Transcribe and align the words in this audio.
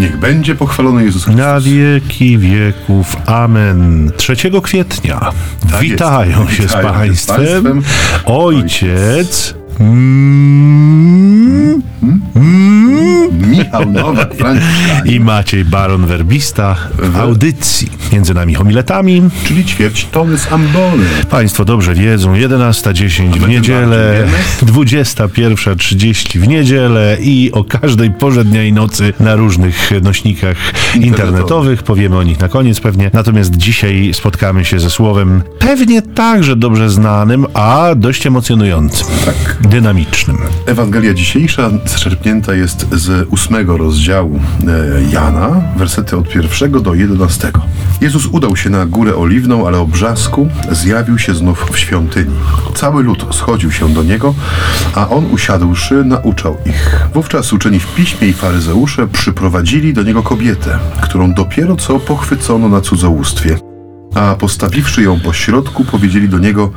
Niech 0.00 0.16
będzie 0.16 0.54
pochwalony 0.54 1.04
Jezus 1.04 1.24
Chrystus. 1.24 1.44
Na 1.44 1.60
wieki 1.60 2.38
wieków. 2.38 3.16
Amen. 3.26 4.10
3 4.16 4.36
kwietnia 4.62 5.20
Tak 5.70 5.80
witają 5.80 6.40
jest. 6.40 6.52
się 6.52 6.62
z 6.62 6.66
Witają 6.66 6.82
z 7.14 7.26
Państwem 7.26 7.62
państwem. 7.62 7.82
ojciec. 8.24 9.54
Mm, 9.80 11.82
Michał 13.50 13.90
Nowak, 13.92 14.34
Franciszkanin, 14.34 15.14
I 15.14 15.20
Maciej 15.20 15.64
Baron 15.64 16.06
Werbista 16.06 16.76
w 16.98 17.16
audycji 17.16 17.88
między 18.12 18.34
nami 18.34 18.54
homiletami. 18.54 19.22
czyli 19.44 19.64
ćwierć 19.64 20.06
tony 20.12 20.38
z 20.38 20.52
ambony. 20.52 21.04
Państwo 21.30 21.64
dobrze 21.64 21.94
wiedzą, 21.94 22.34
11.10 22.34 23.38
w 23.38 23.48
niedzielę, 23.48 24.26
tym 24.60 24.68
21.30 24.68 26.38
w 26.38 26.48
niedzielę 26.48 27.16
i 27.20 27.50
o 27.52 27.64
każdej 27.64 28.10
porze 28.10 28.44
dnia 28.44 28.64
i 28.64 28.72
nocy 28.72 29.12
na 29.20 29.36
różnych 29.36 29.90
nośnikach 30.02 30.56
internetowych. 31.00 31.82
Powiemy 31.82 32.16
o 32.16 32.22
nich 32.22 32.40
na 32.40 32.48
koniec 32.48 32.80
pewnie. 32.80 33.10
Natomiast 33.12 33.56
dzisiaj 33.56 34.10
spotkamy 34.14 34.64
się 34.64 34.80
ze 34.80 34.90
słowem 34.90 35.42
pewnie 35.58 36.02
także 36.02 36.56
dobrze 36.56 36.90
znanym, 36.90 37.46
a 37.54 37.88
dość 37.96 38.26
emocjonującym, 38.26 39.06
Tak. 39.24 39.56
Dynamicznym. 39.70 40.38
Ewangelia 40.66 41.14
dzisiejsza 41.14 41.70
zczerpnięta 41.86 42.54
jest 42.54 42.86
z 42.92 43.28
ósmego 43.30 43.76
rozdziału 43.76 44.40
e, 44.68 45.12
Jana, 45.12 45.62
wersety 45.76 46.16
od 46.16 46.28
pierwszego 46.28 46.80
do 46.80 46.94
jedenastego. 46.94 47.60
Jezus 48.00 48.26
udał 48.26 48.56
się 48.56 48.70
na 48.70 48.86
górę 48.86 49.16
oliwną, 49.16 49.66
ale 49.66 49.78
o 49.78 49.86
brzasku 49.86 50.48
zjawił 50.70 51.18
się 51.18 51.34
znów 51.34 51.70
w 51.72 51.78
świątyni. 51.78 52.34
Cały 52.74 53.02
lud 53.02 53.26
schodził 53.34 53.72
się 53.72 53.94
do 53.94 54.02
niego, 54.02 54.34
a 54.94 55.08
on 55.08 55.26
usiadłszy 55.26 56.04
nauczał 56.04 56.56
ich. 56.66 57.08
Wówczas 57.14 57.52
uczeni 57.52 57.80
w 57.80 57.94
piśmie 57.94 58.28
i 58.28 58.32
faryzeusze 58.32 59.08
przyprowadzili 59.08 59.94
do 59.94 60.02
niego 60.02 60.22
kobietę, 60.22 60.78
którą 61.02 61.34
dopiero 61.34 61.76
co 61.76 62.00
pochwycono 62.00 62.68
na 62.68 62.80
cudzołóstwie. 62.80 63.56
A 64.14 64.34
postawiwszy 64.34 65.02
ją 65.02 65.20
po 65.20 65.32
środku, 65.32 65.84
powiedzieli 65.84 66.28
do 66.28 66.38
niego: 66.38 66.72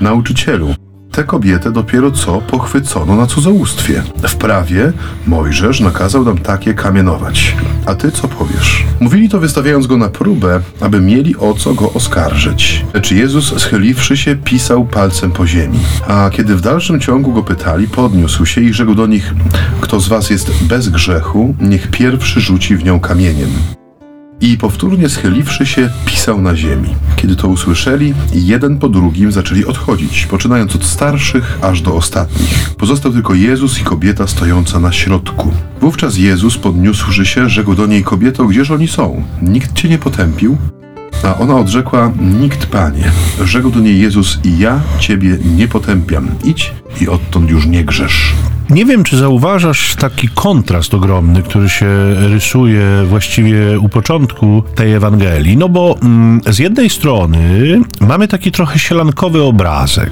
Nauczycielu, 0.00 0.74
tę 1.12 1.24
kobietę 1.24 1.72
dopiero 1.72 2.10
co 2.10 2.40
pochwycono 2.40 3.16
na 3.16 3.26
cudzołóstwie. 3.26 4.02
W 4.22 4.36
prawie 4.36 4.92
Mojżesz 5.26 5.80
nakazał 5.80 6.24
nam 6.24 6.38
takie 6.38 6.74
kamienować. 6.74 7.56
A 7.86 7.94
ty 7.94 8.12
co 8.12 8.28
powiesz? 8.28 8.84
Mówili 9.00 9.28
to 9.28 9.40
wystawiając 9.40 9.86
go 9.86 9.96
na 9.96 10.08
próbę, 10.08 10.60
aby 10.80 11.00
mieli 11.00 11.36
o 11.36 11.54
co 11.54 11.74
go 11.74 11.92
oskarżyć. 11.92 12.84
Lecz 12.94 13.10
Jezus, 13.10 13.60
schyliwszy 13.60 14.16
się, 14.16 14.36
pisał 14.36 14.84
palcem 14.84 15.30
po 15.30 15.46
ziemi. 15.46 15.78
A 16.08 16.30
kiedy 16.32 16.56
w 16.56 16.60
dalszym 16.60 17.00
ciągu 17.00 17.32
go 17.32 17.42
pytali, 17.42 17.88
podniósł 17.88 18.46
się 18.46 18.60
i 18.60 18.72
rzekł 18.72 18.94
do 18.94 19.06
nich: 19.06 19.34
Kto 19.80 20.00
z 20.00 20.08
was 20.08 20.30
jest 20.30 20.64
bez 20.64 20.88
grzechu, 20.88 21.54
niech 21.60 21.90
pierwszy 21.90 22.40
rzuci 22.40 22.76
w 22.76 22.84
nią 22.84 23.00
kamieniem. 23.00 23.79
I 24.40 24.58
powtórnie 24.58 25.08
schyliwszy 25.08 25.66
się, 25.66 25.90
pisał 26.06 26.40
na 26.42 26.56
ziemi. 26.56 26.88
Kiedy 27.16 27.36
to 27.36 27.48
usłyszeli, 27.48 28.14
jeden 28.34 28.78
po 28.78 28.88
drugim 28.88 29.32
zaczęli 29.32 29.64
odchodzić, 29.64 30.26
poczynając 30.26 30.76
od 30.76 30.84
starszych 30.84 31.58
aż 31.62 31.82
do 31.82 31.94
ostatnich. 31.94 32.74
Pozostał 32.76 33.12
tylko 33.12 33.34
Jezus 33.34 33.80
i 33.80 33.84
kobieta 33.84 34.26
stojąca 34.26 34.80
na 34.80 34.92
środku. 34.92 35.52
Wówczas 35.80 36.16
Jezus, 36.16 36.58
podniósłszy 36.58 37.26
się, 37.26 37.48
rzekł 37.48 37.74
do 37.74 37.86
niej: 37.86 38.04
Kobieto, 38.04 38.44
gdzież 38.44 38.70
oni 38.70 38.88
są? 38.88 39.24
Nikt 39.42 39.72
cię 39.72 39.88
nie 39.88 39.98
potępił? 39.98 40.56
A 41.24 41.38
ona 41.38 41.56
odrzekła: 41.56 42.12
Nikt, 42.40 42.66
panie. 42.66 43.12
Rzekł 43.44 43.70
do 43.70 43.80
niej 43.80 44.00
Jezus: 44.00 44.38
I 44.44 44.58
ja 44.58 44.80
ciebie 44.98 45.38
nie 45.56 45.68
potępiam. 45.68 46.28
Idź 46.44 46.74
i 47.00 47.08
odtąd 47.08 47.50
już 47.50 47.66
nie 47.66 47.84
grzesz. 47.84 48.34
Nie 48.70 48.84
wiem, 48.84 49.04
czy 49.04 49.16
zauważasz 49.16 49.96
taki 49.96 50.28
kontrast 50.28 50.94
ogromny, 50.94 51.42
który 51.42 51.68
się 51.68 51.86
rysuje 52.14 52.84
właściwie 53.06 53.80
u 53.80 53.88
początku 53.88 54.62
tej 54.74 54.92
Ewangelii. 54.92 55.56
No 55.56 55.68
bo 55.68 55.96
mm, 56.02 56.40
z 56.46 56.58
jednej 56.58 56.90
strony 56.90 57.80
mamy 58.00 58.28
taki 58.28 58.52
trochę 58.52 58.78
sielankowy 58.78 59.42
obrazek. 59.42 60.10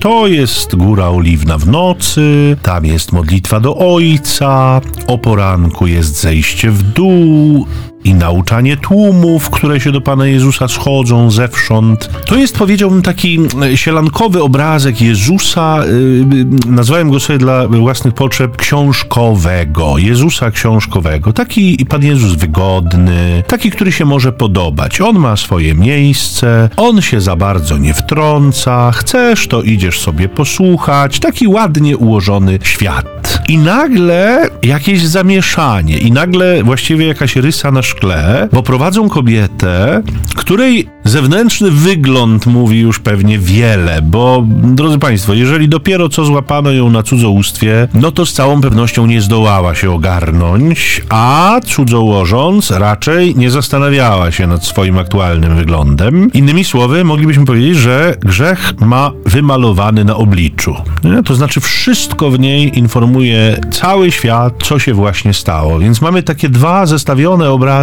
To 0.00 0.26
jest 0.26 0.76
Góra 0.76 1.08
Oliwna 1.08 1.58
w 1.58 1.66
nocy, 1.66 2.56
tam 2.62 2.84
jest 2.84 3.12
modlitwa 3.12 3.60
do 3.60 3.76
Ojca, 3.94 4.80
o 5.06 5.18
poranku 5.18 5.86
jest 5.86 6.20
zejście 6.20 6.70
w 6.70 6.82
dół, 6.82 7.66
i 8.04 8.14
nauczanie 8.14 8.76
tłumów, 8.76 9.50
które 9.50 9.80
się 9.80 9.92
do 9.92 10.00
Pana 10.00 10.26
Jezusa 10.26 10.68
schodzą 10.68 11.30
zewsząd. 11.30 12.10
To 12.26 12.36
jest, 12.36 12.58
powiedziałbym, 12.58 13.02
taki 13.02 13.38
e, 13.62 13.76
sielankowy 13.76 14.42
obrazek 14.42 15.00
Jezusa, 15.00 15.84
yy, 16.32 16.44
nazwałem 16.66 17.10
go 17.10 17.20
sobie 17.20 17.38
dla 17.38 17.68
własnych 17.68 18.14
potrzeb 18.14 18.56
książkowego, 18.56 19.98
Jezusa 19.98 20.50
książkowego. 20.50 21.32
Taki 21.32 21.86
Pan 21.88 22.04
Jezus 22.04 22.34
wygodny, 22.34 23.42
taki, 23.46 23.70
który 23.70 23.92
się 23.92 24.04
może 24.04 24.32
podobać. 24.32 25.00
On 25.00 25.18
ma 25.18 25.36
swoje 25.36 25.74
miejsce, 25.74 26.70
on 26.76 27.02
się 27.02 27.20
za 27.20 27.36
bardzo 27.36 27.78
nie 27.78 27.94
wtrąca, 27.94 28.90
chcesz, 28.92 29.48
to 29.48 29.62
idziesz 29.62 30.00
sobie 30.00 30.28
posłuchać. 30.28 31.20
Taki 31.20 31.48
ładnie 31.48 31.96
ułożony 31.96 32.58
świat. 32.62 33.42
I 33.48 33.58
nagle 33.58 34.48
jakieś 34.62 35.06
zamieszanie, 35.06 35.98
i 35.98 36.12
nagle 36.12 36.62
właściwie 36.62 37.06
jakaś 37.06 37.36
rysa 37.36 37.70
na 37.70 37.82
szkle, 37.88 38.48
bo 38.52 38.62
prowadzą 38.62 39.08
kobietę, 39.08 40.02
której 40.36 40.88
zewnętrzny 41.04 41.70
wygląd 41.70 42.46
mówi 42.46 42.80
już 42.80 42.98
pewnie 42.98 43.38
wiele, 43.38 44.02
bo 44.02 44.44
drodzy 44.62 44.98
Państwo, 44.98 45.34
jeżeli 45.34 45.68
dopiero 45.68 46.08
co 46.08 46.24
złapano 46.24 46.70
ją 46.70 46.90
na 46.90 47.02
cudzołóstwie, 47.02 47.88
no 47.94 48.12
to 48.12 48.26
z 48.26 48.32
całą 48.32 48.60
pewnością 48.60 49.06
nie 49.06 49.20
zdołała 49.20 49.74
się 49.74 49.90
ogarnąć, 49.90 51.02
a 51.08 51.60
cudzołożąc 51.64 52.70
raczej 52.70 53.36
nie 53.36 53.50
zastanawiała 53.50 54.30
się 54.30 54.46
nad 54.46 54.64
swoim 54.64 54.98
aktualnym 54.98 55.56
wyglądem. 55.56 56.32
Innymi 56.32 56.64
słowy, 56.64 57.04
moglibyśmy 57.04 57.44
powiedzieć, 57.44 57.76
że 57.76 58.16
grzech 58.20 58.72
ma 58.80 59.12
wymalowany 59.26 60.04
na 60.04 60.16
obliczu. 60.16 60.76
Nie? 61.04 61.22
To 61.22 61.34
znaczy 61.34 61.60
wszystko 61.60 62.30
w 62.30 62.38
niej 62.38 62.78
informuje 62.78 63.60
cały 63.70 64.10
świat, 64.10 64.54
co 64.62 64.78
się 64.78 64.94
właśnie 64.94 65.34
stało. 65.34 65.78
Więc 65.78 66.00
mamy 66.00 66.22
takie 66.22 66.48
dwa 66.48 66.86
zestawione 66.86 67.50
obrazy, 67.50 67.77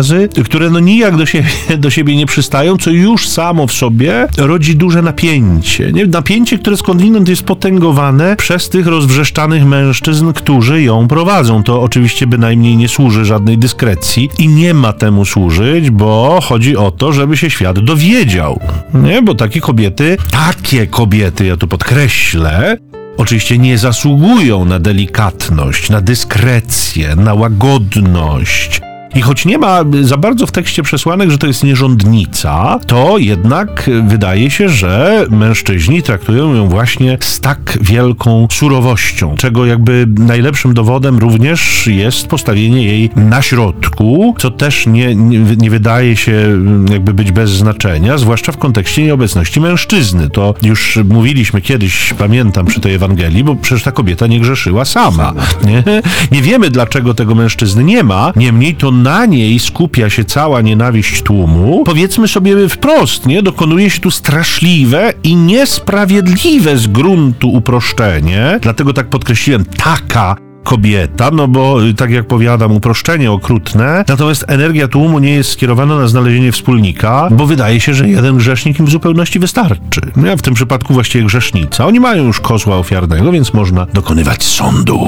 które 0.45 0.69
no 0.69 0.79
nijak 0.79 1.17
do 1.17 1.25
siebie, 1.25 1.49
do 1.77 1.89
siebie 1.89 2.15
nie 2.15 2.25
przystają, 2.25 2.77
co 2.77 2.89
już 2.91 3.29
samo 3.29 3.67
w 3.67 3.71
sobie 3.71 4.27
rodzi 4.37 4.75
duże 4.75 5.01
napięcie. 5.01 5.91
Nie? 5.91 6.05
Napięcie, 6.05 6.57
które 6.57 6.77
skądinąd 6.77 7.29
jest 7.29 7.43
potęgowane 7.43 8.35
przez 8.35 8.69
tych 8.69 8.87
rozwrzeszczanych 8.87 9.65
mężczyzn, 9.65 10.33
którzy 10.33 10.81
ją 10.81 11.07
prowadzą. 11.07 11.63
To 11.63 11.81
oczywiście 11.81 12.27
bynajmniej 12.27 12.77
nie 12.77 12.87
służy 12.87 13.25
żadnej 13.25 13.57
dyskrecji 13.57 14.29
i 14.39 14.47
nie 14.47 14.73
ma 14.73 14.93
temu 14.93 15.25
służyć, 15.25 15.89
bo 15.89 16.39
chodzi 16.43 16.77
o 16.77 16.91
to, 16.91 17.13
żeby 17.13 17.37
się 17.37 17.49
świat 17.49 17.79
dowiedział. 17.79 18.59
Nie? 18.93 19.21
Bo 19.21 19.35
takie 19.35 19.61
kobiety, 19.61 20.17
takie 20.31 20.87
kobiety, 20.87 21.45
ja 21.45 21.57
tu 21.57 21.67
podkreślę, 21.67 22.77
Oczywiście 23.17 23.57
nie 23.57 23.77
zasługują 23.77 24.65
na 24.65 24.79
delikatność, 24.79 25.89
na 25.89 26.01
dyskrecję, 26.01 27.15
na 27.15 27.33
łagodność. 27.33 28.81
I 29.15 29.21
choć 29.21 29.45
nie 29.45 29.57
ma 29.57 29.79
za 30.01 30.17
bardzo 30.17 30.47
w 30.47 30.51
tekście 30.51 30.83
przesłanek, 30.83 31.31
że 31.31 31.37
to 31.37 31.47
jest 31.47 31.63
nierządnica, 31.63 32.79
to 32.87 33.17
jednak 33.17 33.89
wydaje 34.07 34.51
się, 34.51 34.69
że 34.69 35.25
mężczyźni 35.29 36.03
traktują 36.03 36.55
ją 36.55 36.69
właśnie 36.69 37.17
z 37.21 37.39
tak 37.39 37.77
wielką 37.81 38.47
surowością, 38.51 39.35
czego 39.35 39.65
jakby 39.65 40.07
najlepszym 40.17 40.73
dowodem 40.73 41.17
również 41.17 41.87
jest 41.87 42.27
postawienie 42.27 42.83
jej 42.83 43.09
na 43.15 43.41
środku, 43.41 44.35
co 44.37 44.51
też 44.51 44.87
nie, 44.87 45.15
nie, 45.15 45.39
nie 45.39 45.69
wydaje 45.69 46.15
się 46.15 46.61
jakby 46.89 47.13
być 47.13 47.31
bez 47.31 47.49
znaczenia, 47.49 48.17
zwłaszcza 48.17 48.51
w 48.51 48.57
kontekście 48.57 49.03
nieobecności 49.03 49.61
mężczyzny. 49.61 50.29
To 50.29 50.53
już 50.61 50.99
mówiliśmy 51.09 51.61
kiedyś, 51.61 52.13
pamiętam 52.17 52.65
przy 52.65 52.81
tej 52.81 52.93
Ewangelii, 52.93 53.43
bo 53.43 53.55
przecież 53.55 53.83
ta 53.83 53.91
kobieta 53.91 54.27
nie 54.27 54.39
grzeszyła 54.39 54.85
sama. 54.85 55.33
Nie, 55.65 55.83
nie 56.31 56.41
wiemy, 56.41 56.69
dlaczego 56.69 57.13
tego 57.13 57.35
mężczyzny 57.35 57.83
nie 57.83 58.03
ma, 58.03 58.33
niemniej 58.35 58.75
to 58.75 58.91
na 59.05 59.25
niej 59.25 59.59
skupia 59.59 60.09
się 60.09 60.25
cała 60.25 60.61
nienawiść 60.61 61.23
tłumu, 61.23 61.83
powiedzmy 61.85 62.27
sobie 62.27 62.69
wprost, 62.69 63.25
nie? 63.25 63.43
Dokonuje 63.43 63.89
się 63.89 64.01
tu 64.01 64.11
straszliwe 64.11 65.13
i 65.23 65.35
niesprawiedliwe 65.35 66.77
z 66.77 66.87
gruntu 66.87 67.49
uproszczenie, 67.53 68.59
dlatego 68.61 68.93
tak 68.93 69.09
podkreśliłem, 69.09 69.65
taka 69.65 70.44
kobieta, 70.65 71.31
no 71.31 71.47
bo 71.47 71.77
tak 71.97 72.11
jak 72.11 72.27
powiadam, 72.27 72.71
uproszczenie 72.71 73.31
okrutne, 73.31 74.05
natomiast 74.07 74.45
energia 74.47 74.87
tłumu 74.87 75.19
nie 75.19 75.33
jest 75.33 75.51
skierowana 75.51 75.97
na 75.97 76.07
znalezienie 76.07 76.51
wspólnika, 76.51 77.27
bo 77.31 77.47
wydaje 77.47 77.79
się, 77.79 77.93
że 77.93 78.09
jeden 78.09 78.37
grzesznik 78.37 78.79
im 78.79 78.85
w 78.85 78.89
zupełności 78.89 79.39
wystarczy. 79.39 80.01
Ja 80.25 80.37
w 80.37 80.41
tym 80.41 80.53
przypadku 80.53 80.93
właściwie 80.93 81.25
grzesznica. 81.25 81.85
Oni 81.85 81.99
mają 81.99 82.23
już 82.23 82.39
kozła 82.39 82.77
ofiarnego, 82.77 83.31
więc 83.31 83.53
można 83.53 83.87
dokonywać 83.93 84.43
sądu. 84.43 84.99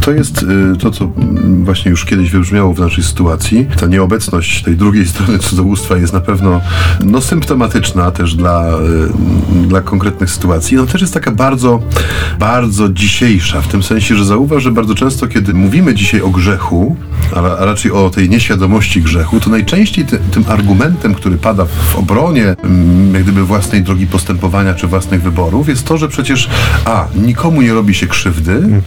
To 0.00 0.10
jest 0.10 0.42
y, 0.42 0.76
to, 0.78 0.90
co 0.90 1.04
mm, 1.04 1.64
właśnie 1.64 1.90
już 1.90 2.04
kiedyś 2.04 2.30
wybrzmiało 2.30 2.74
w 2.74 2.80
naszej 2.80 3.04
sytuacji. 3.04 3.66
Ta 3.80 3.86
nieobecność 3.86 4.62
tej 4.62 4.76
drugiej 4.76 5.06
strony 5.06 5.38
cudzołóstwa 5.38 5.96
jest 5.96 6.12
na 6.12 6.20
pewno 6.20 6.60
no, 7.04 7.20
symptomatyczna 7.20 8.10
też 8.10 8.34
dla, 8.34 8.68
y, 9.62 9.66
dla 9.66 9.80
konkretnych 9.80 10.30
sytuacji. 10.30 10.76
No 10.76 10.86
też 10.86 11.00
jest 11.00 11.14
taka 11.14 11.30
bardzo, 11.30 11.82
bardzo 12.38 12.88
dzisiejsza, 12.88 13.60
w 13.60 13.68
tym 13.68 13.82
sensie, 13.82 14.16
że 14.16 14.24
zauważ, 14.24 14.62
że 14.62 14.70
bardzo 14.70 14.89
bardzo 14.90 15.04
często, 15.04 15.26
kiedy 15.26 15.54
mówimy 15.54 15.94
dzisiaj 15.94 16.20
o 16.20 16.28
grzechu, 16.28 16.96
a, 17.36 17.64
raczej 17.64 17.92
o 17.92 18.10
tej 18.10 18.28
nieświadomości 18.28 19.02
grzechu, 19.02 19.40
to 19.40 19.50
najczęściej 19.50 20.04
ty, 20.04 20.18
tym 20.30 20.44
argumentem, 20.48 21.14
który 21.14 21.36
pada 21.36 21.64
w 21.64 21.96
obronie 21.96 22.56
mm, 22.62 23.14
jak 23.14 23.22
gdyby 23.22 23.44
własnej 23.44 23.82
drogi 23.82 24.06
postępowania 24.06 24.74
czy 24.74 24.86
własnych 24.86 25.22
wyborów, 25.22 25.68
jest 25.68 25.84
to, 25.84 25.98
że 25.98 26.08
przecież 26.08 26.48
a, 26.84 27.08
nikomu 27.14 27.62
nie 27.62 27.72
robi 27.72 27.94
się 27.94 28.06
krzywdy, 28.06 28.82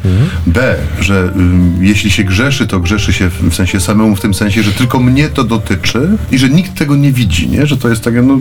b, 0.47 0.75
że 0.99 1.31
ym, 1.35 1.77
jeśli 1.81 2.11
się 2.11 2.23
grzeszy, 2.23 2.67
to 2.67 2.79
grzeszy 2.79 3.13
się 3.13 3.29
w, 3.29 3.55
sensie 3.55 3.79
samemu, 3.79 4.15
w 4.15 4.21
tym 4.21 4.33
sensie, 4.33 4.63
że 4.63 4.71
tylko 4.71 4.99
mnie 4.99 5.29
to 5.29 5.43
dotyczy 5.43 6.17
i 6.31 6.37
że 6.37 6.49
nikt 6.49 6.77
tego 6.77 6.95
nie 6.95 7.11
widzi, 7.11 7.49
nie? 7.49 7.67
Że 7.67 7.77
to 7.77 7.89
jest 7.89 8.03
takie, 8.03 8.21
no, 8.21 8.37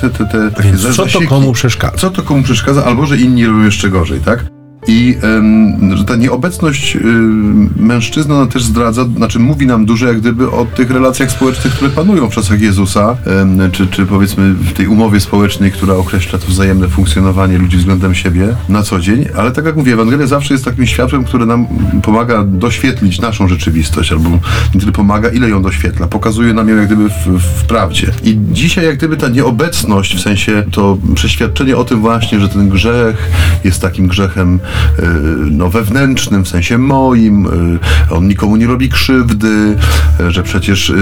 te, 0.00 0.10
te, 0.10 0.26
te 0.26 0.50
takie 0.50 0.68
Więc 0.68 0.96
co 0.96 1.06
to 1.06 1.20
komu 1.28 1.52
przeszkadza? 1.52 1.96
Co 1.96 2.10
to 2.10 2.22
komu 2.22 2.42
przeszkadza, 2.42 2.84
albo 2.84 3.06
że 3.06 3.16
inni 3.16 3.46
robią 3.46 3.64
jeszcze 3.64 3.88
gorzej, 3.88 4.20
tak? 4.20 4.59
I 4.90 5.16
że 5.94 6.04
ta 6.04 6.16
nieobecność 6.16 6.96
ym, 6.96 7.70
mężczyzny 7.76 8.34
ona 8.34 8.46
też 8.46 8.64
zdradza, 8.64 9.04
znaczy 9.04 9.38
mówi 9.38 9.66
nam 9.66 9.86
dużo 9.86 10.06
jak 10.06 10.20
gdyby 10.20 10.50
o 10.50 10.66
tych 10.76 10.90
relacjach 10.90 11.30
społecznych, 11.30 11.74
które 11.74 11.90
panują 11.90 12.30
w 12.30 12.34
czasach 12.34 12.60
Jezusa, 12.60 13.16
czy, 13.72 13.86
czy 13.86 14.06
powiedzmy 14.06 14.54
w 14.54 14.72
tej 14.72 14.86
umowie 14.86 15.20
społecznej, 15.20 15.72
która 15.72 15.94
określa 15.94 16.38
to 16.38 16.46
wzajemne 16.46 16.88
funkcjonowanie 16.88 17.58
ludzi 17.58 17.76
względem 17.76 18.14
siebie 18.14 18.48
na 18.68 18.82
co 18.82 19.00
dzień. 19.00 19.24
Ale 19.36 19.50
tak 19.50 19.64
jak 19.64 19.76
mówię, 19.76 19.92
Ewangelia 19.92 20.26
zawsze 20.26 20.54
jest 20.54 20.64
takim 20.64 20.86
światłem, 20.86 21.24
które 21.24 21.46
nam 21.46 21.66
pomaga 22.02 22.44
doświetlić 22.44 23.20
naszą 23.20 23.48
rzeczywistość, 23.48 24.12
albo 24.12 24.30
nie 24.74 24.80
tyle 24.80 24.92
pomaga, 24.92 25.28
ile 25.28 25.48
ją 25.48 25.62
doświetla. 25.62 26.06
Pokazuje 26.06 26.54
nam 26.54 26.68
ją 26.68 26.76
jak 26.76 26.86
gdyby 26.86 27.08
w, 27.08 27.38
w 27.38 27.64
prawdzie. 27.64 28.12
I 28.24 28.38
dzisiaj 28.52 28.84
jak 28.84 28.96
gdyby 28.96 29.16
ta 29.16 29.28
nieobecność, 29.28 30.16
w 30.16 30.20
sensie 30.20 30.64
to 30.70 30.98
przeświadczenie 31.14 31.76
o 31.76 31.84
tym 31.84 32.00
właśnie, 32.00 32.40
że 32.40 32.48
ten 32.48 32.68
grzech 32.68 33.30
jest 33.64 33.82
takim 33.82 34.06
grzechem 34.06 34.54
y, 34.54 34.60
no, 35.50 35.70
wewnętrznym, 35.70 36.44
w 36.44 36.48
sensie 36.48 36.78
moim, 36.78 37.46
y, 37.46 37.78
on 38.10 38.28
nikomu 38.28 38.56
nie 38.56 38.66
robi 38.66 38.88
krzywdy, 38.88 39.76
y, 40.20 40.30
że 40.30 40.42
przecież 40.42 40.92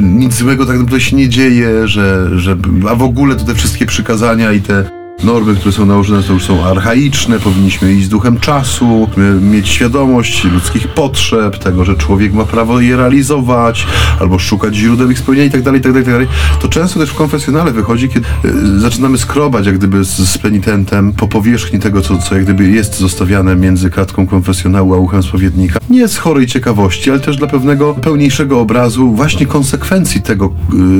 nic 0.00 0.34
złego 0.34 0.66
tak 0.66 0.76
naprawdę 0.76 1.00
się 1.00 1.16
nie 1.16 1.28
dzieje, 1.28 1.88
że, 1.88 2.38
że 2.38 2.56
a 2.90 2.94
w 2.94 3.02
ogóle 3.02 3.36
to 3.36 3.44
te 3.44 3.54
wszystkie 3.54 3.86
przykazania 3.86 4.52
i 4.52 4.60
te 4.60 5.01
normy, 5.24 5.54
które 5.54 5.72
są 5.72 5.86
nałożone, 5.86 6.22
to 6.22 6.32
już 6.32 6.44
są 6.44 6.64
archaiczne, 6.64 7.40
powinniśmy 7.40 7.92
iść 7.92 8.06
z 8.06 8.08
duchem 8.08 8.40
czasu, 8.40 9.08
mieć 9.40 9.68
świadomość 9.68 10.44
ludzkich 10.44 10.88
potrzeb, 10.88 11.58
tego, 11.58 11.84
że 11.84 11.96
człowiek 11.96 12.32
ma 12.32 12.44
prawo 12.44 12.80
je 12.80 12.96
realizować, 12.96 13.86
albo 14.20 14.38
szukać 14.38 14.74
źródeł 14.74 15.10
ich 15.10 15.18
spełnienia 15.18 15.44
itd., 15.44 15.70
itd., 15.74 15.98
itd. 15.98 16.26
To 16.60 16.68
często 16.68 17.00
też 17.00 17.10
w 17.10 17.14
konfesjonale 17.14 17.72
wychodzi, 17.72 18.08
kiedy 18.08 18.26
y, 18.44 18.80
zaczynamy 18.80 19.18
skrobać 19.18 19.66
jak 19.66 19.78
gdyby 19.78 20.04
z, 20.04 20.38
penitentem 20.38 21.12
po 21.12 21.28
powierzchni 21.28 21.78
tego, 21.78 22.00
co, 22.00 22.18
co 22.18 22.34
jak 22.34 22.44
gdyby 22.44 22.68
jest 22.68 22.98
zostawiane 22.98 23.56
między 23.56 23.90
kratką 23.90 24.26
konfesjonału 24.26 24.94
a 24.94 24.98
uchem 24.98 25.22
spowiednika. 25.22 25.80
Nie 25.90 26.08
z 26.08 26.16
chorej 26.16 26.46
ciekawości, 26.46 27.10
ale 27.10 27.20
też 27.20 27.36
dla 27.36 27.46
pewnego 27.46 27.94
pełniejszego 27.94 28.60
obrazu 28.60 29.12
właśnie 29.12 29.46
konsekwencji 29.46 30.22
tego, 30.22 30.52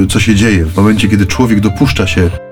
y, 0.04 0.06
co 0.06 0.20
się 0.20 0.34
dzieje 0.34 0.66
w 0.66 0.76
momencie, 0.76 1.08
kiedy 1.08 1.26
człowiek 1.26 1.60
dopuszcza 1.60 2.06
się 2.06 2.51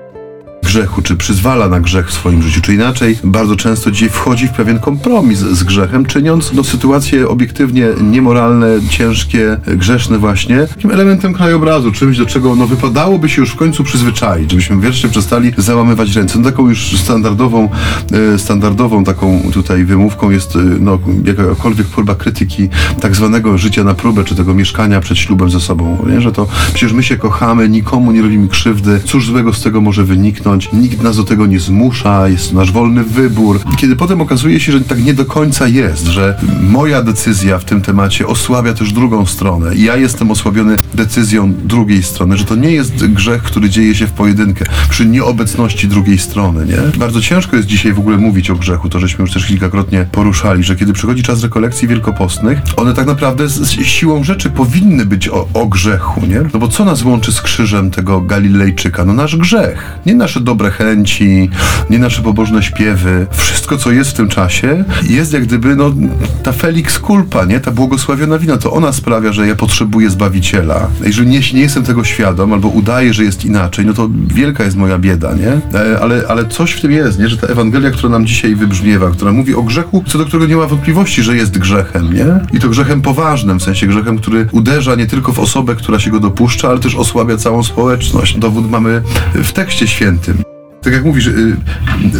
grzechu, 0.63 1.01
czy 1.01 1.15
przyzwala 1.15 1.67
na 1.69 1.79
grzech 1.79 2.07
w 2.07 2.13
swoim 2.13 2.41
życiu, 2.41 2.61
czy 2.61 2.73
inaczej, 2.73 3.17
bardzo 3.23 3.55
często 3.55 3.91
dzisiaj 3.91 4.09
wchodzi 4.09 4.47
w 4.47 4.51
pewien 4.51 4.79
kompromis 4.79 5.39
z 5.39 5.63
grzechem, 5.63 6.05
czyniąc 6.05 6.53
no, 6.53 6.63
sytuacje 6.63 7.27
obiektywnie 7.27 7.87
niemoralne, 8.01 8.67
ciężkie, 8.89 9.57
grzeszne 9.67 10.17
właśnie, 10.17 10.67
takim 10.67 10.91
elementem 10.91 11.33
krajobrazu, 11.33 11.91
czymś, 11.91 12.17
do 12.17 12.25
czego 12.25 12.55
no, 12.55 12.67
wypadałoby 12.67 13.29
się 13.29 13.41
już 13.41 13.51
w 13.51 13.55
końcu 13.55 13.83
przyzwyczaić, 13.83 14.51
żebyśmy 14.51 14.75
wreszcie 14.75 15.09
przestali 15.09 15.53
załamywać 15.57 16.15
ręce. 16.15 16.39
No, 16.39 16.51
taką 16.51 16.69
już 16.69 16.97
standardową, 16.97 17.69
e, 18.33 18.39
standardową 18.39 19.03
taką 19.03 19.41
tutaj 19.53 19.85
wymówką 19.85 20.29
jest 20.29 20.55
e, 20.55 20.59
no, 20.59 20.99
jakakolwiek 21.25 21.87
próba 21.87 22.15
krytyki 22.15 22.69
tak 23.01 23.15
zwanego 23.15 23.57
życia 23.57 23.83
na 23.83 23.93
próbę, 23.93 24.23
czy 24.23 24.35
tego 24.35 24.53
mieszkania 24.53 24.99
przed 24.99 25.17
ślubem 25.17 25.49
ze 25.49 25.59
sobą, 25.59 26.05
nie? 26.09 26.21
że 26.21 26.31
to 26.31 26.47
przecież 26.73 26.93
my 26.93 27.03
się 27.03 27.17
kochamy, 27.17 27.69
nikomu 27.69 28.11
nie 28.11 28.21
robimy 28.21 28.47
krzywdy, 28.47 28.99
cóż 29.05 29.27
złego 29.27 29.53
z 29.53 29.61
tego 29.61 29.81
może 29.81 30.03
wyniknąć, 30.03 30.50
nikt 30.73 31.03
nas 31.03 31.17
do 31.17 31.23
tego 31.23 31.45
nie 31.45 31.59
zmusza, 31.59 32.27
jest 32.27 32.49
to 32.49 32.55
nasz 32.55 32.71
wolny 32.71 33.03
wybór. 33.03 33.59
Kiedy 33.77 33.95
potem 33.95 34.21
okazuje 34.21 34.59
się, 34.59 34.71
że 34.71 34.81
tak 34.81 35.03
nie 35.03 35.13
do 35.13 35.25
końca 35.25 35.67
jest, 35.67 36.07
że 36.07 36.37
moja 36.61 37.03
decyzja 37.03 37.59
w 37.59 37.65
tym 37.65 37.81
temacie 37.81 38.27
osłabia 38.27 38.73
też 38.73 38.93
drugą 38.93 39.25
stronę 39.25 39.75
i 39.75 39.83
ja 39.83 39.95
jestem 39.97 40.31
osłabiony 40.31 40.77
decyzją 40.93 41.53
drugiej 41.63 42.03
strony, 42.03 42.37
że 42.37 42.43
to 42.43 42.55
nie 42.55 42.71
jest 42.71 43.07
grzech, 43.07 43.43
który 43.43 43.69
dzieje 43.69 43.95
się 43.95 44.07
w 44.07 44.11
pojedynkę, 44.11 44.65
przy 44.89 45.05
nieobecności 45.05 45.87
drugiej 45.87 46.17
strony, 46.17 46.65
nie? 46.65 46.99
Bardzo 46.99 47.21
ciężko 47.21 47.55
jest 47.55 47.67
dzisiaj 47.67 47.93
w 47.93 47.99
ogóle 47.99 48.17
mówić 48.17 48.49
o 48.49 48.55
grzechu, 48.55 48.89
to 48.89 48.99
żeśmy 48.99 49.21
już 49.21 49.31
też 49.31 49.45
kilkakrotnie 49.45 50.05
poruszali, 50.11 50.63
że 50.63 50.75
kiedy 50.75 50.93
przychodzi 50.93 51.23
czas 51.23 51.43
rekolekcji 51.43 51.87
wielkopostnych, 51.87 52.59
one 52.77 52.93
tak 52.93 53.07
naprawdę 53.07 53.49
z, 53.49 53.53
z 53.53 53.71
siłą 53.71 54.23
rzeczy 54.23 54.49
powinny 54.49 55.05
być 55.05 55.29
o, 55.29 55.47
o 55.53 55.65
grzechu, 55.65 56.21
nie? 56.25 56.41
No 56.53 56.59
bo 56.59 56.67
co 56.67 56.85
nas 56.85 57.03
łączy 57.03 57.31
z 57.31 57.41
krzyżem 57.41 57.91
tego 57.91 58.21
Galilejczyka? 58.21 59.05
No 59.05 59.13
nasz 59.13 59.35
grzech, 59.35 59.99
nie 60.05 60.15
nasze 60.15 60.40
dobre 60.41 60.71
chęci, 60.71 61.49
nie 61.89 61.99
nasze 61.99 62.21
pobożne 62.21 62.63
śpiewy. 62.63 63.27
Wszystko, 63.31 63.77
co 63.77 63.91
jest 63.91 64.09
w 64.09 64.13
tym 64.13 64.29
czasie, 64.29 64.83
jest 65.09 65.33
jak 65.33 65.43
gdyby, 65.43 65.75
no, 65.75 65.93
ta 66.43 66.51
felix 66.51 66.99
culpa, 66.99 67.45
nie? 67.45 67.59
Ta 67.59 67.71
błogosławiona 67.71 68.39
wina, 68.39 68.57
to 68.57 68.73
ona 68.73 68.93
sprawia, 68.93 69.33
że 69.33 69.47
ja 69.47 69.55
potrzebuję 69.55 70.09
Zbawiciela. 70.09 70.87
Jeżeli 71.05 71.29
nie, 71.29 71.39
nie 71.53 71.61
jestem 71.61 71.83
tego 71.83 72.03
świadom, 72.03 72.53
albo 72.53 72.67
udaję, 72.67 73.13
że 73.13 73.23
jest 73.23 73.45
inaczej, 73.45 73.85
no 73.85 73.93
to 73.93 74.09
wielka 74.27 74.63
jest 74.63 74.77
moja 74.77 74.99
bieda, 74.99 75.33
nie? 75.33 75.79
E, 75.79 75.99
Ale, 76.01 76.23
ale 76.29 76.45
coś 76.45 76.71
w 76.71 76.81
tym 76.81 76.91
jest, 76.91 77.19
nie? 77.19 77.29
Że 77.29 77.37
ta 77.37 77.47
Ewangelia, 77.47 77.91
która 77.91 78.09
nam 78.09 78.25
dzisiaj 78.25 78.55
wybrzmiewa, 78.55 79.11
która 79.11 79.31
mówi 79.31 79.55
o 79.55 79.63
grzechu, 79.63 80.03
co 80.07 80.17
do 80.17 80.25
którego 80.25 80.47
nie 80.47 80.55
ma 80.55 80.65
wątpliwości, 80.65 81.23
że 81.23 81.35
jest 81.35 81.57
grzechem, 81.57 82.13
nie? 82.13 82.25
I 82.53 82.59
to 82.59 82.69
grzechem 82.69 83.01
poważnym, 83.01 83.59
w 83.59 83.63
sensie 83.63 83.87
grzechem, 83.87 84.17
który 84.17 84.47
uderza 84.51 84.95
nie 84.95 85.07
tylko 85.07 85.33
w 85.33 85.39
osobę, 85.39 85.75
która 85.75 85.99
się 85.99 86.11
go 86.11 86.19
dopuszcza, 86.19 86.69
ale 86.69 86.79
też 86.79 86.95
osłabia 86.95 87.37
całą 87.37 87.63
społeczność. 87.63 88.37
Dowód 88.37 88.71
mamy 88.71 89.01
w 89.33 89.51
tekście 89.51 89.87
świętym. 89.87 90.30
Tak 90.81 90.93
jak 90.93 91.03
mówisz, 91.03 91.27
y, 91.27 91.57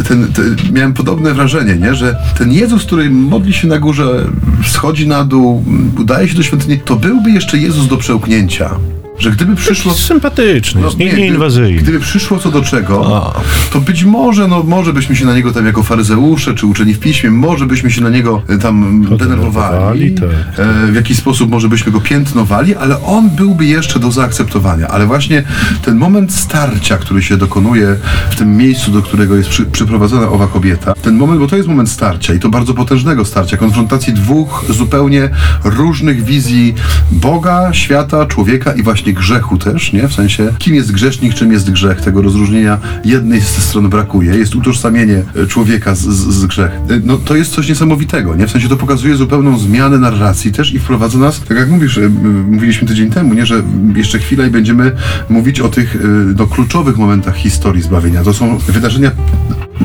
ten, 0.08 0.32
ten, 0.32 0.56
miałem 0.72 0.94
podobne 0.94 1.34
wrażenie, 1.34 1.76
nie? 1.76 1.94
że 1.94 2.16
ten 2.38 2.52
Jezus, 2.52 2.84
który 2.84 3.10
modli 3.10 3.52
się 3.52 3.68
na 3.68 3.78
górze, 3.78 4.26
schodzi 4.66 5.08
na 5.08 5.24
dół, 5.24 5.64
udaje 5.98 6.28
się 6.28 6.36
do 6.36 6.42
świątyni, 6.42 6.78
to 6.78 6.96
byłby 6.96 7.30
jeszcze 7.30 7.58
Jezus 7.58 7.88
do 7.88 7.96
przełknięcia. 7.96 8.70
Że 9.18 9.30
gdyby 9.30 9.56
przyszło... 9.56 9.94
Sympatyczny, 9.94 10.80
jest 10.82 10.98
nie, 10.98 11.06
nie, 11.06 11.12
nieinwazyjny. 11.12 11.82
Gdyby 11.82 12.00
przyszło 12.00 12.38
co 12.38 12.50
do 12.50 12.62
czego, 12.62 13.16
A. 13.16 13.40
to 13.72 13.80
być 13.80 14.04
może, 14.04 14.48
no 14.48 14.62
może 14.62 14.92
byśmy 14.92 15.16
się 15.16 15.26
na 15.26 15.34
niego 15.34 15.52
tam 15.52 15.66
jako 15.66 15.82
faryzeusze, 15.82 16.54
czy 16.54 16.66
uczeni 16.66 16.94
w 16.94 16.98
piśmie, 16.98 17.30
może 17.30 17.66
byśmy 17.66 17.90
się 17.90 18.00
na 18.00 18.08
niego 18.08 18.42
e, 18.48 18.58
tam 18.58 19.02
denerwowali, 19.02 19.18
Podenerwowali, 19.18 20.14
tak. 20.14 20.30
e, 20.58 20.92
w 20.92 20.94
jakiś 20.94 21.18
sposób 21.18 21.50
może 21.50 21.68
byśmy 21.68 21.92
go 21.92 22.00
piętnowali, 22.00 22.74
ale 22.74 23.02
on 23.02 23.30
byłby 23.30 23.64
jeszcze 23.64 23.98
do 23.98 24.12
zaakceptowania. 24.12 24.88
Ale 24.88 25.06
właśnie 25.06 25.42
ten 25.84 25.96
moment 25.96 26.34
starcia, 26.34 26.98
który 26.98 27.22
się 27.22 27.36
dokonuje 27.36 27.96
w 28.30 28.36
tym 28.36 28.56
miejscu, 28.56 28.90
do 28.90 29.02
którego 29.02 29.36
jest 29.36 29.48
przy, 29.48 29.64
przyprowadzona 29.64 30.28
owa 30.28 30.46
kobieta, 30.46 30.94
ten 30.94 31.16
moment, 31.16 31.40
bo 31.40 31.46
to 31.46 31.56
jest 31.56 31.68
moment 31.68 31.90
starcia 31.90 32.34
i 32.34 32.38
to 32.38 32.48
bardzo 32.48 32.74
potężnego 32.74 33.24
starcia, 33.24 33.56
konfrontacji 33.56 34.12
dwóch 34.12 34.64
zupełnie 34.68 35.30
różnych 35.64 36.24
wizji 36.24 36.74
Boga, 37.12 37.72
świata, 37.72 38.26
człowieka 38.26 38.72
i 38.72 38.82
właśnie 38.82 39.11
grzechu 39.12 39.58
też, 39.58 39.92
nie? 39.92 40.08
W 40.08 40.14
sensie, 40.14 40.52
kim 40.58 40.74
jest 40.74 40.92
grzesznik, 40.92 41.34
czym 41.34 41.52
jest 41.52 41.70
grzech. 41.70 42.00
Tego 42.00 42.22
rozróżnienia 42.22 42.78
jednej 43.04 43.40
z 43.40 43.46
stron 43.46 43.88
brakuje. 43.88 44.36
Jest 44.36 44.54
utożsamienie 44.54 45.22
e, 45.36 45.46
człowieka 45.46 45.94
z, 45.94 46.00
z, 46.00 46.34
z 46.34 46.46
grzechem. 46.46 46.82
E, 46.90 47.00
No 47.04 47.16
to 47.16 47.36
jest 47.36 47.52
coś 47.52 47.68
niesamowitego, 47.68 48.36
nie? 48.36 48.46
W 48.46 48.50
sensie 48.50 48.68
to 48.68 48.76
pokazuje 48.76 49.16
zupełną 49.16 49.58
zmianę 49.58 49.98
narracji 49.98 50.52
też 50.52 50.74
i 50.74 50.78
wprowadza 50.78 51.18
nas, 51.18 51.40
tak 51.40 51.58
jak 51.58 51.70
mówisz, 51.70 51.98
e, 51.98 52.08
mówiliśmy 52.46 52.88
tydzień 52.88 53.10
temu, 53.10 53.34
nie? 53.34 53.46
Że 53.46 53.62
jeszcze 53.96 54.18
chwilę 54.18 54.46
i 54.46 54.50
będziemy 54.50 54.92
mówić 55.28 55.60
o 55.60 55.68
tych 55.68 55.96
no, 56.38 56.46
kluczowych 56.46 56.96
momentach 56.98 57.36
historii 57.36 57.82
zbawienia. 57.82 58.22
To 58.22 58.34
są 58.34 58.58
wydarzenia 58.58 59.10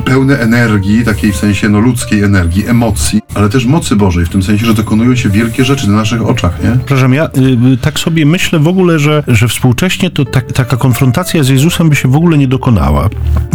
pełne 0.04 0.38
energii, 0.40 1.04
takiej 1.04 1.32
w 1.32 1.36
sensie 1.36 1.68
no, 1.68 1.80
ludzkiej 1.80 2.22
energii, 2.22 2.66
emocji, 2.66 3.20
ale 3.34 3.48
też 3.48 3.66
mocy 3.66 3.96
Bożej, 3.96 4.24
w 4.24 4.28
tym 4.28 4.42
sensie, 4.42 4.66
że 4.66 4.74
dokonują 4.74 5.16
się 5.16 5.28
wielkie 5.28 5.64
rzeczy 5.64 5.88
na 5.88 5.96
naszych 5.96 6.26
oczach, 6.26 6.62
nie? 6.64 6.70
Przepraszam, 6.70 7.14
ja 7.14 7.24
y, 7.24 7.28
y, 7.72 7.76
tak 7.76 7.98
sobie 7.98 8.26
myślę 8.26 8.58
w 8.58 8.68
ogóle, 8.68 8.98
że, 8.98 9.07
że 9.28 9.48
współcześnie 9.48 10.10
to 10.10 10.24
tak, 10.24 10.52
taka 10.52 10.76
konfrontacja 10.76 11.42
z 11.42 11.48
Jezusem 11.48 11.88
by 11.88 11.96
się 11.96 12.08
w 12.08 12.16
ogóle 12.16 12.38
nie 12.38 12.48
dokonała, 12.48 13.08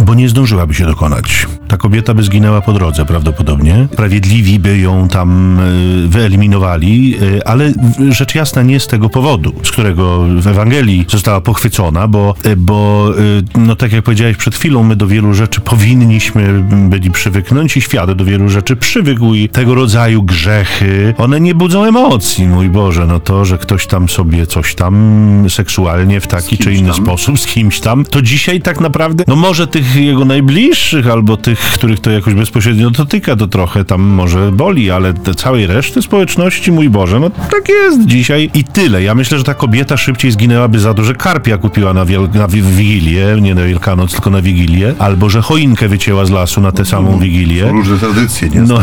bo 0.06 0.14
nie 0.14 0.28
zdążyłaby 0.28 0.74
się 0.74 0.86
dokonać. 0.86 1.46
Ta 1.68 1.76
kobieta 1.76 2.14
by 2.14 2.22
zginęła 2.22 2.60
po 2.60 2.72
drodze 2.72 3.04
prawdopodobnie. 3.04 3.88
Sprawiedliwi 3.92 4.58
by 4.58 4.78
ją 4.78 5.08
tam 5.08 5.60
y, 5.60 6.08
wyeliminowali, 6.08 7.16
y, 7.22 7.44
ale 7.44 7.72
rzecz 8.10 8.34
jasna 8.34 8.62
nie 8.62 8.80
z 8.80 8.86
tego 8.86 9.08
powodu, 9.08 9.52
z 9.62 9.70
którego 9.70 10.24
w 10.36 10.46
Ewangelii 10.46 11.06
została 11.10 11.40
pochwycona, 11.40 12.08
bo, 12.08 12.34
y, 12.46 12.56
bo 12.56 13.10
no 13.58 13.76
tak 13.76 13.92
jak 13.92 14.04
powiedziałeś 14.04 14.36
przed 14.36 14.54
chwilą, 14.54 14.82
my 14.82 14.96
do 14.96 15.06
wielu 15.06 15.34
rzeczy 15.34 15.60
powinni 15.60 16.04
powinniśmy 16.04 16.64
byli 16.88 17.10
przywyknąć 17.10 17.76
i 17.76 17.80
świat 17.80 18.12
do 18.12 18.24
wielu 18.24 18.48
rzeczy 18.48 18.76
przywykł 18.76 19.34
i 19.34 19.48
tego 19.48 19.74
rodzaju 19.74 20.22
grzechy, 20.22 21.14
one 21.18 21.40
nie 21.40 21.54
budzą 21.54 21.84
emocji, 21.84 22.46
mój 22.46 22.68
Boże, 22.68 23.06
no 23.06 23.20
to, 23.20 23.44
że 23.44 23.58
ktoś 23.58 23.86
tam 23.86 24.08
sobie 24.08 24.46
coś 24.46 24.74
tam 24.74 25.43
seksualnie 25.50 26.20
w 26.20 26.26
taki 26.26 26.58
czy 26.58 26.72
inny 26.74 26.92
tam. 26.92 27.02
sposób 27.04 27.38
z 27.40 27.46
kimś 27.46 27.80
tam, 27.80 28.04
to 28.04 28.22
dzisiaj 28.22 28.60
tak 28.60 28.80
naprawdę, 28.80 29.24
no 29.28 29.36
może 29.36 29.66
tych 29.66 29.96
jego 29.96 30.24
najbliższych 30.24 31.06
albo 31.08 31.36
tych, 31.36 31.58
których 31.60 32.00
to 32.00 32.10
jakoś 32.10 32.34
bezpośrednio 32.34 32.90
dotyka, 32.90 33.36
to 33.36 33.46
trochę 33.46 33.84
tam 33.84 34.02
może 34.02 34.52
boli, 34.52 34.90
ale 34.90 35.14
te 35.14 35.34
całej 35.34 35.66
reszty 35.66 36.02
społeczności, 36.02 36.72
mój 36.72 36.90
Boże, 36.90 37.20
no 37.20 37.30
tak 37.30 37.68
jest 37.68 38.06
dzisiaj 38.06 38.50
i 38.54 38.64
tyle. 38.64 39.02
Ja 39.02 39.14
myślę, 39.14 39.38
że 39.38 39.44
ta 39.44 39.54
kobieta 39.54 39.96
szybciej 39.96 40.30
zginęłaby 40.30 40.80
za 40.80 40.94
to, 40.94 41.04
że 41.04 41.14
karpia 41.14 41.58
kupiła 41.58 41.94
na, 41.94 42.04
wiel- 42.04 42.34
na 42.34 42.48
Wigilię, 42.48 43.26
nie 43.40 43.54
na 43.54 43.62
Wielkanoc, 43.64 44.12
tylko 44.12 44.30
na 44.30 44.42
Wigilię, 44.42 44.94
albo 44.98 45.30
że 45.30 45.42
choinkę 45.42 45.88
wycięła 45.88 46.24
z 46.24 46.30
lasu 46.30 46.60
na 46.60 46.72
tę 46.72 46.84
samą 46.84 47.18
Wigilię. 47.18 47.62
Są 47.62 47.72
różne 47.72 47.98
tradycje, 47.98 48.48
nie? 48.48 48.60
No, 48.60 48.78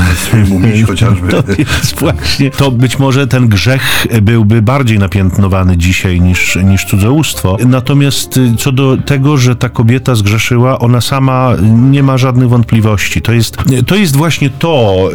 mówić 0.50 0.84
chociażby. 0.90 1.32
To 1.32 1.44
jest 1.58 2.00
właśnie, 2.00 2.52
to 2.52 2.72
być 2.72 3.00
może 3.00 3.28
ten 3.28 3.48
grzech 3.48 4.08
byłby 4.22 4.62
bardziej 4.62 5.00
napiętnowany 5.00 5.78
dzisiaj 5.78 6.22
niż, 6.22 6.51
niż 6.56 6.86
cudzołóstwo. 6.86 7.58
Natomiast 7.66 8.38
y, 8.38 8.56
co 8.58 8.72
do 8.72 8.98
tego, 8.98 9.38
że 9.38 9.56
ta 9.56 9.70
kobieta 9.70 10.16
zgrzeszyła, 10.16 10.80
ona 10.80 11.02
sama 11.02 11.56
nie 11.62 12.04
ma 12.04 12.18
żadnych 12.18 12.50
wątpliwości. 12.50 13.22
To 13.22 13.34
jest, 13.34 13.58
to 13.88 13.96
jest 13.96 14.16
właśnie 14.16 14.50
to, 14.50 15.10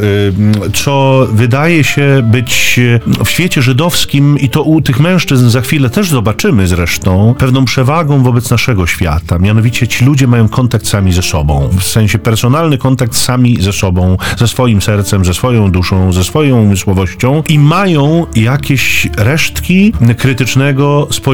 y, 0.67 0.73
co 0.73 1.27
wydaje 1.33 1.85
się 1.85 2.23
być 2.25 2.81
w 3.25 3.31
świecie 3.31 3.63
żydowskim 3.63 4.39
i 4.39 4.49
to 4.49 4.63
u 4.63 4.81
tych 4.81 5.01
mężczyzn 5.01 5.49
za 5.49 5.61
chwilę 5.61 5.91
też 5.91 6.09
zobaczymy 6.09 6.67
zresztą, 6.67 7.35
pewną 7.39 7.65
przewagą 7.65 8.23
wobec 8.23 8.51
naszego 8.51 8.87
świata. 8.87 9.39
Mianowicie 9.39 9.89
ci 9.89 10.05
ludzie 10.05 10.27
mają 10.27 10.49
kontakt 10.49 10.87
sami 10.87 11.13
ze 11.13 11.23
sobą. 11.23 11.69
W 11.79 11.85
sensie 11.85 12.19
personalny 12.19 12.79
kontakt 12.79 13.17
sami 13.17 13.63
ze 13.63 13.73
sobą, 13.73 14.17
ze 14.39 14.49
swoim 14.49 14.83
sercem, 14.83 15.25
ze 15.25 15.35
swoją 15.35 15.71
duszą, 15.71 16.13
ze 16.13 16.25
swoją 16.25 16.63
umysłowością 16.63 17.43
i 17.49 17.59
mają 17.59 18.27
jakieś 18.37 19.09
resztki 19.17 19.93
krytycznego 20.19 21.09
spojrzenia 21.11 21.26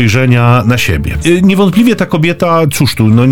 na 0.65 0.79
siebie. 0.79 1.17
Y, 1.27 1.43
niewątpliwie 1.43 1.97
ta 1.97 2.07
kobieta, 2.07 2.61
cóż 2.73 2.95
tu, 2.95 3.09
no, 3.09 3.23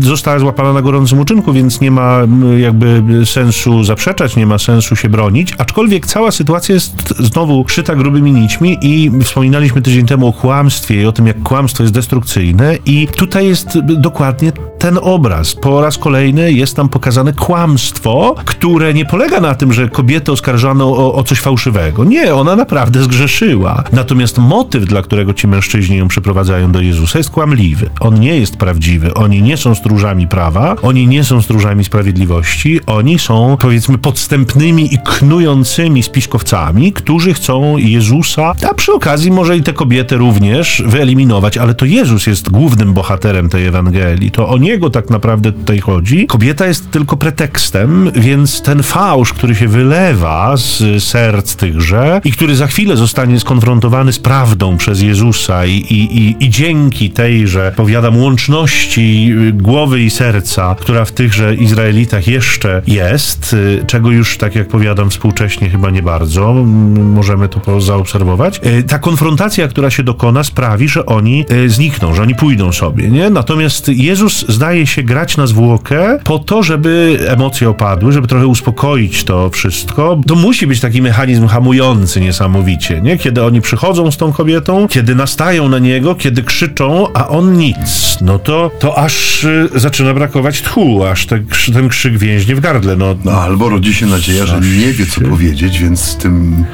została 0.00 0.38
złapana 0.38 0.72
na 0.72 0.82
gorącym 0.82 1.18
uczynku, 1.18 1.52
więc 1.52 1.80
nie 1.80 1.90
ma 1.90 2.18
jakby 2.58 3.02
sensu 3.26 3.84
zaprzeczać, 3.84 4.36
nie 4.36 4.46
ma 4.46 4.58
sensu 4.58 4.96
się 4.96 5.08
bronić, 5.08 5.54
aczkolwiek 5.58 6.06
cała 6.06 6.30
sytuacja 6.30 6.74
jest 6.74 7.14
znowu 7.18 7.64
szyta 7.68 7.94
grubymi 7.94 8.32
nićmi 8.32 8.78
i 8.82 9.10
wspominaliśmy 9.24 9.82
tydzień 9.82 10.06
temu 10.06 10.26
o 10.26 10.32
kłamstwie 10.32 11.02
i 11.02 11.06
o 11.06 11.12
tym, 11.12 11.26
jak 11.26 11.42
kłamstwo 11.42 11.82
jest 11.82 11.94
destrukcyjne 11.94 12.76
i 12.86 13.08
tutaj 13.16 13.46
jest 13.46 13.78
dokładnie 13.80 14.52
ten 14.78 14.98
obraz. 15.02 15.54
Po 15.54 15.80
raz 15.80 15.98
kolejny 15.98 16.52
jest 16.52 16.76
tam 16.76 16.88
pokazane 16.88 17.32
kłamstwo, 17.32 18.34
które 18.44 18.94
nie 18.94 19.04
polega 19.04 19.40
na 19.40 19.54
tym, 19.54 19.72
że 19.72 19.88
kobietę 19.88 20.32
oskarżano 20.32 20.84
o, 20.88 21.14
o 21.14 21.24
coś 21.24 21.40
fałszywego. 21.40 22.04
Nie, 22.04 22.34
ona 22.34 22.56
naprawdę 22.56 23.02
zgrzeszyła. 23.02 23.84
Natomiast 23.92 24.38
motyw, 24.38 24.84
dla 24.84 25.02
którego 25.02 25.34
ci 25.34 25.48
mężczyźni 25.48 26.03
ją 26.04 26.08
przyprowadzają 26.08 26.72
do 26.72 26.80
Jezusa, 26.80 27.18
jest 27.18 27.30
kłamliwy. 27.30 27.90
On 28.00 28.20
nie 28.20 28.36
jest 28.36 28.56
prawdziwy. 28.56 29.14
Oni 29.14 29.42
nie 29.42 29.56
są 29.56 29.74
stróżami 29.74 30.28
prawa, 30.28 30.76
oni 30.82 31.06
nie 31.06 31.24
są 31.24 31.42
stróżami 31.42 31.84
sprawiedliwości, 31.84 32.80
oni 32.86 33.18
są, 33.18 33.56
powiedzmy, 33.60 33.98
podstępnymi 33.98 34.94
i 34.94 34.98
knującymi 35.04 36.02
spiskowcami, 36.02 36.92
którzy 36.92 37.34
chcą 37.34 37.76
Jezusa, 37.76 38.54
a 38.70 38.74
przy 38.74 38.92
okazji 38.92 39.30
może 39.30 39.56
i 39.56 39.62
tę 39.62 39.72
kobietę 39.72 40.16
również 40.16 40.82
wyeliminować, 40.86 41.58
ale 41.58 41.74
to 41.74 41.84
Jezus 41.84 42.26
jest 42.26 42.50
głównym 42.50 42.92
bohaterem 42.92 43.48
tej 43.48 43.66
Ewangelii. 43.66 44.30
To 44.30 44.48
o 44.48 44.58
niego 44.58 44.90
tak 44.90 45.10
naprawdę 45.10 45.52
tutaj 45.52 45.80
chodzi. 45.80 46.26
Kobieta 46.26 46.66
jest 46.66 46.90
tylko 46.90 47.16
pretekstem, 47.16 48.10
więc 48.16 48.62
ten 48.62 48.82
fałsz, 48.82 49.32
który 49.32 49.54
się 49.54 49.68
wylewa 49.68 50.56
z 50.56 51.04
serc 51.04 51.56
tychże 51.56 52.20
i 52.24 52.32
który 52.32 52.56
za 52.56 52.66
chwilę 52.66 52.96
zostanie 52.96 53.40
skonfrontowany 53.40 54.12
z 54.12 54.18
prawdą 54.18 54.76
przez 54.76 55.02
Jezusa 55.02 55.66
i, 55.66 55.93
i, 55.94 56.18
i, 56.18 56.44
i 56.44 56.50
dzięki 56.50 57.10
tejże, 57.10 57.72
powiadam, 57.76 58.18
łączności 58.18 59.34
głowy 59.52 60.00
i 60.00 60.10
serca, 60.10 60.76
która 60.80 61.04
w 61.04 61.12
tychże 61.12 61.54
Izraelitach 61.54 62.28
jeszcze 62.28 62.82
jest, 62.86 63.52
y, 63.52 63.84
czego 63.86 64.10
już, 64.10 64.38
tak 64.38 64.54
jak 64.54 64.68
powiadam, 64.68 65.10
współcześnie 65.10 65.70
chyba 65.70 65.90
nie 65.90 66.02
bardzo 66.02 66.54
możemy 66.96 67.48
to 67.48 67.80
zaobserwować. 67.80 68.60
Y, 68.66 68.82
ta 68.82 68.98
konfrontacja, 68.98 69.68
która 69.68 69.90
się 69.90 70.02
dokona, 70.02 70.44
sprawi, 70.44 70.88
że 70.88 71.06
oni 71.06 71.44
y, 71.52 71.70
znikną, 71.70 72.14
że 72.14 72.22
oni 72.22 72.34
pójdą 72.34 72.72
sobie, 72.72 73.08
nie? 73.08 73.30
Natomiast 73.30 73.88
Jezus 73.88 74.48
zdaje 74.48 74.86
się 74.86 75.02
grać 75.02 75.36
na 75.36 75.46
zwłokę 75.46 76.18
po 76.24 76.38
to, 76.38 76.62
żeby 76.62 77.18
emocje 77.28 77.68
opadły, 77.68 78.12
żeby 78.12 78.28
trochę 78.28 78.46
uspokoić 78.46 79.24
to 79.24 79.50
wszystko. 79.50 80.20
To 80.26 80.34
musi 80.34 80.66
być 80.66 80.80
taki 80.80 81.02
mechanizm 81.02 81.46
hamujący 81.46 82.20
niesamowicie, 82.20 83.00
nie? 83.00 83.18
Kiedy 83.18 83.44
oni 83.44 83.60
przychodzą 83.60 84.10
z 84.10 84.16
tą 84.16 84.32
kobietą, 84.32 84.88
kiedy 84.88 85.14
nastają 85.14 85.68
na 85.68 85.78
niego, 85.84 86.14
kiedy 86.14 86.42
krzyczą, 86.42 87.12
a 87.14 87.28
on 87.28 87.52
nic. 87.52 88.14
No 88.20 88.38
to, 88.38 88.70
to 88.78 88.98
aż 88.98 89.44
y, 89.44 89.68
zaczyna 89.74 90.14
brakować 90.14 90.62
tchu, 90.62 91.04
aż 91.04 91.26
te, 91.26 91.40
ten 91.72 91.88
krzyk 91.88 92.18
więźnie 92.18 92.54
w 92.54 92.60
gardle. 92.60 92.96
No, 92.96 93.14
no 93.24 93.32
albo 93.32 93.68
rodzi 93.68 93.94
się 93.94 94.06
nadzieja, 94.06 94.46
że 94.46 94.60
nie 94.60 94.92
wie, 94.92 95.06
co 95.06 95.20
powiedzieć, 95.20 95.78
więc 95.78 96.16
tym 96.16 96.64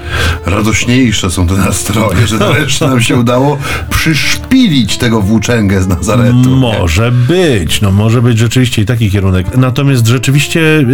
radośniejsze 0.46 1.30
są 1.30 1.46
te 1.46 1.54
nastroje, 1.54 2.26
że 2.26 2.38
nareszcie 2.38 2.86
nam 2.86 3.00
się 3.00 3.16
udało 3.16 3.58
przyszpilić 3.90 4.96
tego 4.96 5.20
włóczęgę 5.20 5.82
z 5.82 5.88
Nazaretu. 5.88 6.50
Może 6.56 7.12
być, 7.12 7.80
no 7.80 7.92
może 7.92 8.22
być 8.22 8.38
rzeczywiście 8.38 8.82
i 8.82 8.86
taki 8.86 9.10
kierunek. 9.10 9.56
Natomiast 9.56 10.06
rzeczywiście 10.06 10.60
y, 10.60 10.84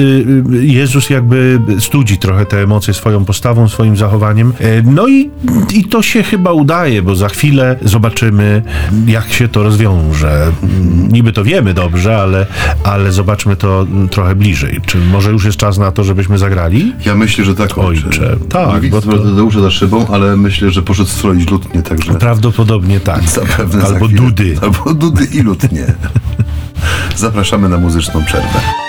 y, 0.55 0.67
Jezus 0.67 1.11
jakby 1.11 1.61
studzi 1.79 2.19
trochę 2.19 2.47
te 2.47 2.63
emocje 2.63 2.95
swoją 2.95 3.25
postawą, 3.25 3.69
swoim 3.69 3.97
zachowaniem. 3.97 4.53
E, 4.61 4.83
no 4.83 5.09
i, 5.09 5.31
i 5.75 5.85
to 5.85 6.03
się 6.03 6.23
chyba 6.23 6.53
udaje, 6.53 7.03
bo 7.03 7.17
za 7.17 7.29
chwilę 7.29 7.77
zobaczymy, 7.83 8.06
jak 9.07 9.33
się 9.33 9.49
to 9.49 9.63
rozwiąże. 9.63 10.53
Niby 11.11 11.33
to 11.33 11.45
wiemy 11.45 11.75
dobrze, 11.75 12.19
ale, 12.19 12.47
ale 12.85 13.13
zobaczmy 13.13 13.57
to 13.57 13.87
trochę 14.11 14.35
bliżej. 14.35 14.81
Czy 14.87 14.99
może 14.99 15.31
już 15.31 15.45
jest 15.45 15.59
czas 15.59 15.79
na 15.79 15.93
to, 15.93 16.05
żebyśmy 16.05 16.39
zagrali? 16.39 16.93
Ja 17.07 17.15
myślę, 17.15 17.45
że 17.45 17.55
tak. 17.55 17.79
Ojcze. 17.79 18.37
Tak. 18.49 18.75
Nie 18.75 18.81
widzę 18.81 19.01
Tadeusza 19.01 19.61
za 19.61 19.71
szybą, 19.71 20.07
ale 20.13 20.37
myślę, 20.37 20.71
że 20.71 20.83
poszedł 20.83 21.09
stroić 21.09 21.51
lutnie, 21.51 21.83
także... 21.83 22.15
Prawdopodobnie 22.15 23.01
tak. 23.01 23.23
Zapewne 23.23 23.85
Albo 23.85 24.09
dudy. 24.09 24.59
Albo 24.63 24.95
dudy 24.95 25.25
i 25.25 25.41
lutnie. 25.41 25.87
Zapraszamy 27.17 27.69
na 27.69 27.79
muzyczną 27.79 28.25
przerwę. 28.25 28.86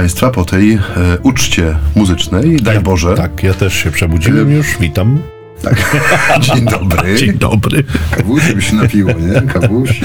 Państwa 0.00 0.30
po 0.30 0.44
tej 0.44 0.72
e, 0.72 0.78
uczcie 1.22 1.76
muzycznej. 1.96 2.56
Daj 2.56 2.74
ja, 2.74 2.80
Boże. 2.80 3.14
Tak, 3.14 3.42
ja 3.42 3.54
też 3.54 3.74
się 3.74 3.90
przebudziłem 3.90 4.48
e, 4.48 4.52
już. 4.52 4.78
Witam. 4.78 5.18
Tak. 5.62 6.00
Dzień 6.40 6.64
dobry. 6.64 7.16
Dzień 7.16 7.32
dobry. 7.32 7.84
Kawusi 8.16 8.54
by 8.54 8.62
się 8.62 8.76
napiło, 8.76 9.10
nie? 9.10 9.42
Kawusi. 9.42 10.02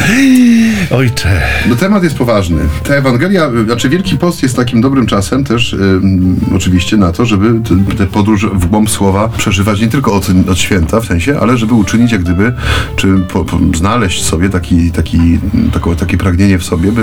Ojcze. 0.91 1.41
No 1.69 1.75
temat 1.75 2.03
jest 2.03 2.17
poważny. 2.17 2.61
Ta 2.83 2.93
Ewangelia, 2.93 3.51
znaczy 3.65 3.89
Wielki 3.89 4.17
Post 4.17 4.43
jest 4.43 4.55
takim 4.55 4.81
dobrym 4.81 5.05
czasem 5.05 5.43
też 5.43 5.73
ym, 5.73 6.35
oczywiście 6.55 6.97
na 6.97 7.11
to, 7.11 7.25
żeby 7.25 7.59
tę 7.97 8.07
podróż 8.07 8.45
w 8.45 8.65
głąb 8.65 8.89
słowa 8.89 9.29
przeżywać 9.37 9.81
nie 9.81 9.87
tylko 9.87 10.13
od, 10.13 10.27
od 10.51 10.59
święta 10.59 10.99
w 10.99 11.05
sensie, 11.05 11.39
ale 11.39 11.57
żeby 11.57 11.73
uczynić 11.73 12.11
jak 12.11 12.23
gdyby, 12.23 12.53
czy 12.95 13.17
po, 13.33 13.45
po, 13.45 13.59
znaleźć 13.75 14.23
sobie 14.23 14.49
taki, 14.49 14.91
taki, 14.91 15.39
tako, 15.73 15.95
takie 15.95 16.17
pragnienie 16.17 16.59
w 16.59 16.63
sobie, 16.63 16.91
by 16.91 17.01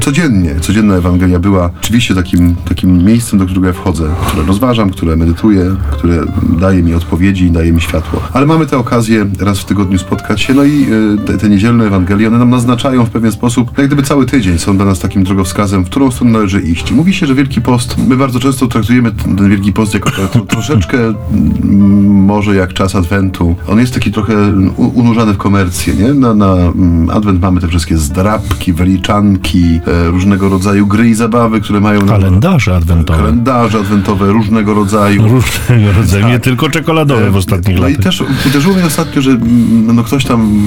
codziennie, 0.00 0.54
codzienna 0.60 0.94
Ewangelia 0.96 1.38
była 1.38 1.70
oczywiście 1.80 2.14
takim, 2.14 2.56
takim 2.68 3.04
miejscem, 3.04 3.38
do 3.38 3.44
którego 3.44 3.66
ja 3.66 3.72
wchodzę, 3.72 4.04
które 4.26 4.46
rozważam, 4.46 4.90
które 4.90 5.16
medytuję, 5.16 5.76
które 5.90 6.20
daje 6.60 6.82
mi 6.82 6.94
odpowiedzi 6.94 7.50
daje 7.50 7.72
mi 7.72 7.75
światło. 7.80 8.22
Ale 8.32 8.46
mamy 8.46 8.66
tę 8.66 8.78
okazję 8.78 9.26
raz 9.40 9.58
w 9.58 9.64
tygodniu 9.64 9.98
spotkać 9.98 10.42
się, 10.42 10.54
no 10.54 10.64
i 10.64 10.86
y, 10.92 11.18
te, 11.26 11.38
te 11.38 11.48
niedzielne 11.48 11.84
Ewangelie, 11.84 12.28
one 12.28 12.38
nam 12.38 12.50
naznaczają 12.50 13.04
w 13.04 13.10
pewien 13.10 13.32
sposób, 13.32 13.78
jak 13.78 13.86
gdyby 13.86 14.02
cały 14.02 14.26
tydzień 14.26 14.58
są 14.58 14.76
dla 14.76 14.86
nas 14.86 14.98
takim 14.98 15.24
drogowskazem, 15.24 15.84
w 15.84 15.86
którą 15.86 16.10
stronę 16.10 16.32
należy 16.32 16.60
iść. 16.60 16.92
Mówi 16.92 17.14
się, 17.14 17.26
że 17.26 17.34
Wielki 17.34 17.60
Post, 17.60 17.96
my 18.08 18.16
bardzo 18.16 18.40
często 18.40 18.66
traktujemy 18.66 19.12
ten 19.12 19.48
Wielki 19.48 19.72
Post 19.72 19.94
jako 19.94 20.10
troszeczkę 20.48 20.98
mm, 20.98 22.24
może 22.24 22.54
jak 22.54 22.72
czas 22.72 22.94
Adwentu. 22.94 23.56
On 23.68 23.78
jest 23.78 23.94
taki 23.94 24.12
trochę 24.12 24.34
u, 24.76 24.86
unurzany 24.86 25.32
w 25.32 25.36
komercję, 25.36 25.94
nie? 25.94 26.14
Na, 26.14 26.34
na 26.34 26.52
mm, 26.54 27.10
Adwent 27.10 27.40
mamy 27.40 27.60
te 27.60 27.68
wszystkie 27.68 27.96
zdrabki, 27.96 28.72
wyliczanki, 28.72 29.80
e, 29.86 30.10
różnego 30.10 30.48
rodzaju 30.48 30.86
gry 30.86 31.08
i 31.08 31.14
zabawy, 31.14 31.60
które 31.60 31.80
mają... 31.80 32.06
Kalendarze 32.06 32.76
adwentowe. 32.76 33.18
Kalendarze 33.18 33.78
adwentowe 33.78 34.32
różnego 34.32 34.74
rodzaju. 34.74 35.22
Różnego 35.22 35.92
rodzaju, 35.92 36.28
nie 36.28 36.38
tylko 36.38 36.70
czekoladowe 36.70 37.30
w 37.30 37.36
ostatnich 37.66 37.80
No 37.80 37.88
i 37.88 38.04
też 38.04 38.24
uderzyło 38.46 38.74
mnie 38.74 38.84
ostatnio, 38.84 39.22
że 39.22 39.30
mm, 39.30 39.96
no 39.96 40.04
ktoś 40.04 40.24
tam, 40.24 40.62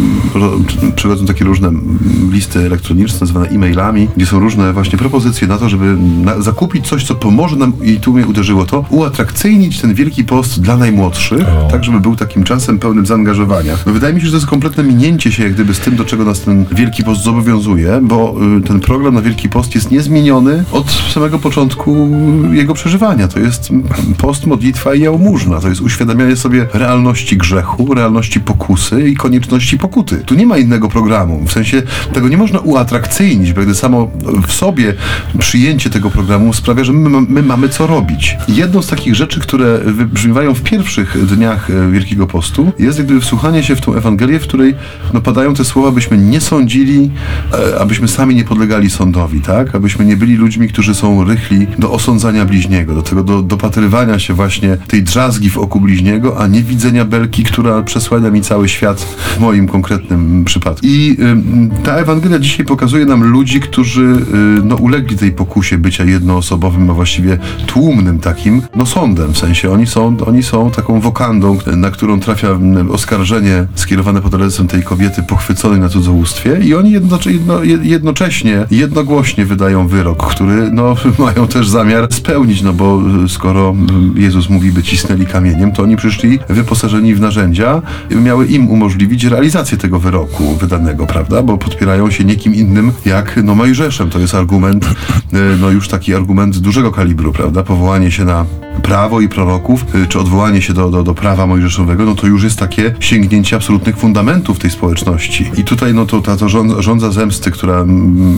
przychodzą 0.95 1.25
takie 1.25 1.45
różne 1.45 1.67
mm, 1.67 1.99
listy 2.31 2.59
elektroniczne 2.59 3.17
nazywane 3.21 3.47
e-mailami, 3.47 4.07
gdzie 4.17 4.25
są 4.25 4.39
różne 4.39 4.73
właśnie 4.73 4.97
propozycje 4.97 5.47
na 5.47 5.57
to, 5.57 5.69
żeby 5.69 5.97
na, 6.23 6.41
zakupić 6.41 6.87
coś, 6.87 7.03
co 7.03 7.15
pomoże 7.15 7.55
nam, 7.55 7.73
i 7.83 7.99
tu 7.99 8.13
mnie 8.13 8.27
uderzyło 8.27 8.65
to, 8.65 8.85
uatrakcyjnić 8.89 9.81
ten 9.81 9.93
Wielki 9.93 10.23
Post 10.23 10.61
dla 10.61 10.77
najmłodszych, 10.77 11.47
O. 11.47 11.67
tak 11.71 11.83
żeby 11.83 11.99
był 11.99 12.15
takim 12.15 12.43
czasem 12.43 12.79
pełnym 12.79 13.05
zaangażowania. 13.05 13.77
No 13.85 13.93
wydaje 13.93 14.13
mi 14.13 14.19
się, 14.19 14.25
że 14.25 14.31
to 14.31 14.37
jest 14.37 14.47
kompletne 14.47 14.83
minięcie 14.83 15.31
się 15.31 15.43
jak 15.43 15.53
gdyby 15.53 15.73
z 15.73 15.79
tym, 15.79 15.95
do 15.95 16.05
czego 16.05 16.25
nas 16.25 16.41
ten 16.41 16.65
Wielki 16.71 17.03
Post 17.03 17.23
zobowiązuje, 17.23 17.99
bo 18.03 18.35
y, 18.57 18.61
ten 18.61 18.79
program 18.79 19.13
na 19.13 19.21
Wielki 19.21 19.49
Post 19.49 19.75
jest 19.75 19.91
niezmieniony 19.91 20.63
od 20.71 20.91
samego 21.13 21.39
początku 21.39 22.09
jego 22.51 22.73
przeżywania. 22.73 23.27
To 23.27 23.39
jest 23.39 23.69
post, 24.17 24.45
modlitwa 24.45 24.93
i 24.93 25.01
jałmużna. 25.01 25.59
To 25.59 25.69
jest 25.69 25.81
uświadamianie 25.81 26.35
sobie 26.35 26.67
realności 26.73 26.88
grzechu, 27.37 27.93
realności 27.93 28.39
pokusy 28.39 29.09
i 29.09 29.15
konieczności 29.15 29.77
pokuty. 29.77 30.17
Tu 30.25 30.35
nie 30.35 30.45
ma 30.45 30.57
innego 30.57 30.89
programu. 30.89 31.45
W 31.47 31.51
sensie 31.51 31.81
tego 32.13 32.29
nie 32.29 32.37
można 32.37 32.59
uatrakcyjnić, 32.59 33.53
bo 33.53 33.61
gdy 33.61 33.75
samo 33.75 34.11
w 34.47 34.51
sobie 34.51 34.93
przyjęcie 35.39 35.89
tego 35.89 36.09
programu 36.09 36.53
sprawia, 36.53 36.83
że 36.83 36.93
my, 36.93 37.21
my 37.29 37.43
mamy 37.43 37.69
co 37.69 37.87
robić. 37.87 38.37
Jedną 38.47 38.81
z 38.81 38.87
takich 38.87 39.15
rzeczy, 39.15 39.39
które 39.39 39.79
wybrzmiewają 39.85 40.53
w 40.53 40.61
pierwszych 40.61 41.25
dniach 41.25 41.69
e, 41.69 41.91
Wielkiego 41.91 42.27
Postu, 42.27 42.71
jest 42.79 42.99
jak 42.99 43.07
wsłuchanie 43.21 43.63
się 43.63 43.75
w 43.75 43.81
tą 43.81 43.95
Ewangelię, 43.95 44.39
w 44.39 44.43
której 44.43 44.75
no, 45.13 45.21
padają 45.21 45.53
te 45.53 45.65
słowa, 45.65 45.91
byśmy 45.91 46.17
nie 46.17 46.41
sądzili, 46.41 47.11
e, 47.53 47.79
abyśmy 47.79 48.07
sami 48.07 48.35
nie 48.35 48.43
podlegali 48.43 48.89
sądowi, 48.89 49.41
tak? 49.41 49.75
Abyśmy 49.75 50.05
nie 50.05 50.17
byli 50.17 50.35
ludźmi, 50.35 50.67
którzy 50.67 50.95
są 50.95 51.23
rychli 51.23 51.67
do 51.79 51.91
osądzania 51.91 52.45
bliźniego, 52.45 52.95
do 52.95 53.01
tego 53.01 53.23
do, 53.23 53.41
dopatrywania 53.41 54.19
się 54.19 54.33
właśnie 54.33 54.77
tej 54.87 55.03
drzazgi 55.03 55.49
w 55.49 55.57
oku 55.57 55.81
bliźniego, 55.81 56.39
a 56.39 56.47
nie 56.47 56.63
widzenia 56.63 56.78
belki, 57.05 57.43
która 57.43 57.81
przesłania 57.83 58.29
mi 58.29 58.41
cały 58.41 58.69
świat 58.69 59.01
w 59.01 59.39
moim 59.39 59.67
konkretnym 59.67 60.45
przypadku. 60.45 60.87
I 60.87 61.17
ym, 61.19 61.71
ta 61.83 61.95
Ewangelia 61.95 62.39
dzisiaj 62.39 62.65
pokazuje 62.65 63.05
nam 63.05 63.23
ludzi, 63.23 63.59
którzy 63.59 64.01
y, 64.01 64.63
no, 64.63 64.75
ulegli 64.75 65.17
tej 65.17 65.31
pokusie 65.31 65.77
bycia 65.77 66.03
jednoosobowym, 66.03 66.89
a 66.89 66.93
właściwie 66.93 67.37
tłumnym 67.67 68.19
takim, 68.19 68.61
no 68.75 68.85
sądem, 68.85 69.33
w 69.33 69.37
sensie 69.37 69.71
oni 69.71 69.87
są, 69.87 70.17
oni 70.27 70.43
są 70.43 70.71
taką 70.71 70.99
wokandą, 70.99 71.57
na 71.75 71.91
którą 71.91 72.19
trafia 72.19 72.47
oskarżenie 72.91 73.65
skierowane 73.75 74.21
pod 74.21 74.33
adresem 74.33 74.67
tej 74.67 74.83
kobiety 74.83 75.23
pochwyconej 75.23 75.79
na 75.79 75.89
cudzołóstwie 75.89 76.59
i 76.63 76.73
oni 76.73 76.91
jedno, 76.91 77.19
jedno, 77.25 77.59
jed- 77.59 77.83
jednocześnie, 77.83 78.65
jednogłośnie 78.71 79.45
wydają 79.45 79.87
wyrok, 79.87 80.27
który 80.27 80.71
no, 80.71 80.95
mają 81.25 81.47
też 81.47 81.69
zamiar 81.69 82.07
spełnić, 82.13 82.61
no 82.61 82.73
bo 82.73 83.01
y, 83.25 83.29
skoro 83.29 83.75
y, 84.15 84.21
Jezus 84.21 84.49
mówi, 84.49 84.71
by 84.71 84.83
cisnęli 84.83 85.25
kamieniem, 85.25 85.71
to 85.71 85.83
oni 85.83 85.97
przyszli 85.97 86.39
wyposażeni 86.69 87.15
w 87.15 87.19
narzędzia 87.19 87.81
miały 88.11 88.45
im 88.45 88.69
umożliwić 88.69 89.23
realizację 89.23 89.77
tego 89.77 89.99
wyroku 89.99 90.55
wydanego, 90.55 91.05
prawda? 91.05 91.43
Bo 91.43 91.57
podpierają 91.57 92.11
się 92.11 92.23
niekim 92.23 92.55
innym 92.55 92.91
jak 93.05 93.39
no 93.43 93.55
Mojżeszem. 93.55 94.09
To 94.09 94.19
jest 94.19 94.35
argument, 94.35 94.85
y, 94.85 95.57
no 95.61 95.69
już 95.69 95.87
taki 95.87 96.13
argument 96.13 96.57
dużego 96.57 96.91
kalibru, 96.91 97.31
prawda? 97.31 97.63
Powołanie 97.63 98.11
się 98.11 98.25
na 98.25 98.45
prawo 98.81 99.21
i 99.21 99.29
proroków, 99.29 99.95
y, 99.95 100.07
czy 100.07 100.19
odwołanie 100.19 100.61
się 100.61 100.73
do, 100.73 100.89
do, 100.89 101.03
do 101.03 101.13
prawa 101.13 101.47
mojżeszowego, 101.47 102.05
no 102.05 102.15
to 102.15 102.27
już 102.27 102.43
jest 102.43 102.59
takie 102.59 102.95
sięgnięcie 102.99 103.55
absolutnych 103.55 103.97
fundamentów 103.97 104.59
tej 104.59 104.71
społeczności. 104.71 105.51
I 105.57 105.63
tutaj 105.63 105.93
no 105.93 106.05
to 106.05 106.21
ta 106.21 106.37
to 106.37 106.49
żądza 106.81 107.11
zemsty, 107.11 107.51
która, 107.51 107.79
mm, 107.79 108.37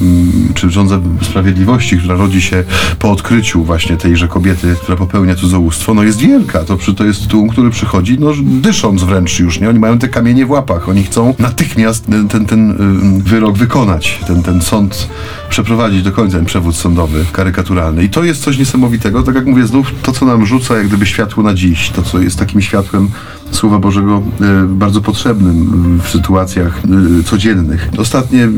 czy 0.54 0.70
żądza 0.70 1.00
sprawiedliwości, 1.22 1.98
która 1.98 2.16
rodzi 2.16 2.42
się 2.42 2.64
po 3.00 3.12
odkryciu 3.12 3.64
właśnie 3.64 3.98
tejże 3.98 4.28
kobiety, 4.28 4.76
która 4.82 4.98
popełnia 4.98 5.36
cudzołóstwo, 5.36 5.94
no 5.94 6.04
jest 6.04 6.20
wielka. 6.20 6.64
To, 6.64 6.78
to 6.98 7.04
jest 7.06 7.28
tłum, 7.28 7.50
który 7.50 7.70
przychodzi, 7.70 8.18
no 8.20 8.32
dysząc 8.44 9.04
wręcz 9.04 9.40
już, 9.40 9.60
nie? 9.60 9.70
Oni 9.70 9.80
mają 9.80 10.00
te 10.00 10.08
kamienie 10.08 10.46
w 10.46 10.52
łapach. 10.52 10.90
Oni 10.90 11.04
chcą 11.04 11.34
natychmiast 11.40 12.06
ten, 12.06 12.28
ten, 12.28 12.46
ten 12.46 12.72
y, 13.20 13.24
wyrok 13.24 13.58
wykonać, 13.58 14.20
ten, 14.28 14.44
ten 14.44 14.62
sąd 14.62 15.10
przeprowadzić 15.50 16.04
do 16.04 16.12
końca, 16.12 16.38
ten 16.38 16.46
przewód 16.46 16.76
sądowy, 16.76 17.26
karykaturalny. 17.32 18.04
I 18.04 18.10
to 18.10 18.24
jest 18.24 18.44
coś 18.44 18.58
niesamowitego. 18.58 19.24
Tak 19.24 19.36
jak 19.36 19.46
mówię, 19.46 19.68
znów 19.68 19.92
to, 20.04 20.12
co 20.12 20.26
nam 20.32 20.46
rzuca 20.46 20.78
jak 20.78 20.88
gdyby 20.88 21.06
światło 21.06 21.44
na 21.44 21.54
dziś, 21.54 21.90
to, 21.90 22.04
co 22.04 22.20
jest 22.20 22.40
takim 22.40 22.62
światłem 22.62 23.10
Słowa 23.52 23.80
Bożego 23.80 24.22
e, 24.42 24.68
bardzo 24.68 25.02
potrzebnym 25.02 26.00
w 26.04 26.10
sytuacjach 26.10 26.82
e, 27.20 27.24
codziennych. 27.24 27.90
Ostatnie 27.98 28.50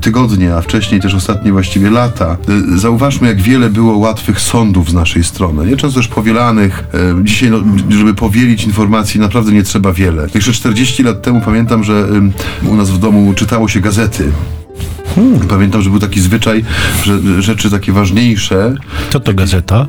tygodnie, 0.00 0.54
a 0.54 0.60
wcześniej 0.60 1.00
też 1.00 1.14
ostatnie 1.14 1.52
właściwie 1.52 1.90
lata, 1.90 2.36
e, 2.74 2.78
zauważmy, 2.78 3.28
jak 3.28 3.40
wiele 3.40 3.70
było 3.70 3.98
łatwych 3.98 4.40
sądów 4.40 4.90
z 4.90 4.94
naszej 4.94 5.24
strony. 5.24 5.66
Nie 5.66 5.76
często 5.76 6.00
też 6.00 6.08
powielanych. 6.08 6.84
Dzisiaj, 7.22 7.50
no, 7.50 7.58
żeby 7.88 8.14
powielić 8.14 8.64
informacji, 8.64 9.20
naprawdę 9.20 9.52
nie 9.52 9.62
trzeba 9.62 9.92
wiele. 9.92 10.26
Jeszcze 10.34 10.52
40 10.52 11.02
lat 11.02 11.22
temu 11.22 11.40
pamiętam, 11.44 11.84
że 11.84 12.08
u 12.68 12.76
nas 12.76 12.90
w 12.90 12.98
domu 12.98 13.34
czytało 13.34 13.68
się 13.68 13.80
gazety. 13.80 14.32
Pamiętam, 15.48 15.82
że 15.82 15.90
był 15.90 16.00
taki 16.00 16.20
zwyczaj, 16.20 16.64
że 17.04 17.42
rzeczy 17.42 17.70
takie 17.70 17.92
ważniejsze 17.92 18.74
Co 19.10 19.20
to 19.20 19.34
gazeta? 19.34 19.86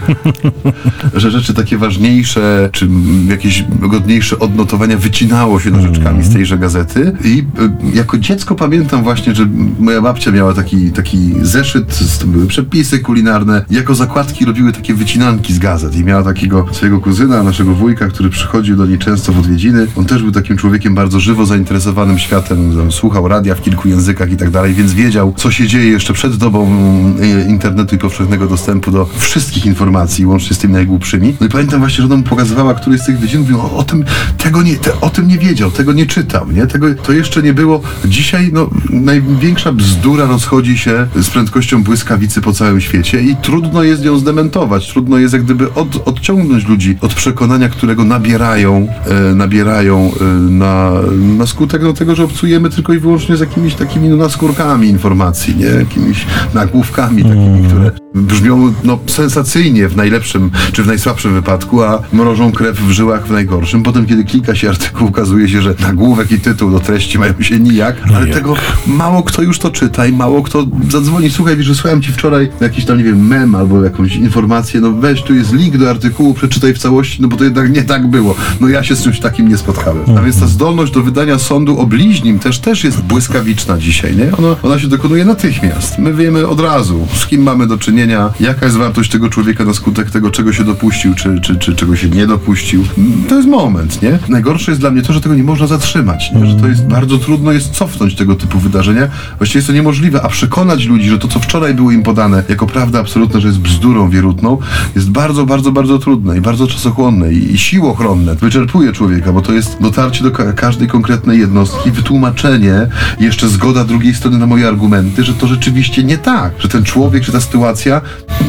że 1.14 1.30
rzeczy 1.30 1.54
takie 1.54 1.78
ważniejsze, 1.78 2.68
czy 2.72 2.88
jakieś 3.28 3.64
godniejsze 3.80 4.38
odnotowania 4.38 4.96
wycinało 4.96 5.60
się 5.60 5.70
nożyczkami 5.70 6.24
z 6.24 6.32
tejże 6.32 6.58
gazety. 6.58 7.16
I 7.24 7.44
y, 7.92 7.96
jako 7.96 8.18
dziecko 8.18 8.54
pamiętam 8.54 9.02
właśnie, 9.02 9.34
że 9.34 9.48
moja 9.78 10.00
babcia 10.00 10.30
miała 10.30 10.54
taki, 10.54 10.90
taki 10.90 11.34
zeszyt, 11.42 11.98
były 12.26 12.46
przepisy 12.46 12.98
kulinarne. 12.98 13.64
Jako 13.70 13.94
zakładki 13.94 14.44
robiły 14.44 14.72
takie 14.72 14.94
wycinanki 14.94 15.54
z 15.54 15.58
gazet. 15.58 15.96
I 15.96 16.04
miała 16.04 16.22
takiego 16.22 16.66
swojego 16.72 17.00
kuzyna, 17.00 17.42
naszego 17.42 17.74
wujka, 17.74 18.08
który 18.08 18.30
przychodził 18.30 18.76
do 18.76 18.86
niej 18.86 18.98
często 18.98 19.32
w 19.32 19.38
odwiedziny. 19.38 19.86
On 19.96 20.04
też 20.04 20.22
był 20.22 20.32
takim 20.32 20.56
człowiekiem 20.56 20.94
bardzo 20.94 21.20
żywo 21.20 21.46
zainteresowanym 21.46 22.18
światem. 22.18 22.90
Słuchał 22.90 23.28
radia 23.28 23.54
w 23.54 23.62
kilku 23.62 23.88
językach 23.88 24.09
i 24.10 24.36
tak 24.36 24.50
dalej, 24.50 24.74
więc 24.74 24.92
wiedział, 24.92 25.34
co 25.36 25.50
się 25.50 25.66
dzieje 25.66 25.90
jeszcze 25.90 26.12
przed 26.12 26.36
dobą 26.36 26.66
mm, 26.66 27.48
internetu 27.48 27.94
i 27.94 27.98
powszechnego 27.98 28.46
dostępu 28.46 28.90
do 28.90 29.08
wszystkich 29.18 29.66
informacji, 29.66 30.26
łącznie 30.26 30.56
z 30.56 30.58
tymi 30.58 30.74
najgłupszymi. 30.74 31.36
No 31.40 31.46
i 31.46 31.48
pamiętam 31.48 31.80
właśnie, 31.80 31.96
że 31.96 32.04
ona 32.04 32.16
mu 32.16 32.22
pokazywała 32.22 32.74
któryś 32.74 33.00
z 33.00 33.06
tych 33.06 33.18
wycinów, 33.18 33.50
mówił, 33.50 33.60
o, 33.66 33.76
o 33.76 33.82
tym, 33.84 34.04
tego 34.38 34.62
nie, 34.62 34.76
te, 34.76 35.00
o 35.00 35.10
tym 35.10 35.28
nie 35.28 35.38
wiedział, 35.38 35.70
tego 35.70 35.92
nie 35.92 36.06
czytał, 36.06 36.50
nie? 36.50 36.66
Tego, 36.66 36.94
to 36.94 37.12
jeszcze 37.12 37.42
nie 37.42 37.54
było. 37.54 37.80
Dzisiaj, 38.04 38.50
no, 38.52 38.70
największa 38.90 39.72
bzdura 39.72 40.26
rozchodzi 40.26 40.78
się 40.78 41.06
z 41.16 41.30
prędkością 41.30 41.82
błyskawicy 41.82 42.40
po 42.40 42.52
całym 42.52 42.80
świecie 42.80 43.22
i 43.22 43.36
trudno 43.36 43.82
jest 43.82 44.04
ją 44.04 44.18
zdementować, 44.18 44.88
trudno 44.92 45.18
jest 45.18 45.34
jak 45.34 45.42
gdyby 45.42 45.74
od, 45.74 46.08
odciągnąć 46.08 46.66
ludzi 46.66 46.98
od 47.00 47.14
przekonania, 47.14 47.68
którego 47.68 48.04
nabierają, 48.04 48.88
e, 49.06 49.34
nabierają 49.34 50.12
e, 50.20 50.24
na, 50.50 50.92
na 51.38 51.46
skutek 51.46 51.82
no, 51.82 51.92
tego, 51.92 52.14
że 52.14 52.24
obcujemy 52.24 52.70
tylko 52.70 52.92
i 52.92 52.98
wyłącznie 52.98 53.36
z 53.36 53.40
jakimiś 53.40 53.74
takimi 53.74 53.99
takimi 54.00 54.16
no, 54.18 54.24
naskórkami 54.24 54.88
informacji, 54.88 55.56
nie? 55.56 55.64
Jakimiś 55.64 56.26
nagłówkami 56.54 57.22
takimi, 57.22 57.68
które 57.68 57.90
brzmią 58.14 58.72
no, 58.84 58.98
sensacyjnie 59.06 59.88
w 59.88 59.96
najlepszym 59.96 60.50
czy 60.72 60.82
w 60.82 60.86
najsłabszym 60.86 61.34
wypadku, 61.34 61.82
a 61.82 62.02
mrożą 62.12 62.52
krew 62.52 62.80
w 62.80 62.90
żyłach 62.90 63.26
w 63.26 63.30
najgorszym. 63.30 63.82
Potem, 63.82 64.06
kiedy 64.06 64.24
klika 64.24 64.54
się 64.54 64.68
artykuł, 64.68 65.08
okazuje 65.08 65.48
się, 65.48 65.62
że 65.62 65.74
nagłówek 65.80 66.32
i 66.32 66.40
tytuł 66.40 66.70
do 66.70 66.80
treści 66.80 67.18
mają 67.18 67.42
się 67.42 67.58
nijak, 67.58 67.96
ale 68.04 68.20
Nijak. 68.20 68.38
tego 68.38 68.54
mało 68.86 69.22
kto 69.22 69.42
już 69.42 69.58
to 69.58 69.70
czyta 69.70 70.06
i 70.06 70.12
mało 70.12 70.42
kto 70.42 70.66
zadzwoni. 70.90 71.30
Słuchaj, 71.30 71.56
wiesz, 71.56 71.68
wysłałem 71.68 72.02
ci 72.02 72.12
wczoraj 72.12 72.50
jakiś 72.60 72.84
tam, 72.84 72.98
nie 72.98 73.04
wiem, 73.04 73.26
mem 73.26 73.54
albo 73.54 73.84
jakąś 73.84 74.16
informację, 74.16 74.80
no 74.80 74.92
weź, 74.92 75.22
tu 75.22 75.34
jest 75.34 75.52
link 75.52 75.76
do 75.76 75.90
artykułu, 75.90 76.34
przeczytaj 76.34 76.74
w 76.74 76.78
całości, 76.78 77.22
no 77.22 77.28
bo 77.28 77.36
to 77.36 77.44
jednak 77.44 77.72
nie 77.72 77.82
tak 77.82 78.06
było. 78.06 78.34
No 78.60 78.68
ja 78.68 78.82
się 78.82 78.96
z 78.96 79.02
czymś 79.02 79.20
takim 79.20 79.48
nie 79.48 79.56
spotkałem. 79.56 80.18
A 80.18 80.22
więc 80.22 80.40
ta 80.40 80.46
zdolność 80.46 80.92
do 80.92 81.02
wydania 81.02 81.38
sądu 81.38 81.78
o 81.78 81.86
bliźnim 81.86 82.38
też, 82.38 82.58
też 82.58 82.84
jest 82.84 83.00
błyskawiczna 83.02 83.79
dzisiaj, 83.80 84.16
nie? 84.16 84.36
Ona, 84.36 84.56
ona 84.62 84.78
się 84.78 84.88
dokonuje 84.88 85.24
natychmiast. 85.24 85.98
My 85.98 86.14
wiemy 86.14 86.46
od 86.48 86.60
razu, 86.60 87.06
z 87.14 87.26
kim 87.26 87.42
mamy 87.42 87.66
do 87.66 87.78
czynienia, 87.78 88.30
jaka 88.40 88.66
jest 88.66 88.78
wartość 88.78 89.10
tego 89.10 89.28
człowieka 89.28 89.64
na 89.64 89.74
skutek 89.74 90.10
tego, 90.10 90.30
czego 90.30 90.52
się 90.52 90.64
dopuścił, 90.64 91.14
czy, 91.14 91.40
czy, 91.40 91.56
czy 91.56 91.74
czego 91.74 91.96
się 91.96 92.08
nie 92.08 92.26
dopuścił. 92.26 92.84
To 93.28 93.34
jest 93.36 93.48
moment, 93.48 94.02
nie? 94.02 94.18
Najgorsze 94.28 94.70
jest 94.70 94.80
dla 94.80 94.90
mnie 94.90 95.02
to, 95.02 95.12
że 95.12 95.20
tego 95.20 95.34
nie 95.34 95.42
można 95.42 95.66
zatrzymać, 95.66 96.32
nie? 96.32 96.46
że 96.46 96.54
to 96.54 96.68
jest 96.68 96.86
bardzo 96.86 97.18
trudno 97.18 97.52
jest 97.52 97.70
cofnąć 97.70 98.14
tego 98.14 98.34
typu 98.34 98.58
wydarzenia. 98.58 99.08
Właściwie 99.38 99.58
jest 99.58 99.66
to 99.66 99.72
niemożliwe, 99.72 100.22
a 100.22 100.28
przekonać 100.28 100.86
ludzi, 100.86 101.08
że 101.08 101.18
to, 101.18 101.28
co 101.28 101.40
wczoraj 101.40 101.74
było 101.74 101.90
im 101.90 102.02
podane 102.02 102.42
jako 102.48 102.66
prawda 102.66 103.00
absolutna, 103.00 103.40
że 103.40 103.48
jest 103.48 103.60
bzdurą 103.60 104.10
wierutną, 104.10 104.58
jest 104.96 105.10
bardzo, 105.10 105.46
bardzo, 105.46 105.72
bardzo 105.72 105.98
trudne 105.98 106.38
i 106.38 106.40
bardzo 106.40 106.66
czasochłonne 106.66 107.32
i, 107.32 107.52
i 107.54 107.58
siłochronne. 107.58 108.34
Wyczerpuje 108.34 108.92
człowieka, 108.92 109.32
bo 109.32 109.42
to 109.42 109.52
jest 109.52 109.76
dotarcie 109.80 110.24
do 110.24 110.30
ka- 110.30 110.52
każdej 110.52 110.88
konkretnej 110.88 111.40
jednostki, 111.40 111.90
wytłumaczenie, 111.90 112.86
jeszcze 113.20 113.48
zgoda 113.70 113.84
drugiej 113.84 114.14
strony 114.14 114.38
na 114.38 114.46
moje 114.46 114.68
argumenty, 114.68 115.24
że 115.24 115.34
to 115.34 115.46
rzeczywiście 115.46 116.02
nie 116.04 116.18
tak, 116.18 116.52
że 116.58 116.68
ten 116.68 116.84
człowiek, 116.84 117.24
czy 117.24 117.32
ta 117.32 117.40
sytuacja 117.40 118.00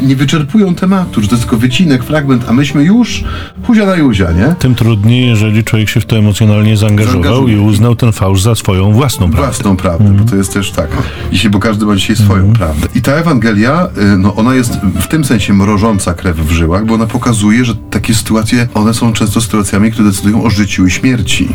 nie 0.03 0.15
wyczerpują 0.15 0.75
tematu, 0.75 1.21
że 1.21 1.27
to 1.27 1.35
jest 1.35 1.43
tylko 1.43 1.57
wycinek, 1.57 2.03
fragment, 2.03 2.45
a 2.49 2.53
myśmy 2.53 2.83
już 2.83 3.23
huzia 3.63 3.85
na 3.85 3.95
juzia, 3.95 4.31
nie? 4.31 4.55
Tym 4.59 4.75
trudniej, 4.75 5.27
jeżeli 5.27 5.63
człowiek 5.63 5.89
się 5.89 5.99
w 5.99 6.05
to 6.05 6.17
emocjonalnie 6.17 6.77
zaangażował 6.77 7.23
Zaangażuje. 7.23 7.55
i 7.55 7.59
uznał 7.59 7.95
ten 7.95 8.11
fałsz 8.11 8.41
za 8.41 8.55
swoją 8.55 8.91
własną 8.91 9.31
prawdę. 9.31 9.47
Własną 9.47 9.77
prawdę, 9.77 10.09
bo 10.09 10.29
to 10.29 10.35
jest 10.35 10.53
też 10.53 10.71
tak. 10.71 10.87
Dzisiaj, 11.31 11.51
bo 11.51 11.59
każdy 11.59 11.85
ma 11.85 11.95
dzisiaj 11.95 12.15
swoją 12.15 12.53
prawdę. 12.53 12.87
I 12.95 13.01
ta 13.01 13.11
Ewangelia, 13.11 13.87
y, 14.13 14.17
no 14.17 14.35
ona 14.35 14.55
jest 14.55 14.73
w 14.99 15.07
tym 15.07 15.25
sensie 15.25 15.53
mrożąca 15.53 16.13
krew 16.13 16.37
w 16.37 16.51
żyłach, 16.51 16.85
bo 16.85 16.93
ona 16.93 17.07
pokazuje, 17.07 17.65
że 17.65 17.73
takie 17.75 18.13
sytuacje, 18.13 18.67
one 18.73 18.93
są 18.93 19.13
często 19.13 19.41
sytuacjami, 19.41 19.91
które 19.91 20.07
decydują 20.09 20.43
o 20.43 20.49
życiu 20.49 20.87
i 20.87 20.91
śmierci. 20.91 21.49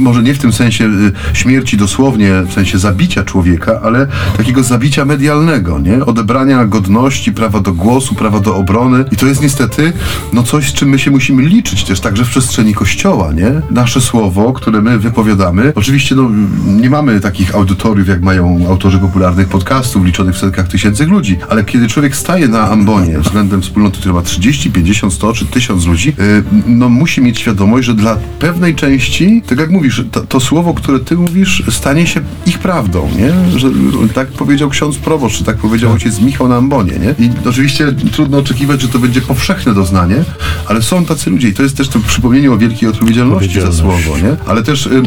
Może 0.00 0.22
nie 0.22 0.34
w 0.34 0.38
tym 0.38 0.52
sensie 0.52 0.84
y, 0.84 1.36
śmierci 1.36 1.76
dosłownie, 1.76 2.32
w 2.48 2.52
sensie 2.52 2.78
zabicia 2.78 3.07
człowieka, 3.16 3.80
ale 3.82 4.06
takiego 4.36 4.62
zabicia 4.62 5.04
medialnego, 5.04 5.78
nie? 5.78 6.06
Odebrania 6.06 6.64
godności, 6.64 7.32
prawa 7.32 7.60
do 7.60 7.72
głosu, 7.72 8.14
prawa 8.14 8.40
do 8.40 8.56
obrony. 8.56 9.04
I 9.12 9.16
to 9.16 9.26
jest 9.26 9.42
niestety, 9.42 9.92
no 10.32 10.42
coś, 10.42 10.68
z 10.68 10.72
czym 10.72 10.88
my 10.88 10.98
się 10.98 11.10
musimy 11.10 11.42
liczyć 11.42 11.84
też 11.84 12.00
także 12.00 12.24
w 12.24 12.28
przestrzeni 12.28 12.74
Kościoła, 12.74 13.32
nie? 13.32 13.52
Nasze 13.70 14.00
słowo, 14.00 14.52
które 14.52 14.80
my 14.82 14.98
wypowiadamy, 14.98 15.72
oczywiście 15.74 16.14
no, 16.14 16.30
nie 16.66 16.90
mamy 16.90 17.20
takich 17.20 17.54
audytoriów, 17.54 18.08
jak 18.08 18.22
mają 18.22 18.68
autorzy 18.68 18.98
popularnych 18.98 19.48
podcastów, 19.48 20.04
liczonych 20.04 20.34
w 20.34 20.38
setkach 20.38 20.68
tysięcy 20.68 21.06
ludzi, 21.06 21.38
ale 21.48 21.64
kiedy 21.64 21.88
człowiek 21.88 22.16
staje 22.16 22.48
na 22.48 22.70
ambonie 22.70 23.18
względem 23.18 23.62
wspólnoty, 23.62 23.98
która 23.98 24.14
ma 24.14 24.22
30, 24.22 24.70
50, 24.70 25.12
100 25.12 25.32
czy 25.32 25.46
1000 25.46 25.86
ludzi, 25.86 26.08
yy, 26.18 26.44
no 26.66 26.88
musi 26.88 27.20
mieć 27.20 27.38
świadomość, 27.38 27.86
że 27.86 27.94
dla 27.94 28.16
pewnej 28.38 28.74
części, 28.74 29.42
tak 29.46 29.58
jak 29.58 29.70
mówisz, 29.70 30.04
to, 30.10 30.20
to 30.20 30.40
słowo, 30.40 30.74
które 30.74 31.00
ty 31.00 31.16
mówisz, 31.16 31.62
stanie 31.70 32.06
się 32.06 32.20
ich 32.46 32.58
prawdą, 32.58 32.97
nie? 33.16 33.58
Że 33.58 33.68
tak 34.14 34.28
powiedział 34.28 34.68
ksiądz 34.70 34.96
proboszcz, 34.96 35.38
czy 35.38 35.44
tak 35.44 35.56
powiedział 35.56 35.92
ojciec 35.92 36.20
Michał 36.20 36.48
na 36.48 36.56
ambonie, 36.56 36.92
nie? 36.92 37.26
I 37.26 37.30
oczywiście 37.48 37.92
trudno 38.12 38.38
oczekiwać, 38.38 38.80
że 38.80 38.88
to 38.88 38.98
będzie 38.98 39.20
powszechne 39.20 39.74
doznanie, 39.74 40.24
ale 40.66 40.82
są 40.82 41.04
tacy 41.04 41.30
ludzie 41.30 41.48
i 41.48 41.54
to 41.54 41.62
jest 41.62 41.76
też 41.76 41.88
to 41.88 41.98
przypomnienie 41.98 42.52
o 42.52 42.58
wielkiej 42.58 42.88
odpowiedzialności 42.88 43.60
za 43.60 43.72
słowo, 43.72 44.18
nie? 44.18 44.36
Ale 44.46 44.62
też 44.62 44.86
y, 44.86 44.90
y, 44.90 45.02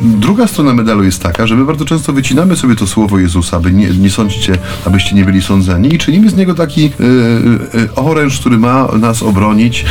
druga 0.00 0.46
strona 0.46 0.74
medalu 0.74 1.04
jest 1.04 1.22
taka, 1.22 1.46
że 1.46 1.56
my 1.56 1.64
bardzo 1.64 1.84
często 1.84 2.12
wycinamy 2.12 2.56
sobie 2.56 2.76
to 2.76 2.86
słowo 2.86 3.18
Jezusa, 3.18 3.56
aby 3.56 3.72
nie, 3.72 3.90
nie 3.90 4.10
sądzicie, 4.10 4.58
abyście 4.84 5.16
nie 5.16 5.24
byli 5.24 5.42
sądzeni 5.42 5.94
i 5.94 5.98
czynimy 5.98 6.30
z 6.30 6.36
niego 6.36 6.54
taki 6.54 6.84
y, 6.84 7.04
y, 7.74 7.80
y, 7.80 7.94
oręż, 7.94 8.40
który 8.40 8.58
ma 8.58 8.88
nas 9.00 9.22
obronić 9.22 9.80
y, 9.80 9.84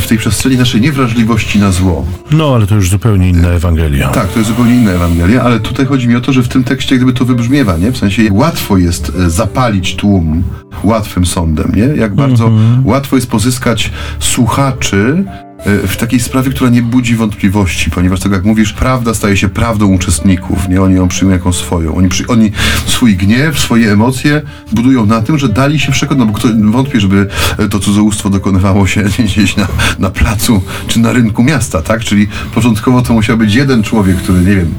w 0.00 0.06
tej 0.08 0.18
przestrzeni 0.18 0.56
naszej 0.56 0.80
niewrażliwości 0.80 1.58
na 1.58 1.70
zło. 1.70 2.06
No, 2.30 2.54
ale 2.54 2.66
to 2.66 2.74
już 2.74 2.90
zupełnie 2.90 3.28
inna 3.28 3.48
Ewangelia. 3.48 4.08
Tak, 4.08 4.28
to 4.28 4.38
jest 4.38 4.50
zupełnie 4.50 4.74
inna 4.74 4.90
Ewangelia, 4.90 5.42
ale 5.42 5.60
tutaj 5.60 5.86
chodzi 5.86 6.08
mi 6.08 6.16
o 6.16 6.20
to, 6.20 6.32
że 6.32 6.35
w 6.42 6.48
tym 6.48 6.64
tekście 6.64 6.96
gdyby 6.96 7.12
to 7.12 7.24
wybrzmiewa, 7.24 7.76
nie? 7.76 7.92
W 7.92 7.96
sensie 7.96 8.22
łatwo 8.30 8.76
jest 8.76 9.12
e, 9.18 9.30
zapalić 9.30 9.96
tłum 9.96 10.42
łatwym 10.84 11.26
sądem, 11.26 11.72
nie? 11.76 11.82
Jak 11.82 12.14
bardzo 12.14 12.50
łatwo 12.84 13.16
jest 13.16 13.30
pozyskać 13.30 13.92
słuchaczy 14.18 15.24
e, 15.58 15.86
w 15.86 15.96
takiej 15.96 16.20
sprawie, 16.20 16.50
która 16.50 16.70
nie 16.70 16.82
budzi 16.82 17.16
wątpliwości, 17.16 17.90
ponieważ 17.90 18.20
tak 18.20 18.32
jak 18.32 18.44
mówisz, 18.44 18.72
prawda 18.72 19.14
staje 19.14 19.36
się 19.36 19.48
prawdą 19.48 19.86
uczestników, 19.86 20.68
nie? 20.68 20.82
Oni 20.82 20.94
ją 20.94 21.08
przyjmują 21.08 21.36
jako 21.38 21.52
swoją. 21.52 21.94
Oni, 21.94 22.08
przy, 22.08 22.26
oni 22.26 22.52
swój 22.86 23.16
gniew, 23.16 23.60
swoje 23.60 23.92
emocje 23.92 24.42
budują 24.72 25.06
na 25.06 25.22
tym, 25.22 25.38
że 25.38 25.48
dali 25.48 25.80
się 25.80 25.92
przekonać, 25.92 26.18
no 26.18 26.32
bo 26.32 26.38
kto 26.38 26.48
wątpi, 26.70 27.00
żeby 27.00 27.26
e, 27.58 27.68
to 27.68 27.78
cudzołóstwo 27.78 28.30
dokonywało 28.30 28.86
się 28.86 29.02
gdzieś 29.24 29.56
na, 29.56 29.66
na 29.98 30.10
placu 30.10 30.62
czy 30.86 31.00
na 31.00 31.12
rynku 31.12 31.42
miasta, 31.42 31.82
tak? 31.82 32.04
Czyli 32.04 32.28
początkowo 32.54 33.02
to 33.02 33.12
musiał 33.12 33.36
być 33.36 33.54
jeden 33.54 33.82
człowiek, 33.82 34.16
który, 34.16 34.38
nie 34.38 34.56
wiem, 34.56 34.74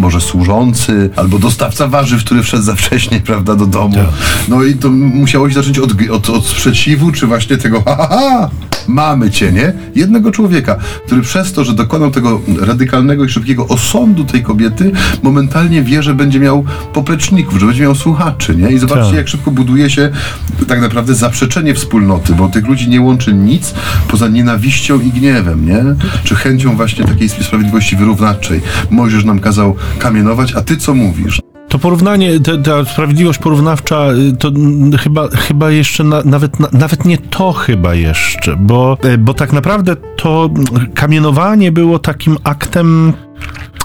może 0.00 0.20
służący, 0.20 1.10
albo 1.16 1.38
dostawca 1.38 1.88
warzyw, 1.88 2.24
który 2.24 2.42
wszedł 2.42 2.62
za 2.62 2.74
wcześnie, 2.74 3.20
prawda, 3.26 3.54
do 3.54 3.66
domu. 3.66 3.98
No 4.48 4.62
i 4.62 4.74
to 4.74 4.90
musiało 4.90 5.48
się 5.48 5.54
zacząć 5.54 5.78
od, 5.78 5.90
od, 6.10 6.30
od 6.30 6.46
sprzeciwu, 6.46 7.12
czy 7.12 7.26
właśnie 7.26 7.56
tego 7.56 7.82
ha, 7.86 7.96
ha, 7.96 8.08
ha, 8.10 8.50
mamy 8.88 9.30
cię, 9.30 9.52
nie? 9.52 9.72
Jednego 9.94 10.30
człowieka, 10.30 10.76
który 11.06 11.22
przez 11.22 11.52
to, 11.52 11.64
że 11.64 11.72
dokonał 11.72 12.10
tego 12.10 12.40
radykalnego 12.60 13.24
i 13.24 13.28
szybkiego 13.28 13.68
osądu 13.68 14.24
tej 14.24 14.42
kobiety, 14.42 14.92
momentalnie 15.22 15.82
wie, 15.82 16.02
że 16.02 16.14
będzie 16.14 16.40
miał 16.40 16.64
popleczników, 16.92 17.60
że 17.60 17.66
będzie 17.66 17.82
miał 17.82 17.94
słuchaczy, 17.94 18.56
nie? 18.56 18.70
I 18.70 18.78
zobaczcie, 18.78 19.04
Tak. 19.04 19.14
jak 19.14 19.28
szybko 19.28 19.50
buduje 19.50 19.90
się 19.90 20.10
tak 20.68 20.80
naprawdę 20.80 21.14
zaprzeczenie 21.14 21.74
wspólnoty, 21.74 22.32
bo 22.32 22.48
tych 22.48 22.66
ludzi 22.66 22.88
nie 22.88 23.00
łączy 23.00 23.34
nic 23.34 23.74
poza 24.08 24.28
nienawiścią 24.28 25.00
i 25.00 25.10
gniewem, 25.10 25.66
nie? 25.66 25.84
Czy 26.24 26.34
chęcią 26.34 26.76
właśnie 26.76 27.04
takiej 27.04 27.28
sprawiedliwości 27.28 27.96
wyrównawczej. 27.96 28.60
Mojżesz 28.90 29.24
nam 29.24 29.38
kazał 29.40 29.71
kamienować, 29.98 30.54
a 30.54 30.60
ty 30.60 30.76
co 30.76 30.94
mówisz? 30.94 31.40
To 31.68 31.78
porównanie, 31.78 32.40
te, 32.40 32.58
ta 32.58 32.84
sprawiedliwość 32.84 33.38
porównawcza, 33.38 34.12
y, 34.12 34.36
to 34.36 34.50
chyba, 34.98 35.28
chyba 35.28 35.70
jeszcze 35.70 36.04
na, 36.04 36.22
nawet, 36.24 36.60
na, 36.60 36.68
nawet 36.72 37.04
nie 37.04 37.18
to 37.18 37.52
chyba 37.52 37.94
jeszcze, 37.94 38.56
bo, 38.56 38.98
e, 39.02 39.18
bo 39.18 39.34
tak 39.34 39.52
naprawdę 39.52 39.96
to 40.16 40.50
kamienowanie 40.94 41.72
było 41.72 41.98
takim 41.98 42.36
aktem 42.44 43.12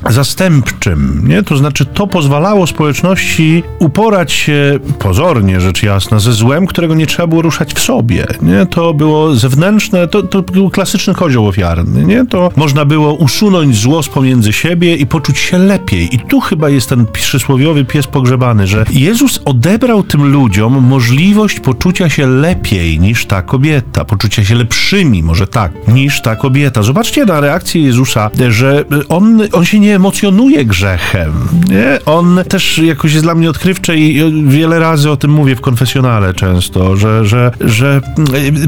zastępczym, 0.09 1.23
nie? 1.27 1.43
To 1.43 1.57
znaczy 1.57 1.85
to 1.85 2.07
pozwalało 2.07 2.67
społeczności 2.67 3.63
uporać 3.79 4.31
się 4.31 4.79
pozornie, 4.99 5.61
rzecz 5.61 5.83
jasna, 5.83 6.19
ze 6.19 6.33
złem, 6.33 6.67
którego 6.67 6.95
nie 6.95 7.07
trzeba 7.07 7.27
było 7.27 7.41
ruszać 7.41 7.73
w 7.73 7.79
sobie, 7.79 8.25
nie? 8.41 8.65
To 8.65 8.93
było 8.93 9.35
zewnętrzne, 9.35 10.07
to, 10.07 10.23
to 10.23 10.41
był 10.41 10.69
klasyczny 10.69 11.13
kozioł 11.13 11.47
ofiarny, 11.47 12.05
nie? 12.05 12.25
To 12.25 12.51
można 12.55 12.85
było 12.85 13.13
usunąć 13.13 13.75
zło 13.75 14.03
z 14.03 14.09
pomiędzy 14.09 14.53
siebie 14.53 14.95
i 14.95 15.05
poczuć 15.05 15.37
się 15.37 15.57
lepiej. 15.57 16.15
I 16.15 16.19
tu 16.19 16.39
chyba 16.39 16.69
jest 16.69 16.89
ten 16.89 17.05
przysłowiowy 17.05 17.85
pies 17.85 18.07
pogrzebany, 18.07 18.67
że 18.67 18.85
Jezus 18.91 19.39
odebrał 19.45 20.03
tym 20.03 20.31
ludziom 20.31 20.83
możliwość 20.83 21.59
poczucia 21.59 22.09
się 22.09 22.27
lepiej 22.27 22.99
niż 22.99 23.25
ta 23.25 23.41
kobieta, 23.41 24.05
poczucia 24.05 24.43
się 24.43 24.55
lepszymi, 24.55 25.23
może 25.23 25.47
tak, 25.47 25.71
niż 25.87 26.21
ta 26.21 26.35
kobieta. 26.35 26.83
Zobaczcie 26.83 27.25
na 27.25 27.39
reakcję 27.39 27.81
Jezusa, 27.81 28.29
że 28.49 28.85
on, 29.09 29.41
on 29.51 29.65
się 29.65 29.79
nie 29.79 29.86
emocjonuje 29.95 30.65
grzechem, 30.65 31.33
nie? 31.69 31.99
On 32.05 32.39
też 32.49 32.77
jakoś 32.77 33.13
jest 33.13 33.25
dla 33.25 33.35
mnie 33.35 33.49
odkrywcze 33.49 33.97
i 33.97 34.33
wiele 34.47 34.79
razy 34.79 35.11
o 35.11 35.17
tym 35.17 35.31
mówię 35.31 35.55
w 35.55 35.61
konfesjonale 35.61 36.33
często, 36.33 36.97
że, 36.97 37.25
że, 37.25 37.51
że 37.61 38.01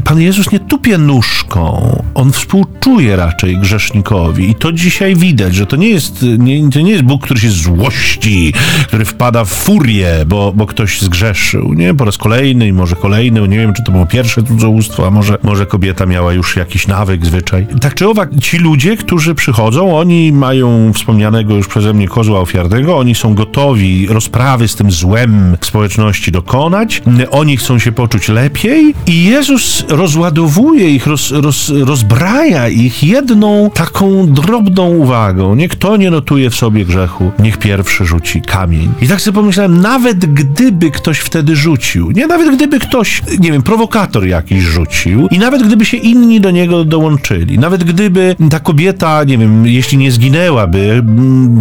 Pan 0.04 0.20
Jezus 0.20 0.52
nie 0.52 0.60
tupie 0.60 0.98
nóżką, 0.98 2.02
on 2.14 2.32
współczuje 2.32 3.16
raczej 3.16 3.58
grzesznikowi 3.58 4.50
i 4.50 4.54
to 4.54 4.72
dzisiaj 4.72 5.16
widać, 5.16 5.54
że 5.54 5.66
to 5.66 5.76
nie 5.76 5.88
jest, 5.88 6.24
nie, 6.38 6.70
to 6.70 6.80
nie 6.80 6.92
jest 6.92 7.04
Bóg, 7.04 7.22
który 7.22 7.40
się 7.40 7.50
złości, 7.50 8.52
który 8.86 9.04
wpada 9.04 9.44
w 9.44 9.48
furię, 9.48 10.24
bo, 10.26 10.52
bo 10.56 10.66
ktoś 10.66 11.00
zgrzeszył, 11.00 11.74
nie? 11.74 11.94
Po 11.94 12.04
raz 12.04 12.18
kolejny 12.18 12.68
i 12.68 12.72
może 12.72 12.96
kolejny, 12.96 13.48
nie 13.48 13.58
wiem, 13.58 13.72
czy 13.72 13.82
to 13.82 13.92
było 13.92 14.06
pierwsze 14.06 14.42
cudzołóstwo, 14.42 15.06
a 15.06 15.10
może, 15.10 15.38
może 15.42 15.66
kobieta 15.66 16.06
miała 16.06 16.32
już 16.32 16.56
jakiś 16.56 16.86
nawyk, 16.86 17.26
zwyczaj. 17.26 17.66
Tak 17.80 17.94
czy 17.94 18.08
owak, 18.08 18.30
ci 18.40 18.58
ludzie, 18.58 18.96
którzy 18.96 19.34
przychodzą, 19.34 19.98
oni 19.98 20.32
mają 20.32 20.92
wspomnianego 21.10 21.54
już 21.54 21.68
przeze 21.68 21.94
mnie 21.94 22.08
kozła 22.08 22.40
ofiarnego, 22.40 22.98
oni 22.98 23.14
są 23.14 23.34
gotowi 23.34 24.06
rozprawy 24.06 24.68
z 24.68 24.74
tym 24.74 24.90
złem 24.90 25.56
w 25.60 25.66
społeczności 25.66 26.32
dokonać, 26.32 27.02
oni 27.30 27.56
chcą 27.56 27.78
się 27.78 27.92
poczuć 27.92 28.28
lepiej 28.28 28.94
i 29.06 29.24
Jezus 29.24 29.84
rozładowuje 29.88 30.90
ich, 30.90 31.06
roz, 31.06 31.30
roz, 31.30 31.72
rozbraja 31.84 32.68
ich 32.68 33.04
jedną 33.04 33.70
taką 33.74 34.26
drobną 34.26 34.88
uwagą. 34.88 35.54
Nie 35.54 35.68
kto 35.68 35.96
nie 35.96 36.10
notuje 36.10 36.50
w 36.50 36.54
sobie 36.54 36.84
grzechu, 36.84 37.32
niech 37.38 37.58
pierwszy 37.58 38.04
rzuci 38.04 38.42
kamień. 38.42 38.92
I 39.02 39.08
tak 39.08 39.20
sobie 39.20 39.34
pomyślałem, 39.34 39.80
nawet 39.80 40.34
gdyby 40.34 40.90
ktoś 40.90 41.18
wtedy 41.18 41.56
rzucił, 41.56 42.10
nie 42.10 42.26
nawet 42.26 42.56
gdyby 42.56 42.78
ktoś, 42.78 43.22
nie 43.38 43.52
wiem, 43.52 43.62
prowokator 43.62 44.26
jakiś 44.26 44.62
rzucił 44.62 45.28
i 45.30 45.38
nawet 45.38 45.62
gdyby 45.62 45.84
się 45.84 45.96
inni 45.96 46.40
do 46.40 46.50
niego 46.50 46.84
dołączyli, 46.84 47.58
nawet 47.58 47.84
gdyby 47.84 48.36
ta 48.50 48.60
kobieta, 48.60 49.24
nie 49.24 49.38
wiem, 49.38 49.66
jeśli 49.66 49.98
nie 49.98 50.12
zginęłaby, 50.12 50.99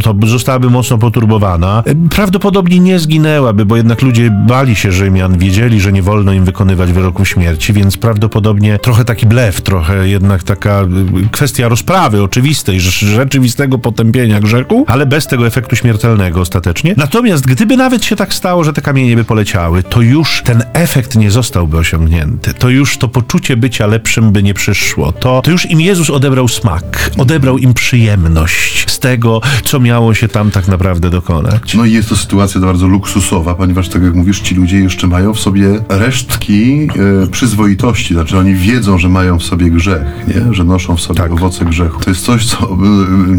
to 0.04 0.28
zostałaby 0.28 0.70
mocno 0.70 0.98
poturbowana, 0.98 1.84
prawdopodobnie 2.10 2.80
nie 2.80 3.00
zginęłaby, 3.00 3.66
bo 3.66 3.78
jednak 3.78 4.02
ludzie 4.02 4.32
bali 4.48 4.76
się 4.76 4.92
Rzymian, 4.92 5.38
wiedzieli, 5.38 5.82
że 5.82 5.92
nie 5.92 6.02
wolno 6.02 6.34
im 6.34 6.46
wykonywać 6.46 6.92
wyroku 6.92 7.26
śmierci, 7.26 7.74
więc 7.74 7.98
prawdopodobnie 7.98 8.80
trochę 8.80 9.06
taki 9.06 9.26
blef, 9.26 9.62
trochę 9.62 10.08
jednak 10.08 10.44
taka 10.44 10.82
y, 10.82 11.30
kwestia 11.32 11.68
rozprawy 11.68 12.24
oczywistej, 12.24 12.80
rzeczywistego 12.80 13.78
potępienia 13.78 14.40
grzechu, 14.40 14.86
ale 14.88 15.06
bez 15.06 15.28
tego 15.28 15.48
efektu 15.48 15.76
śmiertelnego 15.76 16.42
ostatecznie. 16.42 16.94
Natomiast 16.98 17.46
gdyby 17.46 17.78
nawet 17.78 18.06
się 18.06 18.16
tak 18.16 18.34
stało, 18.34 18.64
że 18.64 18.74
te 18.74 18.82
kamienie 18.82 19.16
by 19.16 19.24
poleciały, 19.24 19.84
to 19.84 20.02
już 20.02 20.42
ten 20.46 20.64
efekt 20.74 21.16
nie 21.16 21.32
zostałby 21.32 21.78
osiągnięty. 21.78 22.54
To 22.54 22.70
już 22.70 22.98
to 22.98 23.08
poczucie 23.08 23.58
bycia 23.58 23.88
lepszym 23.88 24.32
by 24.32 24.44
nie 24.44 24.54
przyszło. 24.54 25.12
To, 25.12 25.42
to 25.42 25.52
już 25.52 25.66
im 25.66 25.82
Jezus 25.82 26.10
odebrał 26.10 26.48
smak, 26.48 27.12
odebrał 27.18 27.58
im 27.58 27.74
przyjemność 27.74 28.92
z 28.92 29.00
tego, 29.00 29.29
co 29.64 29.80
miało 29.80 30.14
się 30.14 30.28
tam 30.28 30.52
tak 30.52 30.68
naprawdę 30.68 31.10
dokonać. 31.10 31.76
No 31.76 31.86
i 31.86 31.92
jest 31.92 32.10
to 32.10 32.16
sytuacja 32.16 32.62
bardzo 32.62 32.88
luksusowa, 32.88 33.56
ponieważ 33.56 33.90
tak 33.90 34.04
jak 34.04 34.14
mówisz, 34.14 34.40
ci 34.40 34.56
ludzie 34.56 34.80
jeszcze 34.80 35.08
mają 35.08 35.34
w 35.34 35.40
sobie 35.40 35.80
resztki 35.90 36.88
e, 37.24 37.28
przyzwoitości, 37.28 38.14
znaczy 38.14 38.38
oni 38.38 38.56
wiedzą, 38.56 38.98
że 38.98 39.10
mają 39.10 39.40
w 39.40 39.44
sobie 39.44 39.70
grzech, 39.70 40.04
nie? 40.28 40.54
że 40.54 40.64
noszą 40.64 40.96
w 40.96 41.02
sobie 41.02 41.20
tak. 41.20 41.32
owoce 41.32 41.66
grzechu. 41.66 42.02
To 42.02 42.10
jest 42.10 42.26
coś, 42.26 42.46
co, 42.46 42.78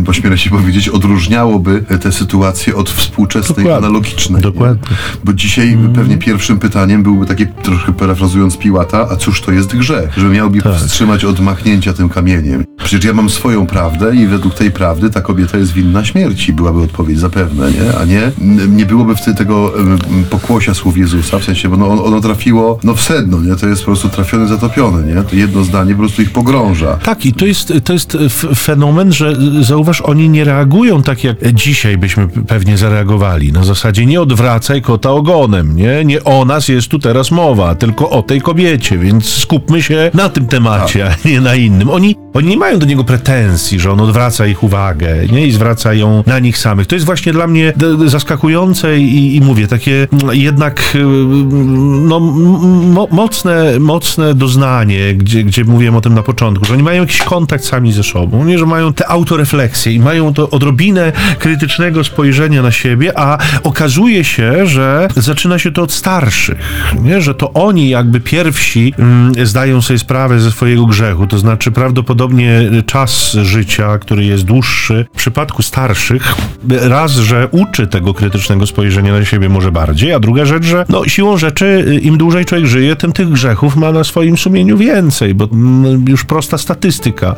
pośmielę 0.06 0.38
się 0.38 0.50
powiedzieć, 0.50 0.88
odróżniałoby 0.88 1.84
tę 2.00 2.12
sytuację 2.12 2.76
od 2.76 2.90
współczesnej, 2.90 3.64
Dokładnie. 3.64 3.86
analogicznej. 3.86 4.42
Dokładnie. 4.42 4.88
Nie? 4.90 4.96
Bo 5.24 5.32
dzisiaj 5.32 5.72
mm. 5.72 5.92
pewnie 5.92 6.18
pierwszym 6.18 6.58
pytaniem 6.58 7.02
byłby 7.02 7.26
takie, 7.26 7.46
trochę 7.46 7.92
parafrazując 7.92 8.56
Piłata, 8.56 9.08
a 9.10 9.16
cóż 9.16 9.40
to 9.40 9.52
jest 9.52 9.76
grzech? 9.76 10.14
Że 10.16 10.28
miałby 10.28 10.62
tak. 10.62 10.74
wstrzymać 10.74 11.24
od 11.24 11.40
machnięcia 11.40 11.92
tym 11.92 12.08
kamieniem. 12.08 12.64
Przecież 12.84 13.04
ja 13.04 13.12
mam 13.12 13.30
swoją 13.30 13.66
prawdę 13.66 14.16
i 14.16 14.26
według 14.26 14.54
tej 14.54 14.70
prawdy 14.70 15.10
ta 15.10 15.20
kobieta 15.20 15.58
jest 15.58 15.72
winna 15.72 15.79
śmierci, 16.02 16.52
byłaby 16.52 16.82
odpowiedź 16.82 17.18
zapewne, 17.18 17.70
nie? 17.70 17.98
A 17.98 18.04
nie, 18.04 18.30
nie 18.68 18.86
byłoby 18.86 19.16
wtedy 19.16 19.38
tego 19.38 19.72
pokłosia 20.30 20.74
słów 20.74 20.98
Jezusa, 20.98 21.38
w 21.38 21.44
sensie, 21.44 21.68
bo 21.68 21.76
no, 21.76 22.04
ono 22.04 22.20
trafiło 22.20 22.78
no 22.84 22.94
w 22.94 23.02
sedno, 23.02 23.40
nie? 23.40 23.56
To 23.56 23.66
jest 23.66 23.82
po 23.82 23.86
prostu 23.86 24.08
trafione, 24.08 24.48
zatopione, 24.48 25.14
nie? 25.14 25.22
To 25.22 25.36
jedno 25.36 25.64
zdanie 25.64 25.92
po 25.92 25.98
prostu 25.98 26.22
ich 26.22 26.30
pogrąża. 26.30 26.96
Tak, 26.96 27.26
i 27.26 27.32
to 27.32 27.46
jest, 27.46 27.72
to 27.84 27.92
jest 27.92 28.18
fenomen, 28.56 29.12
że 29.12 29.36
zauważ, 29.60 30.00
oni 30.00 30.28
nie 30.28 30.44
reagują 30.44 31.02
tak, 31.02 31.24
jak 31.24 31.54
dzisiaj 31.54 31.98
byśmy 31.98 32.28
pewnie 32.28 32.78
zareagowali. 32.78 33.52
Na 33.52 33.64
zasadzie 33.64 34.06
nie 34.06 34.20
odwracaj 34.20 34.82
kota 34.82 35.10
ogonem, 35.10 35.76
nie? 35.76 36.04
Nie 36.04 36.24
o 36.24 36.44
nas 36.44 36.68
jest 36.68 36.88
tu 36.88 36.98
teraz 36.98 37.30
mowa, 37.30 37.74
tylko 37.74 38.10
o 38.10 38.22
tej 38.22 38.40
kobiecie, 38.40 38.98
więc 38.98 39.28
skupmy 39.28 39.82
się 39.82 40.10
na 40.14 40.28
tym 40.28 40.46
temacie, 40.46 41.04
tak. 41.04 41.18
a 41.24 41.28
nie 41.28 41.40
na 41.40 41.54
innym. 41.54 41.90
Oni, 41.90 42.16
oni 42.34 42.48
nie 42.48 42.56
mają 42.56 42.78
do 42.78 42.86
niego 42.86 43.04
pretensji, 43.04 43.80
że 43.80 43.90
on 43.90 44.00
odwraca 44.00 44.46
ich 44.46 44.62
uwagę, 44.62 45.16
nie? 45.32 45.46
I 45.46 45.52
zwraca 45.52 45.94
ją 45.94 46.24
na 46.26 46.38
nich 46.38 46.58
samych. 46.58 46.86
To 46.86 46.94
jest 46.94 47.06
właśnie 47.06 47.32
dla 47.32 47.46
mnie 47.46 47.72
zaskakujące 48.06 48.98
i, 48.98 49.36
i 49.36 49.40
mówię, 49.40 49.66
takie 49.66 50.08
jednak 50.32 50.96
no, 52.08 52.20
mo 52.20 53.08
mocne, 53.10 53.80
mocne 53.80 54.34
doznanie, 54.34 55.14
gdzie, 55.14 55.44
gdzie 55.44 55.64
mówiłem 55.64 55.96
o 55.96 56.00
tym 56.00 56.14
na 56.14 56.22
początku, 56.22 56.64
że 56.64 56.74
oni 56.74 56.82
mają 56.82 57.02
jakiś 57.02 57.22
kontakt 57.22 57.64
sami 57.64 57.92
ze 57.92 58.02
sobą, 58.02 58.44
nie? 58.44 58.58
Że 58.58 58.66
mają 58.66 58.92
te 58.92 59.08
autorefleksje 59.08 59.92
i 59.92 60.00
mają 60.00 60.34
to 60.34 60.50
odrobinę 60.50 61.12
krytycznego 61.38 62.04
spojrzenia 62.04 62.62
na 62.62 62.72
siebie, 62.72 63.18
a 63.18 63.38
okazuje 63.62 64.24
się, 64.24 64.66
że 64.66 65.08
zaczyna 65.16 65.58
się 65.58 65.72
to 65.72 65.82
od 65.82 65.92
starszych, 65.92 66.58
nie? 67.02 67.20
Że 67.20 67.34
to 67.34 67.52
oni 67.52 67.88
jakby 67.88 68.20
pierwsi 68.20 68.94
mm, 68.98 69.46
zdają 69.46 69.82
sobie 69.82 69.98
sprawę 69.98 70.40
ze 70.40 70.50
swojego 70.50 70.86
grzechu, 70.86 71.26
to 71.26 71.38
znaczy 71.38 71.70
prawdopodobnie 71.70 72.19
czas 72.86 73.36
życia, 73.42 73.98
który 73.98 74.24
jest 74.24 74.44
dłuższy, 74.44 75.06
w 75.12 75.16
przypadku 75.16 75.62
starszych, 75.62 76.34
raz, 76.68 77.12
że 77.12 77.48
uczy 77.50 77.86
tego 77.86 78.14
krytycznego 78.14 78.66
spojrzenia 78.66 79.12
na 79.12 79.24
siebie 79.24 79.48
może 79.48 79.72
bardziej, 79.72 80.12
a 80.12 80.20
druga 80.20 80.44
rzecz, 80.44 80.64
że 80.64 80.84
no, 80.88 81.04
siłą 81.04 81.36
rzeczy 81.36 81.84
y, 81.88 81.98
im 81.98 82.18
dłużej 82.18 82.44
człowiek 82.44 82.66
żyje, 82.66 82.96
tym 82.96 83.12
tych 83.12 83.28
grzechów 83.28 83.76
ma 83.76 83.92
na 83.92 84.04
swoim 84.04 84.38
sumieniu 84.38 84.76
więcej, 84.76 85.34
bo 85.34 85.48
już 86.08 86.24
prosta 86.24 86.58
statystyka 86.58 87.34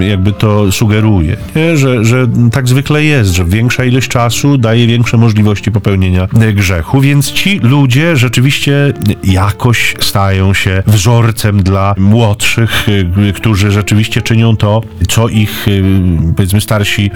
y, 0.00 0.04
jakby 0.04 0.32
to 0.32 0.72
sugeruje, 0.72 1.36
nie? 1.56 1.76
Że, 1.76 2.04
że 2.04 2.26
tak 2.52 2.68
zwykle 2.68 3.04
jest, 3.04 3.30
że 3.30 3.44
większa 3.44 3.84
ilość 3.84 4.08
czasu 4.08 4.58
daje 4.58 4.86
większe 4.86 5.16
możliwości 5.16 5.72
popełnienia 5.72 6.28
y, 6.42 6.52
grzechu, 6.52 7.00
więc 7.00 7.32
ci 7.32 7.58
ludzie 7.62 8.16
rzeczywiście 8.16 8.92
jakoś 9.24 9.94
stają 10.00 10.54
się 10.54 10.82
wzorcem 10.86 11.62
dla 11.62 11.94
młodszych, 11.98 12.86
którzy 13.34 13.70
rzeczywiście 13.70 14.13
czynią 14.22 14.56
to, 14.56 14.82
co 15.08 15.28
ich 15.28 15.66
powiedzmy 16.36 16.60
starsi 16.60 17.10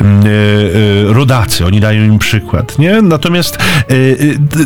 rodacy. 1.05 1.67
Oni 1.67 1.81
dają 1.81 2.05
im 2.05 2.19
przykład, 2.19 2.79
nie? 2.79 3.03
Natomiast 3.03 3.59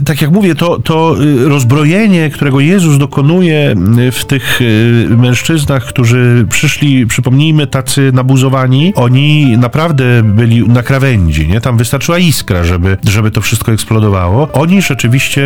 tak 0.07 0.23
jak 0.23 0.31
mówię, 0.31 0.55
to, 0.55 0.79
to 0.79 1.16
rozbrojenie, 1.45 2.31
którego 2.31 2.61
Jezus 2.61 2.99
dokonuje 2.99 3.75
w 4.12 4.25
tych 4.25 4.61
mężczyznach, 5.09 5.85
którzy 5.85 6.47
przyszli, 6.51 7.07
przypomnijmy, 7.07 7.66
tacy 7.66 8.11
nabuzowani, 8.14 8.92
oni 8.97 9.59
naprawdę 9.59 10.23
byli 10.23 10.68
na 10.68 10.83
krawędzi, 10.83 11.49
nie? 11.49 11.61
Tam 11.61 11.77
wystarczyła 11.77 12.18
iskra, 12.18 12.64
żeby, 12.64 12.97
żeby 13.09 13.31
to 13.31 13.40
wszystko 13.40 13.73
eksplodowało. 13.73 14.49
Oni 14.53 14.83
rzeczywiście 14.83 15.42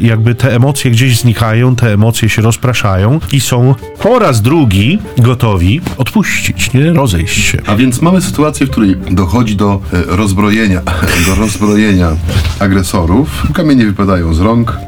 jakby 0.00 0.34
te 0.34 0.54
emocje 0.54 0.90
gdzieś 0.90 1.20
znikają, 1.20 1.76
te 1.76 1.92
emocje 1.92 2.28
się 2.28 2.42
rozpraszają 2.42 3.20
i 3.32 3.40
są 3.40 3.74
po 4.02 4.18
raz 4.18 4.42
drugi 4.42 4.98
gotowi 5.18 5.80
odpuścić, 5.98 6.25
nie? 6.74 6.92
Rozejść 6.92 7.44
się. 7.44 7.58
A 7.66 7.76
więc 7.76 8.02
mamy 8.02 8.22
sytuację, 8.22 8.66
w 8.66 8.70
której 8.70 8.96
dochodzi 9.10 9.56
do 9.56 9.80
rozbrojenia, 10.06 10.82
do 11.26 11.34
rozbrojenia 11.34 12.16
agresorów. 12.60 13.46
Kamienie 13.54 13.86
wypadają 13.86 14.34
z 14.34 14.40
rąk, 14.40 14.78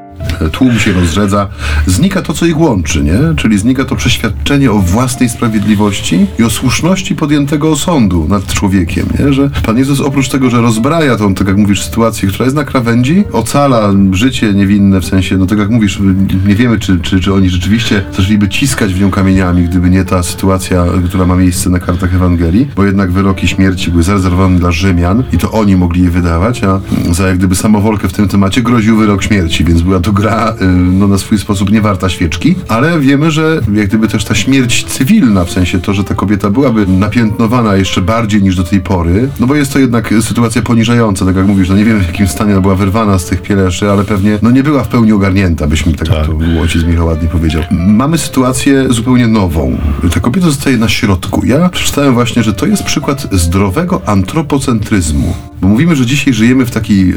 tłum 0.53 0.79
się 0.79 0.93
rozrzedza, 0.93 1.49
znika 1.87 2.23
to, 2.23 2.33
co 2.35 2.47
ich 2.47 2.59
łączy, 2.59 3.05
nie? 3.05 3.19
Czyli 3.37 3.59
znika 3.59 3.85
to 3.85 3.97
przeświadczenie 3.97 4.73
o 4.73 4.79
własnej 4.79 5.29
sprawiedliwości 5.29 6.27
i 6.39 6.43
o 6.43 6.51
słuszności 6.51 7.17
podjętego 7.17 7.71
osądu 7.71 8.27
nad 8.29 8.47
człowiekiem, 8.47 9.07
nie? 9.19 9.33
Że 9.33 9.51
Pan 9.63 9.79
Jezus 9.79 10.01
oprócz 10.01 10.29
tego, 10.29 10.51
że 10.51 10.61
rozbraja 10.61 11.17
tą, 11.17 11.35
tak 11.35 11.49
jak 11.49 11.57
mówisz, 11.57 11.83
sytuację, 11.83 12.29
która 12.29 12.45
jest 12.45 12.57
na 12.57 12.65
krawędzi, 12.65 13.25
ocala 13.33 13.93
życie 14.13 14.55
niewinne, 14.55 15.01
w 15.01 15.05
sensie, 15.05 15.37
no 15.37 15.47
tak 15.47 15.59
jak 15.59 15.71
mówisz, 15.71 16.01
nie 16.47 16.55
wiemy, 16.55 16.79
czy, 16.79 17.01
czy, 17.01 17.21
czy 17.21 17.35
oni 17.35 17.51
rzeczywiście 17.51 18.05
zaczęliby 18.17 18.49
ciskać 18.49 18.95
w 18.95 19.01
nią 19.01 19.11
kamieniami, 19.11 19.65
gdyby 19.65 19.91
nie 19.91 20.05
ta 20.05 20.23
sytuacja, 20.23 20.85
która 21.09 21.27
ma 21.27 21.37
miejsce 21.37 21.71
na 21.71 21.79
kartach 21.79 22.15
Ewangelii, 22.15 22.69
bo 22.77 22.85
jednak 22.85 23.11
wyroki 23.11 23.49
śmierci 23.49 23.91
były 23.91 24.03
zarezerwowane 24.03 24.59
dla 24.59 24.73
Rzymian 24.73 25.23
i 25.33 25.39
to 25.39 25.53
oni 25.53 25.77
mogli 25.77 26.03
je 26.03 26.11
wydawać, 26.11 26.65
a 26.65 26.81
za 27.11 27.29
jak 27.29 27.39
gdyby 27.39 27.55
samowolkę 27.55 28.09
w 28.09 28.13
tym 28.13 28.29
temacie 28.29 28.63
groził 28.63 28.97
wyrok 28.97 29.23
śmierci, 29.23 29.65
więc 29.65 29.83
była 29.83 30.01
to 30.01 30.13
gra 30.13 30.28
y, 30.29 30.67
no, 30.69 31.09
na 31.09 31.19
swój 31.19 31.39
sposób 31.39 31.71
nie 31.71 31.81
warta 31.81 32.09
świeczki, 32.09 32.55
ale 32.69 33.01
wiemy, 33.01 33.31
że 33.31 33.61
jak 33.75 33.89
gdyby 33.89 34.09
też 34.09 34.25
ta 34.25 34.35
śmierć 34.35 34.85
cywilna, 34.85 35.45
w 35.45 35.51
sensie 35.51 35.81
to, 35.81 35.95
że 35.95 36.05
ta 36.05 36.15
kobieta 36.15 36.51
byłaby 36.51 36.87
napiętnowana 36.87 37.77
jeszcze 37.77 38.03
bardziej 38.03 38.43
niż 38.43 38.57
do 38.57 38.65
tej 38.65 38.81
pory, 38.81 39.29
no 39.41 39.47
bo 39.47 39.55
jest 39.55 39.73
to 39.73 39.79
jednak 39.79 40.15
sytuacja 40.21 40.63
poniżająca, 40.63 41.25
tak 41.25 41.37
jak 41.37 41.47
mówisz, 41.47 41.69
no 41.69 41.77
nie 41.77 41.85
wiem 41.85 42.01
w 42.01 42.07
jakim 42.07 42.29
stanie 42.29 42.53
ona 42.53 42.61
była 42.61 42.75
wyrwana 42.75 43.19
z 43.19 43.25
tych 43.25 43.43
pieleszy, 43.43 43.91
ale 43.91 44.05
pewnie 44.05 44.39
no 44.43 44.51
nie 44.51 44.63
była 44.63 44.85
w 44.85 44.89
pełni 44.89 45.13
ogarnięta, 45.13 45.67
byśmy 45.67 45.93
tak, 45.93 46.09
tak. 46.09 46.27
to 46.27 46.39
ojciec 46.61 46.85
Michał 46.85 47.07
ładnie 47.07 47.29
powiedział. 47.29 47.63
Mamy 47.71 48.19
sytuację 48.19 48.87
zupełnie 48.91 49.27
nową. 49.27 49.79
Ta 50.15 50.21
kobieta 50.21 50.47
zostaje 50.47 50.77
na 50.77 50.89
środku. 50.89 51.47
Ja 51.47 51.69
przeczytałem 51.69 52.15
właśnie, 52.15 52.43
że 52.43 52.53
to 52.53 52.67
jest 52.67 52.83
przykład 52.83 53.29
zdrowego 53.33 54.03
antropocentryzmu. 54.07 55.35
Bo 55.61 55.69
mówimy, 55.69 55.97
że 55.97 56.07
dzisiaj 56.07 56.35
żyjemy 56.35 56.67
w 56.67 56.71
takiej, 56.71 57.15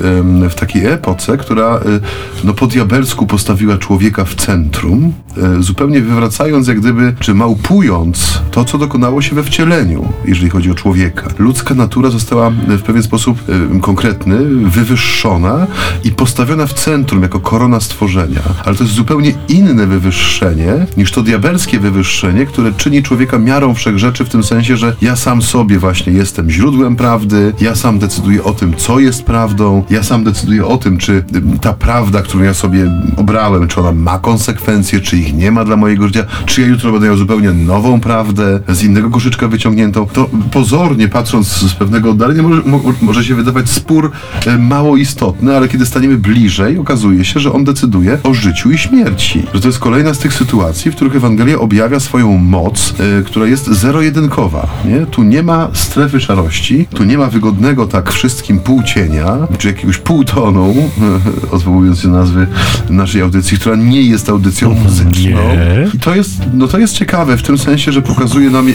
w 0.50 0.56
takiej 0.56 0.86
epoce, 0.86 1.38
która 1.38 1.78
y, 1.78 2.00
no, 2.44 2.54
po 2.54 2.68
diabelsku 3.02 3.28
postawiła 3.28 3.78
człowieka 3.78 4.26
w 4.26 4.36
centrum, 4.36 5.14
zupełnie 5.60 6.02
wywracając 6.02 6.68
jak 6.68 6.80
gdyby, 6.80 7.16
czy 7.20 7.34
małpując 7.34 8.42
to, 8.52 8.66
co 8.66 8.78
dokonało 8.78 9.22
się 9.22 9.36
we 9.36 9.44
wcieleniu, 9.44 10.10
jeżeli 10.26 10.50
chodzi 10.50 10.72
o 10.72 10.76
człowieka. 10.76 11.28
Ludzka 11.40 11.76
natura 11.76 12.10
została 12.10 12.50
w 12.50 12.82
pewien 12.82 13.04
sposób 13.04 13.50
y, 13.50 13.80
konkretny 13.80 14.38
wywyższona 14.46 15.68
i 16.04 16.12
postawiona 16.12 16.66
w 16.66 16.74
centrum 16.74 17.22
jako 17.22 17.40
korona 17.40 17.80
stworzenia. 17.80 18.42
Ale 18.66 18.76
to 18.76 18.84
jest 18.84 18.96
zupełnie 18.96 19.34
inne 19.50 19.88
wywyższenie 19.88 20.86
niż 20.98 21.12
to 21.12 21.22
diabelskie 21.22 21.80
wywyższenie, 21.80 22.46
które 22.46 22.74
czyni 22.74 23.04
człowieka 23.04 23.40
miarą 23.40 23.74
wszechrzeczy 23.74 24.26
w 24.26 24.30
tym 24.30 24.44
sensie, 24.44 24.78
że 24.78 24.96
ja 25.02 25.16
sam 25.16 25.42
sobie 25.42 25.80
właśnie 25.80 26.14
jestem 26.14 26.50
źródłem 26.50 26.96
prawdy, 26.96 27.54
ja 27.62 27.76
sam 27.76 28.00
decyduję 28.00 28.44
o 28.44 28.54
tym, 28.54 28.74
co 28.78 29.00
jest 29.00 29.24
prawdą. 29.24 29.84
Ja 29.90 30.04
sam 30.04 30.24
decyduję 30.24 30.66
o 30.66 30.78
tym, 30.78 30.98
czy 30.98 31.24
ta 31.62 31.74
prawda, 31.74 32.22
którą 32.22 32.44
ja 32.44 32.54
sobie 32.54 32.92
obrałem, 33.18 33.68
czy 33.68 33.80
ona 33.80 33.92
ma 33.92 34.20
konsekwencje, 34.20 35.00
czy 35.00 35.21
ich 35.22 35.34
nie 35.34 35.52
ma 35.52 35.66
dla 35.66 35.76
mojego 35.76 36.08
życia, 36.08 36.26
czy 36.46 36.62
ja 36.62 36.68
jutro 36.68 36.92
będę 36.92 37.08
miał 37.08 37.18
zupełnie 37.18 37.52
nową 37.52 38.00
prawdę, 38.00 38.60
z 38.70 38.84
innego 38.84 39.10
koszyczka 39.10 39.48
wyciągniętą, 39.48 40.08
to 40.14 40.30
pozornie 40.52 41.08
patrząc 41.08 41.48
z 41.48 41.74
pewnego 41.74 42.10
oddalenia 42.12 42.44
może, 42.44 42.62
mo, 42.66 42.82
może 43.02 43.24
się 43.24 43.36
wydawać 43.36 43.70
spór 43.70 44.12
e, 44.46 44.58
mało 44.58 44.98
istotny, 44.98 45.58
ale 45.58 45.68
kiedy 45.68 45.86
staniemy 45.86 46.18
bliżej, 46.18 46.78
okazuje 46.78 47.26
się, 47.26 47.40
że 47.40 47.54
on 47.54 47.64
decyduje 47.64 48.18
o 48.24 48.34
życiu 48.34 48.72
i 48.72 48.78
śmierci. 48.78 49.44
Że 49.54 49.62
to 49.62 49.68
jest 49.68 49.80
kolejna 49.80 50.14
z 50.14 50.20
tych 50.20 50.34
sytuacji, 50.34 50.92
w 50.92 50.96
których 50.96 51.16
Ewangelia 51.16 51.60
objawia 51.60 52.00
swoją 52.00 52.38
moc, 52.38 52.94
y, 53.20 53.24
która 53.24 53.46
jest 53.46 53.68
zero-jedynkowa. 53.68 54.68
Nie? 54.86 55.06
Tu 55.06 55.24
nie 55.24 55.44
ma 55.44 55.70
strefy 55.74 56.20
szarości, 56.20 56.88
tu 56.96 57.04
nie 57.04 57.18
ma 57.18 57.28
wygodnego 57.28 57.88
tak 57.88 58.12
wszystkim 58.12 58.60
półcienia, 58.60 59.38
czy 59.58 59.68
jakiegoś 59.68 59.98
półtonu, 59.98 60.74
odwołując 61.52 62.00
się 62.00 62.08
nazwy 62.08 62.48
naszej 62.90 63.22
audycji, 63.22 63.58
która 63.58 63.76
nie 63.76 64.02
jest 64.02 64.30
audycją 64.30 64.74
muzyczną. 64.74 65.11
Nie. 65.20 65.90
I 65.94 66.00
to 66.00 66.16
jest, 66.16 66.42
no 66.54 66.68
to 66.68 66.80
jest 66.80 66.98
ciekawe 66.98 67.38
w 67.38 67.44
tym 67.44 67.58
sensie, 67.58 67.92
że 67.92 68.02
pokazuje 68.02 68.50
nam, 68.50 68.68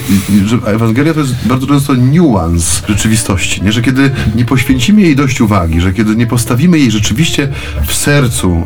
że 0.45 0.57
Ewangelia 0.65 1.13
to 1.13 1.19
jest 1.19 1.47
bardzo 1.47 1.67
często 1.67 1.95
niuans 1.95 2.83
rzeczywistości, 2.89 3.63
nie? 3.63 3.71
że 3.71 3.81
kiedy 3.81 4.11
nie 4.35 4.45
poświęcimy 4.45 5.01
jej 5.01 5.15
dość 5.15 5.41
uwagi, 5.41 5.81
że 5.81 5.93
kiedy 5.93 6.15
nie 6.15 6.27
postawimy 6.27 6.79
jej 6.79 6.91
rzeczywiście 6.91 7.47
w 7.85 7.93
sercu 7.93 8.63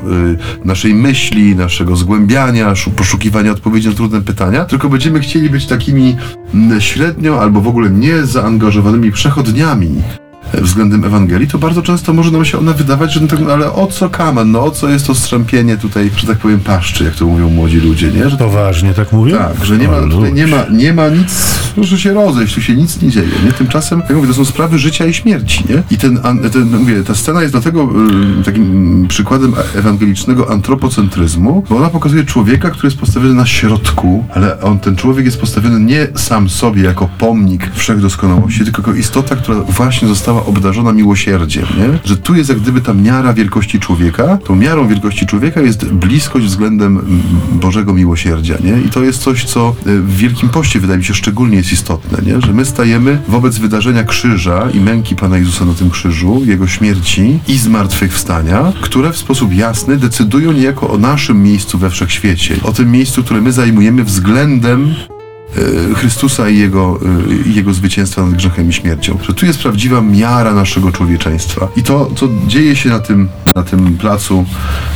y, 0.64 0.66
naszej 0.66 0.94
myśli, 0.94 1.56
naszego 1.56 1.96
zgłębiania, 1.96 2.74
poszukiwania 2.96 3.52
odpowiedzi 3.52 3.88
na 3.88 3.94
trudne 3.94 4.22
pytania, 4.22 4.66
tylko 4.66 4.90
będziemy 4.90 5.20
chcieli 5.20 5.50
być 5.50 5.66
takimi 5.66 6.16
mm, 6.54 6.82
średnio 6.82 7.42
albo 7.42 7.62
w 7.62 7.68
ogóle 7.68 7.90
nie 7.90 8.26
zaangażowanymi 8.26 9.12
przechodniami 9.12 10.02
względem 10.54 11.04
Ewangelii, 11.04 11.48
to 11.48 11.58
bardzo 11.58 11.82
często 11.82 12.14
może 12.14 12.32
nam 12.32 12.46
się 12.46 12.60
ona 12.60 12.74
wydawać, 12.74 13.14
że 13.14 13.20
no, 13.20 13.28
tak, 13.28 13.40
ale 13.54 13.74
o 13.74 13.88
co 13.88 14.10
kamen, 14.10 14.52
no 14.52 14.64
o 14.64 14.72
co 14.72 14.90
jest 14.90 15.08
to 15.08 15.16
strzępienie 15.16 15.78
tutaj, 15.78 16.12
że 16.18 16.28
tak 16.28 16.38
powiem, 16.38 16.60
paszczy, 16.60 17.04
jak 17.04 17.16
to 17.16 17.26
mówią 17.26 17.50
młodzi 17.50 17.78
ludzie, 17.78 18.12
nie? 18.12 18.30
Że 18.30 18.38
Poważnie 18.38 18.94
tak 18.94 19.12
mówię? 19.12 19.34
Tak, 19.34 19.66
że 19.66 19.78
nie 19.78 19.88
ma, 19.88 20.02
tutaj 20.02 20.34
nie 20.34 20.48
ma, 20.48 20.58
nie 20.72 20.94
ma 20.94 21.10
nic, 21.10 21.60
proszę 21.76 21.98
się 21.98 22.14
rozejść, 22.14 22.56
tu 22.56 22.62
się 22.62 22.76
nic 22.76 23.02
nie 23.02 23.10
dzieje, 23.10 23.32
nie? 23.46 23.52
Tymczasem, 23.52 24.00
jak 24.00 24.14
mówię, 24.18 24.28
to 24.28 24.34
są 24.34 24.46
sprawy 24.46 24.80
życia 24.80 25.06
i 25.06 25.14
śmierci, 25.14 25.64
nie? 25.70 25.84
I 25.92 25.98
ten, 25.98 26.20
ten 26.54 26.78
mówię, 26.78 27.04
ta 27.04 27.16
scena 27.16 27.42
jest 27.42 27.54
dlatego 27.54 27.90
y, 28.40 28.44
takim 28.44 29.06
przykładem 29.08 29.54
ewangelicznego 29.76 30.52
antropocentryzmu, 30.52 31.64
bo 31.70 31.78
ona 31.78 31.90
pokazuje 31.90 32.24
człowieka, 32.24 32.70
który 32.70 32.88
jest 32.88 32.98
postawiony 32.98 33.34
na 33.34 33.46
środku, 33.46 34.26
ale 34.34 34.62
on, 34.62 34.80
ten 34.80 34.96
człowiek 34.96 35.26
jest 35.26 35.40
postawiony 35.40 35.80
nie 35.80 36.08
sam 36.16 36.50
sobie 36.50 36.84
jako 36.84 37.10
pomnik 37.18 37.72
wszechdoskonałości, 37.74 38.64
tylko 38.64 38.82
jako 38.82 38.94
istota, 38.94 39.36
która 39.36 39.60
właśnie 39.60 40.08
została 40.08 40.41
obdarzona 40.46 40.92
miłosierdziem, 40.94 41.66
nie? 41.78 42.00
Że 42.06 42.18
tu 42.18 42.36
jest 42.36 42.50
jak 42.50 42.60
gdyby 42.60 42.82
ta 42.82 42.94
miara 42.94 43.34
wielkości 43.34 43.80
człowieka, 43.80 44.38
tą 44.38 44.56
miarą 44.56 44.88
wielkości 44.88 45.26
człowieka 45.26 45.62
jest 45.62 45.86
bliskość 45.86 46.46
względem 46.46 47.22
Bożego 47.52 47.94
miłosierdzia, 47.94 48.56
nie? 48.64 48.82
I 48.82 48.90
to 48.90 49.04
jest 49.04 49.20
coś, 49.22 49.46
co 49.46 49.68
e, 49.70 49.74
w 49.86 50.16
Wielkim 50.16 50.50
Poście 50.50 50.80
wydaje 50.80 51.00
mi 51.00 51.06
się 51.06 51.14
szczególnie 51.14 51.58
jest 51.58 51.74
istotne, 51.74 52.18
nie? 52.26 52.42
Że 52.42 52.54
my 52.54 52.66
stajemy 52.66 53.22
wobec 53.28 53.58
wydarzenia 53.58 54.04
krzyża 54.04 54.70
i 54.74 54.80
męki 54.80 55.16
Pana 55.16 55.38
Jezusa 55.38 55.66
na 55.66 55.74
tym 55.74 55.90
krzyżu, 55.90 56.42
Jego 56.46 56.68
śmierci 56.68 57.40
i 57.48 57.58
zmartwychwstania, 57.58 58.74
które 58.82 59.12
w 59.14 59.18
sposób 59.18 59.54
jasny 59.54 59.98
decydują 59.98 60.52
niejako 60.52 60.90
o 60.90 60.98
naszym 60.98 61.44
miejscu 61.44 61.78
we 61.78 61.90
wszechświecie, 61.90 62.56
o 62.64 62.72
tym 62.72 62.92
miejscu, 62.92 63.24
które 63.24 63.42
my 63.42 63.52
zajmujemy 63.52 64.04
względem 64.04 64.96
Chrystusa 65.96 66.50
i 66.50 66.58
jego, 66.58 67.00
e, 67.46 67.50
jego 67.50 67.74
zwycięstwa 67.74 68.26
nad 68.26 68.34
grzechem 68.34 68.70
i 68.70 68.74
śmiercią. 68.74 69.18
Że 69.28 69.34
tu 69.34 69.46
jest 69.46 69.60
prawdziwa 69.60 70.02
miara 70.02 70.54
naszego 70.54 70.92
człowieczeństwa. 70.92 71.68
I 71.76 71.84
to, 71.84 72.12
co 72.16 72.30
dzieje 72.48 72.76
się 72.76 72.90
na 72.90 73.00
tym, 73.00 73.30
na 73.56 73.64
tym 73.64 73.98
placu 73.98 74.46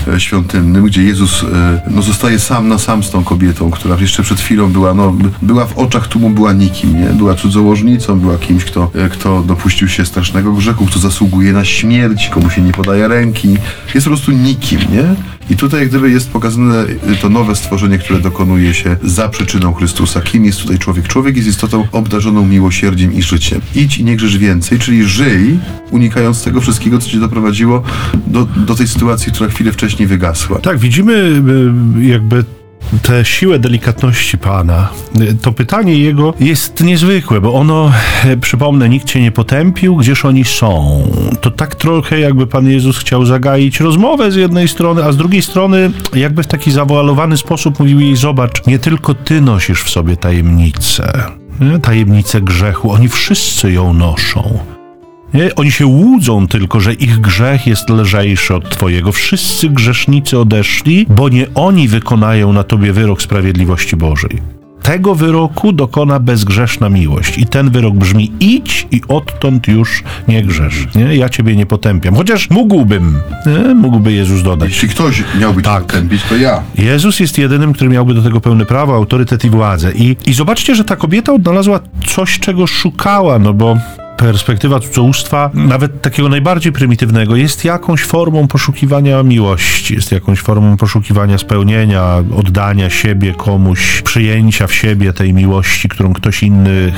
e, 0.08 0.20
świątynnym, 0.20 0.86
gdzie 0.86 1.04
Jezus 1.04 1.46
no, 1.92 2.02
zostaje 2.02 2.40
sam 2.40 2.68
na 2.68 2.78
sam 2.78 3.04
z 3.04 3.12
tą 3.12 3.24
kobietą, 3.24 3.72
która 3.72 3.98
jeszcze 4.02 4.24
przed 4.24 4.40
chwilą 4.40 4.72
była, 4.72 4.94
no, 4.94 5.16
była 5.42 5.66
w 5.66 5.78
oczach 5.78 6.08
tłumu, 6.08 6.30
była 6.30 6.54
nikim, 6.54 7.02
nie? 7.02 7.10
Była 7.10 7.36
cudzołożnicą, 7.36 8.20
była 8.20 8.38
kimś, 8.38 8.66
kto, 8.66 8.92
kto 9.12 9.42
dopuścił 9.42 9.88
się 9.88 10.06
strasznego 10.06 10.54
grzechu, 10.54 10.86
kto 10.86 11.00
zasługuje 11.00 11.54
na 11.54 11.66
śmierć, 11.66 12.30
komu 12.30 12.50
się 12.50 12.62
nie 12.62 12.72
podaje 12.72 13.08
ręki. 13.08 13.58
Jest 13.96 14.06
po 14.06 14.12
prostu 14.12 14.32
nikim, 14.32 14.80
nie? 14.80 15.16
I 15.50 15.56
tutaj 15.56 15.88
gdyby 15.88 16.12
jest 16.12 16.30
pokazane 16.30 16.86
to 17.22 17.30
nowe 17.30 17.56
stworzenie, 17.56 17.98
które 17.98 18.20
dokonuje 18.20 18.74
się 18.74 18.98
za 19.04 19.30
przyczyną 19.30 19.74
Chrystusa. 19.74 20.22
Kim 20.22 20.46
jest 20.46 20.62
tutaj 20.62 20.80
człowiek? 20.80 21.08
Człowiek 21.08 21.36
jest 21.36 21.50
istotą 21.50 21.88
obdarzoną 21.92 22.48
miłosierdziem 22.48 23.14
i 23.14 23.22
życiem. 23.22 23.62
Idź 23.76 23.98
i 23.98 24.04
nie 24.04 24.16
grzesz 24.16 24.38
więcej, 24.38 24.80
czyli 24.80 25.04
żyj, 25.04 25.60
unikając 25.92 26.44
tego 26.44 26.62
wszystkiego, 26.62 26.98
co 26.98 27.10
cię 27.10 27.20
doprowadziło 27.20 27.84
do, 28.28 28.46
do 28.46 28.76
tej 28.76 28.88
sytuacji, 28.88 29.32
która 29.32 29.50
chwilę 29.50 29.72
wcześniej 29.72 30.08
wygasła. 30.08 30.60
Tak, 30.60 30.78
widzimy 30.78 31.14
y, 31.98 32.06
jakby 32.06 32.44
tę 33.02 33.26
siłę 33.26 33.60
delikatności 33.60 34.38
Pana. 34.38 34.90
To 35.42 35.52
pytanie 35.52 35.98
jego 35.98 36.34
jest 36.40 36.80
niezwykłe, 36.80 37.42
bo 37.42 37.54
ono, 37.54 37.92
przypomnę, 38.42 38.90
nikt 38.90 39.08
cię 39.08 39.22
nie 39.22 39.32
potępił, 39.32 39.96
gdzież 39.96 40.26
oni 40.26 40.46
są. 40.46 41.02
To 41.42 41.52
tak 41.52 41.76
trochę 41.76 42.20
jakby 42.20 42.48
Pan 42.48 42.68
Jezus 42.68 42.98
chciał 42.98 43.26
zagaić 43.26 43.80
rozmowę 43.80 44.32
z 44.32 44.36
jednej 44.36 44.68
strony, 44.68 45.04
a 45.04 45.12
z 45.12 45.18
drugiej 45.18 45.42
strony 45.42 45.92
jakby 46.14 46.44
w 46.44 46.48
taki 46.48 46.72
zawoalowany 46.72 47.38
sposób 47.38 47.80
mówił 47.80 48.00
jej, 48.00 48.16
zobacz, 48.16 48.66
nie 48.68 48.80
tylko 48.80 49.14
ty 49.14 49.42
nosisz 49.42 49.84
w 49.84 49.90
sobie 49.90 50.18
tajemnicę, 50.18 51.24
tajemnicę 51.82 52.42
grzechu, 52.42 52.92
oni 52.92 53.10
wszyscy 53.10 53.72
ją 53.72 53.94
noszą. 53.94 54.75
Nie? 55.36 55.56
Oni 55.56 55.72
się 55.72 55.86
łudzą 55.86 56.48
tylko, 56.48 56.80
że 56.80 56.94
ich 56.94 57.20
grzech 57.20 57.68
jest 57.68 57.90
lżejszy 57.90 58.56
od 58.56 58.70
Twojego. 58.70 59.12
Wszyscy 59.12 59.70
grzesznicy 59.70 60.40
odeszli, 60.40 61.06
bo 61.10 61.30
nie 61.30 61.48
oni 61.56 61.88
wykonają 61.88 62.54
na 62.54 62.64
Tobie 62.64 62.94
wyrok 62.94 63.22
sprawiedliwości 63.22 63.96
Bożej. 63.96 64.42
Tego 64.82 65.16
wyroku 65.16 65.72
dokona 65.72 66.20
bezgrzeszna 66.20 66.90
miłość. 66.90 67.38
I 67.38 67.46
ten 67.46 67.70
wyrok 67.70 67.96
brzmi: 67.96 68.32
idź 68.40 68.88
i 68.92 69.02
odtąd 69.08 69.68
już 69.68 70.04
nie 70.28 70.44
grzesz. 70.44 70.88
Nie? 70.96 71.16
Ja 71.16 71.30
ciebie 71.30 71.56
nie 71.56 71.66
potępiam. 71.66 72.16
Chociaż 72.16 72.50
mógłbym, 72.50 73.20
nie? 73.46 73.76
mógłby 73.76 74.14
Jezus 74.14 74.44
dodać. 74.44 74.70
Jeśli 74.70 74.90
ktoś 74.90 75.24
miałby 75.40 75.62
tak. 75.62 75.82
cię 75.82 75.88
potępić, 75.88 76.24
to 76.30 76.36
ja. 76.36 76.62
Jezus 76.78 77.20
jest 77.20 77.38
jedynym, 77.38 77.74
który 77.74 77.90
miałby 77.90 78.14
do 78.14 78.22
tego 78.22 78.42
pełne 78.42 78.66
prawo, 78.66 78.96
autorytet 78.96 79.46
i 79.46 79.50
władzę. 79.50 79.92
I, 79.92 80.18
I 80.26 80.34
zobaczcie, 80.34 80.76
że 80.76 80.84
ta 80.84 80.96
kobieta 80.96 81.34
odnalazła 81.34 81.80
coś, 82.08 82.40
czego 82.40 82.68
szukała, 82.68 83.40
no 83.40 83.54
bo 83.54 83.78
perspektywa 84.18 84.80
cudzołóstwa, 84.80 85.50
nawet 85.54 86.02
takiego 86.02 86.30
najbardziej 86.30 86.72
prymitywnego, 86.72 87.36
jest 87.36 87.66
jakąś 87.66 88.04
formą 88.04 88.48
poszukiwania 88.48 89.24
miłości, 89.24 89.96
jest 89.96 90.12
jakąś 90.12 90.40
formą 90.40 90.78
poszukiwania 90.78 91.38
spełnienia, 91.38 92.24
oddania 92.36 92.90
siebie 92.90 93.34
komuś, 93.34 94.02
przyjęcia 94.02 94.68
w 94.68 94.74
siebie 94.74 95.14
tej 95.14 95.34
miłości, 95.34 95.90
którą 95.90 96.14
ktoś 96.14 96.44
inny 96.44 96.70
y, 96.70 96.92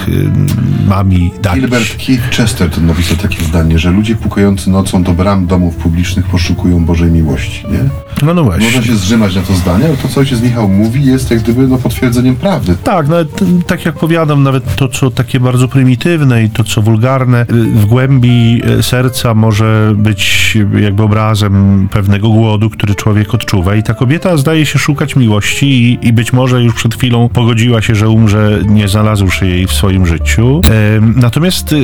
ma 0.88 1.04
mi 1.04 1.32
dać. 1.42 1.60
Gilbert 1.60 2.06
Keith 2.06 2.30
Chesterton 2.38 2.86
napisał 2.86 3.18
takie 3.18 3.44
zdanie, 3.44 3.80
że 3.80 3.92
ludzie 3.92 4.16
pukający 4.16 4.70
nocą 4.70 5.04
do 5.04 5.14
bram 5.14 5.48
domów 5.48 5.76
publicznych 5.76 6.26
poszukują 6.26 6.86
Bożej 6.86 7.12
miłości, 7.12 7.66
nie? 7.72 7.80
No, 8.24 8.34
no 8.34 8.44
właśnie. 8.44 8.66
Można 8.66 8.82
się 8.82 8.96
zrzymać 8.96 9.36
na 9.36 9.42
to 9.42 9.54
zdanie, 9.54 9.86
ale 9.86 9.98
to, 9.98 10.08
co 10.08 10.20
ojciec 10.20 10.42
Michał 10.42 10.70
mówi, 10.70 11.06
jest 11.06 11.32
jak 11.32 11.40
gdyby 11.40 11.68
no, 11.68 11.78
potwierdzeniem 11.78 12.36
prawdy. 12.36 12.76
Tak, 12.84 13.08
nawet, 13.08 13.30
tak 13.68 13.86
jak 13.86 13.96
powiadam, 13.96 14.44
nawet 14.44 14.76
to, 14.76 14.88
co 14.88 15.12
takie 15.12 15.40
bardzo 15.40 15.68
prymitywne 15.68 16.44
i 16.44 16.50
to, 16.50 16.64
co 16.64 16.82
wulgarne, 16.82 17.07
w 17.74 17.86
głębi 17.86 18.62
e, 18.66 18.84
serca 18.84 19.34
może 19.34 19.94
być 19.96 20.58
jakby 20.80 21.04
obrazem 21.04 21.88
pewnego 21.92 22.30
głodu, 22.30 22.70
który 22.70 22.96
człowiek 22.96 23.34
odczuwa. 23.34 23.76
I 23.76 23.84
ta 23.84 23.94
kobieta 23.94 24.38
zdaje 24.38 24.66
się 24.66 24.80
szukać 24.80 25.16
miłości 25.16 25.66
i, 25.66 26.08
i 26.08 26.14
być 26.14 26.34
może 26.34 26.64
już 26.64 26.74
przed 26.74 26.96
chwilą 26.96 27.30
pogodziła 27.30 27.82
się, 27.82 27.96
że 27.96 28.10
umrze, 28.10 28.60
nie 28.66 28.88
znalazłszy 28.88 29.48
jej 29.48 29.68
w 29.68 29.74
swoim 29.74 30.06
życiu. 30.06 30.62
Natomiast 31.16 31.76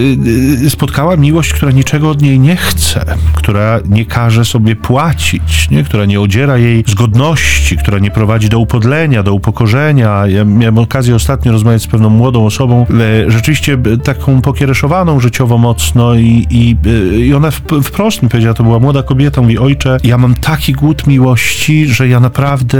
e, 0.66 0.70
spotkała 0.70 1.18
miłość, 1.18 1.54
która 1.54 1.72
niczego 1.72 2.10
od 2.10 2.22
niej 2.22 2.40
nie 2.40 2.56
chce, 2.56 3.06
która 3.34 3.80
nie 3.90 4.06
każe 4.06 4.46
sobie 4.46 4.76
płacić, 4.76 5.70
nie? 5.70 5.84
która 5.84 6.06
nie 6.06 6.22
odziera 6.22 6.58
jej 6.58 6.84
z 6.88 6.94
godności, 6.94 7.78
która 7.78 8.00
nie 8.00 8.12
prowadzi 8.12 8.50
do 8.50 8.60
upodlenia, 8.60 9.24
do 9.24 9.34
upokorzenia. 9.34 10.28
Ja 10.28 10.46
miałem 10.46 10.78
okazję 10.78 11.16
ostatnio 11.16 11.52
rozmawiać 11.52 11.82
z 11.82 11.88
pewną 11.88 12.10
młodą 12.10 12.46
osobą, 12.46 12.86
e, 13.28 13.32
rzeczywiście 13.32 13.78
taką 14.04 14.42
pokiereszowaną, 14.42 15.13
życiowo 15.20 15.58
mocno 15.58 16.16
i, 16.16 16.48
i, 16.50 16.76
i 17.18 17.34
ona 17.34 17.52
wprost 17.84 18.24
mi 18.24 18.30
powiedziała, 18.30 18.54
to 18.54 18.64
była 18.64 18.80
młoda 18.80 19.04
kobieta, 19.04 19.42
mówi, 19.42 19.60
ojcze, 19.60 19.98
ja 20.04 20.18
mam 20.18 20.36
taki 20.36 20.74
głód 20.74 21.08
miłości, 21.08 21.88
że 21.88 22.08
ja 22.08 22.20
naprawdę 22.20 22.78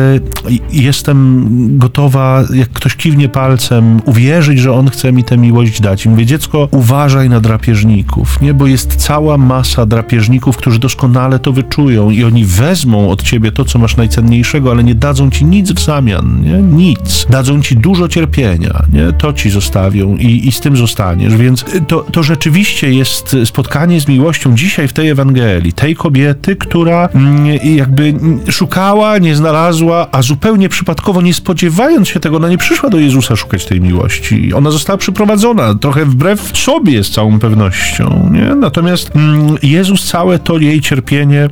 jestem 0.72 1.48
gotowa, 1.78 2.44
jak 2.54 2.70
ktoś 2.70 2.96
kiwnie 2.96 3.30
palcem, 3.30 4.02
uwierzyć, 4.06 4.60
że 4.60 4.74
on 4.74 4.90
chce 4.90 5.12
mi 5.12 5.24
tę 5.24 5.38
miłość 5.38 5.82
dać. 5.82 6.06
I 6.06 6.10
mówię, 6.10 6.26
dziecko, 6.26 6.68
uważaj 6.72 7.30
na 7.30 7.40
drapieżników, 7.40 8.42
nie? 8.42 8.54
Bo 8.54 8.68
jest 8.68 8.96
cała 8.96 9.38
masa 9.38 9.86
drapieżników, 9.86 10.58
którzy 10.58 10.80
doskonale 10.80 11.40
to 11.40 11.54
wyczują 11.54 12.10
i 12.10 12.24
oni 12.24 12.46
wezmą 12.46 13.10
od 13.10 13.24
ciebie 13.24 13.52
to, 13.52 13.66
co 13.66 13.80
masz 13.80 13.98
najcenniejszego, 13.98 14.72
ale 14.72 14.84
nie 14.84 14.96
dadzą 14.96 15.30
ci 15.30 15.46
nic 15.46 15.72
w 15.72 15.80
zamian, 15.80 16.42
nie? 16.42 16.62
Nic. 16.62 17.28
Dadzą 17.30 17.62
ci 17.62 17.78
dużo 17.78 18.08
cierpienia, 18.08 18.84
nie? 18.94 19.14
To 19.14 19.34
ci 19.34 19.50
zostawią 19.50 20.16
i, 20.16 20.48
i 20.48 20.52
z 20.52 20.60
tym 20.60 20.78
zostaniesz, 20.78 21.36
więc 21.36 21.66
to, 21.88 22.06
to 22.12 22.23
rzeczywiście 22.24 22.92
jest 22.92 23.36
spotkanie 23.46 24.02
z 24.02 24.08
miłością 24.08 24.56
dzisiaj 24.56 24.88
w 24.88 24.94
tej 24.94 25.10
Ewangelii, 25.10 25.74
tej 25.74 25.96
kobiety, 25.96 26.56
która 26.56 27.10
mm, 27.16 27.46
jakby 27.64 28.14
szukała, 28.52 29.18
nie 29.18 29.36
znalazła, 29.36 30.08
a 30.12 30.22
zupełnie 30.22 30.70
przypadkowo, 30.70 31.22
nie 31.22 31.34
spodziewając 31.34 32.08
się 32.08 32.20
tego, 32.20 32.38
ona 32.38 32.50
nie 32.50 32.58
przyszła 32.58 32.90
do 32.90 33.00
Jezusa 33.00 33.36
szukać 33.36 33.66
tej 33.66 33.82
miłości. 33.82 34.54
Ona 34.54 34.72
została 34.72 34.98
przyprowadzona, 34.98 35.76
trochę 35.76 36.06
wbrew 36.06 36.58
sobie 36.58 37.04
z 37.04 37.12
całą 37.12 37.40
pewnością, 37.40 38.30
nie? 38.32 38.56
Natomiast 38.56 39.16
mm, 39.16 39.58
Jezus 39.64 40.06
całe 40.06 40.40
to 40.40 40.58
jej 40.58 40.82
cierpienie 40.82 41.50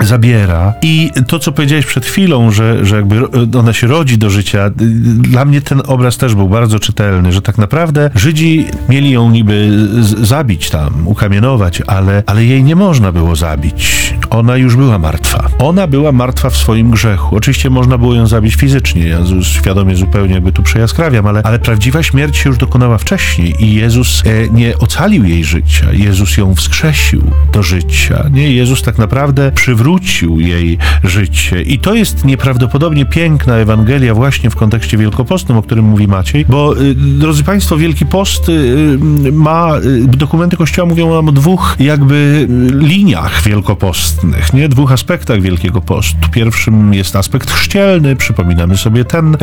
zabiera. 0.00 0.74
I 0.82 1.10
to, 1.26 1.38
co 1.38 1.52
powiedziałeś 1.52 1.86
przed 1.86 2.06
chwilą, 2.06 2.50
że, 2.50 2.86
że 2.86 2.96
jakby 2.96 3.30
ona 3.58 3.72
się 3.72 3.86
rodzi 3.86 4.18
do 4.18 4.30
życia, 4.30 4.70
dla 5.16 5.44
mnie 5.44 5.60
ten 5.60 5.82
obraz 5.86 6.16
też 6.16 6.34
był 6.34 6.48
bardzo 6.48 6.78
czytelny, 6.78 7.32
że 7.32 7.42
tak 7.42 7.58
naprawdę 7.58 8.10
Żydzi 8.14 8.66
mieli 8.88 9.10
ją 9.10 9.30
niby 9.30 9.88
zabić 10.22 10.70
tam, 10.70 11.08
ukamienować, 11.08 11.82
ale, 11.86 12.22
ale 12.26 12.44
jej 12.44 12.64
nie 12.64 12.76
można 12.76 13.12
było 13.12 13.36
zabić. 13.36 14.14
Ona 14.30 14.56
już 14.56 14.76
była 14.76 14.98
martwa. 14.98 15.48
Ona 15.58 15.86
była 15.86 16.12
martwa 16.12 16.50
w 16.50 16.56
swoim 16.56 16.90
grzechu. 16.90 17.36
Oczywiście 17.36 17.70
można 17.70 17.98
było 17.98 18.14
ją 18.14 18.26
zabić 18.26 18.54
fizycznie, 18.54 19.06
ja 19.08 19.18
świadomie 19.42 19.96
zupełnie 19.96 20.34
jakby 20.34 20.52
tu 20.52 20.62
przejaskrawiam, 20.62 21.26
ale, 21.26 21.42
ale 21.42 21.58
prawdziwa 21.58 22.02
śmierć 22.02 22.36
się 22.36 22.48
już 22.48 22.58
dokonała 22.58 22.98
wcześniej 22.98 23.64
i 23.64 23.74
Jezus 23.74 24.22
e, 24.26 24.48
nie 24.48 24.78
ocalił 24.78 25.24
jej 25.24 25.44
życia. 25.44 25.92
Jezus 25.92 26.36
ją 26.36 26.54
wskrzesił 26.54 27.22
do 27.52 27.62
życia. 27.62 28.24
Nie? 28.32 28.52
Jezus 28.52 28.82
tak 28.82 28.98
naprawdę 28.98 29.52
przywrócił 29.52 29.81
przywrócił 29.82 30.40
jej 30.40 30.78
życie. 31.04 31.62
I 31.62 31.78
to 31.78 31.94
jest 31.94 32.24
nieprawdopodobnie 32.24 33.06
piękna 33.06 33.54
Ewangelia 33.54 34.14
właśnie 34.14 34.50
w 34.50 34.56
kontekście 34.56 34.98
wielkopostnym, 34.98 35.58
o 35.58 35.62
którym 35.62 35.84
mówi 35.84 36.08
Maciej, 36.08 36.44
bo 36.48 36.80
y, 36.80 36.94
drodzy 36.94 37.44
Państwo, 37.44 37.76
Wielki 37.76 38.06
Post 38.06 38.48
y, 38.48 38.98
ma, 39.32 39.76
y, 39.76 40.16
dokumenty 40.16 40.56
Kościoła 40.56 40.88
mówią 40.88 41.14
nam 41.14 41.28
o 41.28 41.32
dwóch 41.32 41.76
jakby 41.80 42.48
liniach 42.80 43.42
wielkopostnych, 43.42 44.52
nie? 44.52 44.68
Dwóch 44.68 44.92
aspektach 44.92 45.40
Wielkiego 45.40 45.80
Postu. 45.80 46.28
Pierwszym 46.32 46.94
jest 46.94 47.16
aspekt 47.16 47.50
chrzcielny, 47.50 48.16
przypominamy 48.16 48.76
sobie 48.76 49.04
ten 49.04 49.36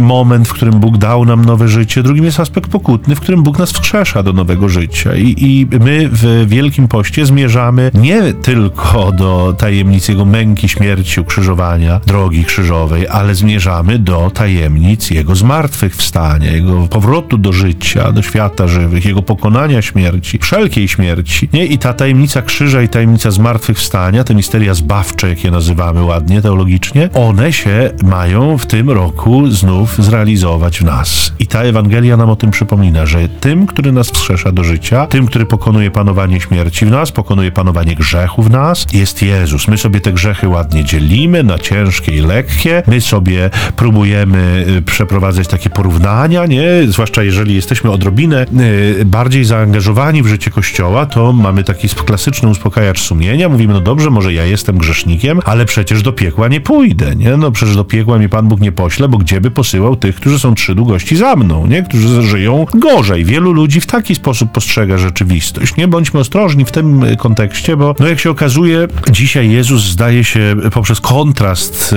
moment, 0.00 0.48
w 0.48 0.52
którym 0.52 0.74
Bóg 0.74 0.98
dał 0.98 1.24
nam 1.24 1.44
nowe 1.44 1.68
życie. 1.68 2.02
Drugim 2.02 2.24
jest 2.24 2.40
aspekt 2.40 2.70
pokutny, 2.70 3.16
w 3.16 3.20
którym 3.20 3.42
Bóg 3.42 3.58
nas 3.58 3.72
wskrzesza 3.72 4.22
do 4.22 4.32
nowego 4.32 4.68
życia. 4.68 5.16
I, 5.16 5.34
i 5.38 5.66
my 5.80 6.08
w 6.12 6.44
Wielkim 6.48 6.88
Poście 6.88 7.26
zmierzamy 7.26 7.90
nie 7.94 8.32
tylko 8.32 9.12
do 9.12 9.54
tajemnicy 9.58 9.77
tajemnic 9.78 10.08
Jego 10.08 10.24
męki, 10.24 10.68
śmierci, 10.68 11.20
ukrzyżowania, 11.20 12.00
drogi 12.06 12.44
krzyżowej, 12.44 13.08
ale 13.08 13.34
zmierzamy 13.34 13.98
do 13.98 14.30
tajemnic 14.34 15.10
Jego 15.10 15.36
zmartwychwstania, 15.36 16.52
Jego 16.52 16.88
powrotu 16.88 17.38
do 17.38 17.52
życia, 17.52 18.12
do 18.12 18.22
świata 18.22 18.68
żywych, 18.68 19.04
Jego 19.04 19.22
pokonania 19.22 19.82
śmierci, 19.82 20.38
wszelkiej 20.38 20.88
śmierci. 20.88 21.48
Nie? 21.52 21.66
I 21.66 21.78
ta 21.78 21.92
tajemnica 21.92 22.42
krzyża 22.42 22.82
i 22.82 22.88
tajemnica 22.88 23.30
zmartwychwstania, 23.30 24.24
te 24.24 24.34
misteria 24.34 24.74
zbawcze, 24.74 25.28
jak 25.28 25.44
je 25.44 25.50
nazywamy 25.50 26.02
ładnie, 26.02 26.42
teologicznie, 26.42 27.10
one 27.14 27.52
się 27.52 27.90
mają 28.02 28.58
w 28.58 28.66
tym 28.66 28.90
roku 28.90 29.50
znów 29.50 29.96
zrealizować 29.98 30.78
w 30.78 30.84
nas. 30.84 31.32
I 31.38 31.46
ta 31.46 31.62
Ewangelia 31.62 32.16
nam 32.16 32.30
o 32.30 32.36
tym 32.36 32.50
przypomina, 32.50 33.06
że 33.06 33.28
tym, 33.28 33.66
który 33.66 33.92
nas 33.92 34.10
wskrzesza 34.10 34.52
do 34.52 34.64
życia, 34.64 35.06
tym, 35.06 35.26
który 35.26 35.46
pokonuje 35.46 35.90
panowanie 35.90 36.40
śmierci 36.40 36.86
w 36.86 36.90
nas, 36.90 37.12
pokonuje 37.12 37.52
panowanie 37.52 37.94
grzechu 37.94 38.42
w 38.42 38.50
nas, 38.50 38.86
jest 38.92 39.22
Jezus. 39.22 39.67
My 39.68 39.78
sobie 39.78 40.00
te 40.00 40.12
grzechy 40.12 40.48
ładnie 40.48 40.84
dzielimy 40.84 41.42
na 41.42 41.58
ciężkie 41.58 42.12
i 42.12 42.20
lekkie. 42.20 42.82
My 42.86 43.00
sobie 43.00 43.50
próbujemy 43.76 44.64
y, 44.78 44.82
przeprowadzać 44.82 45.48
takie 45.48 45.70
porównania, 45.70 46.46
nie? 46.46 46.68
Zwłaszcza 46.86 47.22
jeżeli 47.22 47.54
jesteśmy 47.54 47.90
odrobinę 47.90 48.46
y, 49.00 49.04
bardziej 49.04 49.44
zaangażowani 49.44 50.22
w 50.22 50.26
życie 50.26 50.50
Kościoła, 50.50 51.06
to 51.06 51.32
mamy 51.32 51.64
taki 51.64 51.88
klasyczny 51.88 52.48
uspokajacz 52.48 53.00
sumienia. 53.00 53.48
Mówimy, 53.48 53.72
no 53.72 53.80
dobrze, 53.80 54.10
może 54.10 54.32
ja 54.32 54.44
jestem 54.44 54.78
grzesznikiem, 54.78 55.40
ale 55.44 55.64
przecież 55.64 56.02
do 56.02 56.12
piekła 56.12 56.48
nie 56.48 56.60
pójdę, 56.60 57.16
nie? 57.16 57.36
No 57.36 57.50
przecież 57.50 57.76
do 57.76 57.84
piekła 57.84 58.18
mi 58.18 58.28
Pan 58.28 58.48
Bóg 58.48 58.60
nie 58.60 58.72
pośle, 58.72 59.08
bo 59.08 59.18
gdzie 59.18 59.40
by 59.40 59.50
posyłał 59.50 59.96
tych, 59.96 60.16
którzy 60.16 60.38
są 60.38 60.54
trzy 60.54 60.74
długości 60.74 61.16
za 61.16 61.36
mną, 61.36 61.66
nie? 61.66 61.82
Którzy 61.82 62.22
żyją 62.22 62.66
gorzej. 62.74 63.24
Wielu 63.24 63.52
ludzi 63.52 63.80
w 63.80 63.86
taki 63.86 64.14
sposób 64.14 64.52
postrzega 64.52 64.98
rzeczywistość, 64.98 65.76
nie? 65.76 65.88
Bądźmy 65.88 66.20
ostrożni 66.20 66.64
w 66.64 66.70
tym 66.70 67.04
kontekście, 67.18 67.76
bo 67.76 67.94
no 68.00 68.08
jak 68.08 68.20
się 68.20 68.30
okazuje, 68.30 68.88
dzisiaj 69.10 69.50
jest 69.50 69.57
Jezus 69.58 69.82
zdaje 69.82 70.24
się 70.24 70.56
poprzez 70.72 71.00
kontrast 71.00 71.92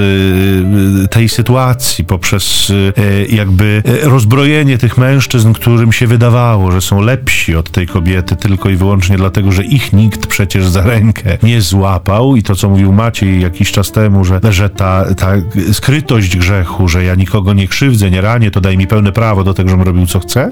y, 1.04 1.08
tej 1.08 1.30
sytuacji, 1.30 2.06
poprzez 2.06 2.70
y, 2.70 3.28
jakby 3.30 3.84
rozbrojenie 4.04 4.78
tych 4.78 4.98
mężczyzn, 4.98 5.54
którym 5.54 5.92
się 5.92 6.08
wydawało, 6.08 6.72
że 6.72 6.82
są 6.82 7.02
lepsi 7.02 7.56
od 7.56 7.72
tej 7.72 7.88
kobiety 7.88 8.36
tylko 8.36 8.70
i 8.70 8.76
wyłącznie 8.76 9.18
dlatego, 9.18 9.52
że 9.52 9.64
ich 9.64 9.94
nikt 9.94 10.28
przecież 10.28 10.68
za 10.68 10.84
rękę 10.84 11.38
nie 11.44 11.62
złapał 11.62 12.36
i 12.36 12.44
to, 12.44 12.56
co 12.56 12.70
mówił 12.70 12.94
Maciej 12.94 13.42
jakiś 13.42 13.72
czas 13.72 13.92
temu, 13.92 14.26
że, 14.26 14.40
że 14.50 14.70
ta, 14.70 15.16
ta 15.16 15.32
skrytość 15.72 16.38
grzechu, 16.38 16.88
że 16.88 17.04
ja 17.04 17.16
nikogo 17.16 17.54
nie 17.54 17.68
krzywdzę, 17.68 18.12
nie 18.12 18.22
ranię, 18.22 18.52
to 18.52 18.62
daj 18.62 18.78
mi 18.78 18.88
pełne 18.88 19.12
prawo 19.12 19.44
do 19.44 19.54
tego, 19.54 19.70
żebym 19.70 19.86
robił 19.86 20.08
co 20.08 20.20
chcę. 20.20 20.52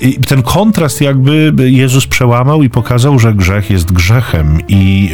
I 0.00 0.14
ten 0.14 0.42
kontrast 0.42 1.00
jakby 1.00 1.52
Jezus 1.58 2.06
przełamał 2.06 2.62
i 2.62 2.70
pokazał, 2.70 3.18
że 3.18 3.34
grzech 3.34 3.70
jest 3.70 3.92
grzechem 3.92 4.58
i 4.68 5.10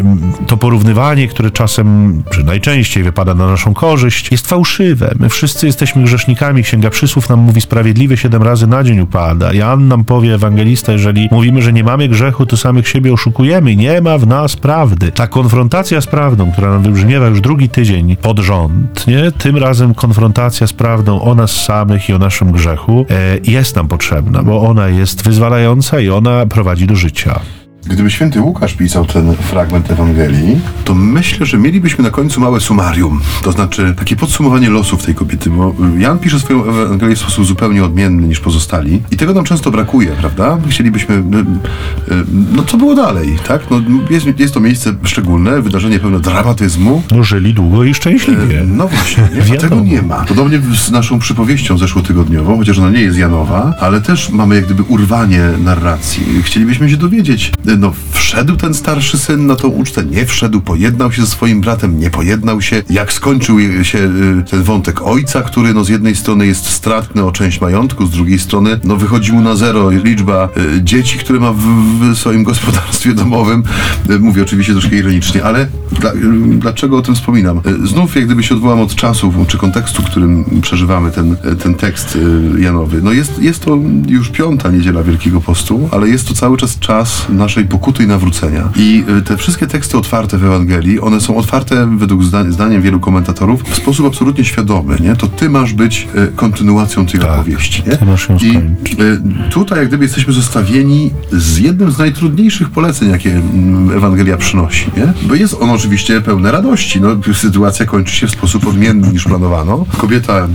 to 0.46 0.56
porównywanie, 0.56 1.28
które 1.32 1.50
czasem, 1.50 2.22
czy 2.30 2.44
najczęściej 2.44 3.02
wypada 3.02 3.34
na 3.34 3.46
naszą 3.46 3.74
korzyść, 3.74 4.32
jest 4.32 4.46
fałszywe. 4.46 5.14
My 5.18 5.28
wszyscy 5.28 5.66
jesteśmy 5.66 6.02
grzesznikami. 6.02 6.62
Księga 6.62 6.90
Przysłów 6.90 7.28
nam 7.28 7.40
mówi 7.40 7.60
sprawiedliwy 7.60 8.16
siedem 8.16 8.42
razy 8.42 8.66
na 8.66 8.84
dzień 8.84 9.00
upada. 9.00 9.52
Jan 9.52 9.88
nam 9.88 10.04
powie, 10.04 10.34
ewangelista, 10.34 10.92
jeżeli 10.92 11.28
mówimy, 11.32 11.62
że 11.62 11.72
nie 11.72 11.84
mamy 11.84 12.08
grzechu, 12.08 12.46
to 12.46 12.56
samych 12.56 12.88
siebie 12.88 13.12
oszukujemy. 13.12 13.76
Nie 13.76 14.00
ma 14.00 14.18
w 14.18 14.26
nas 14.26 14.56
prawdy. 14.56 15.12
Ta 15.12 15.26
konfrontacja 15.26 16.00
z 16.00 16.06
prawdą, 16.06 16.52
która 16.52 16.70
nam 16.70 16.82
wybrzmiewa 16.82 17.26
już 17.26 17.40
drugi 17.40 17.68
tydzień 17.68 18.16
pod 18.16 18.38
rząd, 18.38 19.06
nie? 19.06 19.32
Tym 19.32 19.56
razem 19.56 19.94
konfrontacja 19.94 20.66
z 20.66 20.72
prawdą 20.72 21.20
o 21.20 21.34
nas 21.34 21.50
samych 21.50 22.08
i 22.08 22.12
o 22.12 22.18
naszym 22.18 22.52
grzechu 22.52 23.06
e, 23.10 23.50
jest 23.50 23.76
nam 23.76 23.88
potrzebna, 23.88 24.42
bo 24.42 24.62
ona 24.62 24.88
jest 24.88 25.24
wyzwalająca 25.24 26.00
i 26.00 26.08
ona 26.08 26.46
prowadzi 26.46 26.86
do 26.86 26.96
życia. 26.96 27.40
Gdyby 27.86 28.10
święty 28.10 28.40
Łukasz 28.40 28.74
pisał 28.74 29.06
ten 29.06 29.34
fragment 29.34 29.90
Ewangelii, 29.90 30.60
to 30.84 30.94
myślę, 30.94 31.46
że 31.46 31.58
mielibyśmy 31.58 32.04
na 32.04 32.10
końcu 32.10 32.40
małe 32.40 32.60
sumarium, 32.60 33.20
to 33.42 33.52
znaczy 33.52 33.94
takie 33.98 34.16
podsumowanie 34.16 34.70
losów 34.70 35.04
tej 35.04 35.14
kobiety, 35.14 35.50
bo 35.50 35.74
Jan 35.98 36.18
pisze 36.18 36.40
swoją 36.40 36.64
Ewangelię 36.64 37.16
w 37.16 37.18
sposób 37.18 37.46
zupełnie 37.46 37.84
odmienny 37.84 38.28
niż 38.28 38.40
pozostali 38.40 39.02
i 39.10 39.16
tego 39.16 39.34
nam 39.34 39.44
często 39.44 39.70
brakuje, 39.70 40.10
prawda? 40.10 40.58
Chcielibyśmy, 40.68 41.14
y, 41.14 41.18
y, 41.18 42.24
no 42.52 42.62
co 42.62 42.76
było 42.76 42.94
dalej, 42.94 43.38
tak? 43.48 43.62
No, 43.70 43.80
jest, 44.10 44.26
jest 44.38 44.54
to 44.54 44.60
miejsce 44.60 44.94
szczególne, 45.04 45.62
wydarzenie 45.62 45.98
pełne 45.98 46.20
dramatyzmu. 46.20 47.02
No 47.10 47.24
żyli 47.24 47.54
długo 47.54 47.84
i 47.84 47.94
szczęśliwie. 47.94 48.60
E, 48.60 48.64
no 48.66 48.88
właśnie, 48.88 49.28
nie? 49.50 49.58
tego 49.68 49.80
nie 49.80 50.02
ma. 50.02 50.24
Podobnie 50.24 50.60
z 50.74 50.90
naszą 50.90 51.18
przypowieścią 51.18 51.78
zeszłotygodniową, 51.78 52.56
chociaż 52.58 52.78
ona 52.78 52.90
nie 52.90 53.00
jest 53.00 53.18
Janowa, 53.18 53.74
ale 53.80 54.00
też 54.00 54.30
mamy 54.30 54.54
jak 54.54 54.64
gdyby 54.64 54.82
urwanie 54.82 55.42
narracji. 55.64 56.42
Chcielibyśmy 56.42 56.90
się 56.90 56.96
dowiedzieć, 56.96 57.52
no 57.76 57.92
wszedł 58.10 58.56
ten 58.56 58.74
starszy 58.74 59.18
syn 59.18 59.46
na 59.46 59.56
tą 59.56 59.68
ucztę, 59.68 60.04
nie 60.04 60.26
wszedł, 60.26 60.60
pojednał 60.60 61.12
się 61.12 61.22
ze 61.22 61.28
swoim 61.28 61.60
bratem, 61.60 62.00
nie 62.00 62.10
pojednał 62.10 62.62
się, 62.62 62.82
jak 62.90 63.12
skończył 63.12 63.84
się 63.84 63.98
y, 63.98 64.50
ten 64.50 64.62
wątek 64.62 65.02
ojca, 65.02 65.42
który 65.42 65.74
no 65.74 65.84
z 65.84 65.88
jednej 65.88 66.16
strony 66.16 66.46
jest 66.46 66.66
stratny 66.66 67.24
o 67.24 67.32
część 67.32 67.60
majątku, 67.60 68.06
z 68.06 68.10
drugiej 68.10 68.38
strony 68.38 68.80
no 68.84 68.96
wychodzi 68.96 69.32
mu 69.32 69.40
na 69.40 69.56
zero 69.56 69.90
liczba 69.90 70.48
y, 70.76 70.82
dzieci, 70.82 71.18
które 71.18 71.40
ma 71.40 71.52
w, 71.52 71.58
w 71.58 72.18
swoim 72.18 72.44
gospodarstwie 72.44 73.14
domowym. 73.14 73.62
Y, 74.10 74.18
mówię 74.18 74.42
oczywiście 74.42 74.72
troszkę 74.72 74.96
ironicznie, 74.96 75.44
ale 75.44 75.68
dla, 76.00 76.12
dlaczego 76.46 76.96
o 76.96 77.02
tym 77.02 77.14
wspominam? 77.14 77.60
Znów 77.84 78.16
jak 78.16 78.26
gdyby 78.26 78.42
się 78.42 78.54
odwołam 78.54 78.80
od 78.80 78.94
czasu, 78.94 79.32
czy 79.48 79.58
kontekstu, 79.58 80.02
w 80.02 80.06
którym 80.06 80.60
przeżywamy 80.62 81.10
ten, 81.10 81.36
ten 81.62 81.74
tekst 81.74 82.18
Janowy. 82.58 83.02
No 83.02 83.12
jest, 83.12 83.42
jest 83.42 83.64
to 83.64 83.78
już 84.08 84.28
piąta 84.28 84.70
niedziela 84.70 85.02
Wielkiego 85.02 85.40
Postu, 85.40 85.88
ale 85.92 86.08
jest 86.08 86.28
to 86.28 86.34
cały 86.34 86.56
czas 86.56 86.78
czas 86.78 87.26
naszej 87.28 87.61
naszej 87.62 87.68
pokuty 87.68 88.04
i 88.04 88.06
nawrócenia. 88.06 88.68
I 88.76 89.04
y, 89.18 89.22
te 89.22 89.36
wszystkie 89.36 89.66
teksty 89.66 89.98
otwarte 89.98 90.38
w 90.38 90.44
Ewangelii, 90.44 91.00
one 91.00 91.20
są 91.20 91.36
otwarte 91.36 91.96
według 91.96 92.22
zdaniem 92.48 92.82
wielu 92.82 93.00
komentatorów 93.00 93.62
w 93.62 93.76
sposób 93.76 94.06
absolutnie 94.06 94.44
świadomy, 94.44 94.96
nie? 95.00 95.16
To 95.16 95.26
ty 95.26 95.50
masz 95.50 95.72
być 95.72 96.08
y, 96.14 96.32
kontynuacją 96.36 97.06
tej 97.06 97.20
tak, 97.20 97.30
opowieści, 97.30 97.82
nie? 97.86 97.96
Ty 97.96 98.04
masz 98.04 98.28
ją 98.28 98.36
I 98.36 98.56
y, 98.56 99.50
tutaj 99.50 99.78
jak 99.78 99.88
gdyby 99.88 100.04
jesteśmy 100.04 100.32
zostawieni 100.32 101.10
z 101.32 101.58
jednym 101.58 101.90
z 101.90 101.98
najtrudniejszych 101.98 102.70
poleceń, 102.70 103.10
jakie 103.10 103.32
mm, 103.32 103.96
Ewangelia 103.96 104.36
przynosi, 104.36 104.90
nie? 104.96 105.12
Bo 105.28 105.34
jest 105.34 105.56
on 105.60 105.70
oczywiście 105.70 106.20
pełne 106.20 106.52
radości. 106.52 107.00
No, 107.00 107.08
sytuacja 107.34 107.86
kończy 107.86 108.16
się 108.16 108.26
w 108.26 108.30
sposób 108.30 108.66
odmienny 108.66 109.08
niż 109.12 109.24
planowano. 109.24 109.86
Kobieta 109.98 110.48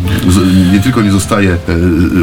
nie 0.74 0.80
tylko 0.80 1.02
nie 1.02 1.12
zostaje 1.12 1.58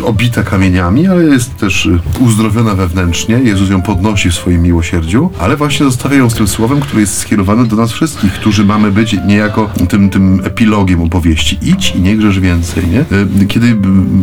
obita 0.03 0.43
kamieniami, 0.43 1.07
ale 1.07 1.24
jest 1.24 1.57
też 1.57 1.89
uzdrowiona 2.20 2.74
wewnętrznie. 2.74 3.39
Jezus 3.39 3.70
ją 3.70 3.82
podnosi 3.82 4.30
w 4.30 4.35
swoim 4.35 4.62
miłosierdziu 4.62 4.74
miłosierdziu, 4.75 5.31
ale 5.41 5.57
właśnie 5.57 5.87
zostawia 5.87 6.16
ją 6.16 6.31
z 6.31 6.35
tym 6.35 6.49
słowem, 6.49 6.81
które 6.81 7.01
jest 7.01 7.18
skierowane 7.18 7.66
do 7.66 7.77
nas 7.77 7.93
wszystkich, 7.93 8.33
którzy 8.33 8.64
mamy 8.64 8.93
być 8.93 9.16
niejako 9.27 9.70
tym, 9.89 10.11
tym 10.11 10.41
epilogiem 10.45 11.03
opowieści. 11.03 11.59
Idź 11.62 11.97
i 11.97 12.01
nie 12.01 12.16
grzesz 12.16 12.41
więcej, 12.41 12.85
nie? 12.89 13.01
Y, 13.43 13.47
Kiedy 13.47 13.77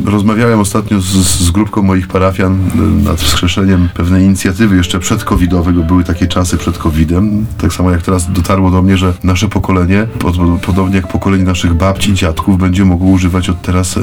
rozmawiałem 0.05 0.59
ostatnio 0.59 1.01
z, 1.01 1.05
z 1.45 1.51
grupką 1.51 1.81
moich 1.81 2.07
parafian 2.07 2.53
y, 2.53 3.03
nad 3.03 3.21
wskrzeszeniem 3.21 3.89
pewnej 3.93 4.23
inicjatywy 4.25 4.75
jeszcze 4.75 4.99
przed-covidowej, 4.99 5.73
bo 5.73 5.83
były 5.83 6.03
takie 6.03 6.27
czasy 6.27 6.57
przed 6.57 6.77
covidem, 6.77 7.45
tak 7.57 7.73
samo 7.73 7.91
jak 7.91 8.01
teraz 8.01 8.31
dotarło 8.31 8.71
do 8.71 8.81
mnie, 8.81 8.97
że 8.97 9.13
nasze 9.23 9.49
pokolenie, 9.49 10.07
pod, 10.19 10.35
podobnie 10.65 10.95
jak 10.95 11.07
pokolenie 11.07 11.43
naszych 11.43 11.73
babci 11.73 12.13
dziadków, 12.13 12.57
będzie 12.57 12.85
mogło 12.85 13.09
używać 13.09 13.49
od 13.49 13.61
teraz 13.61 13.95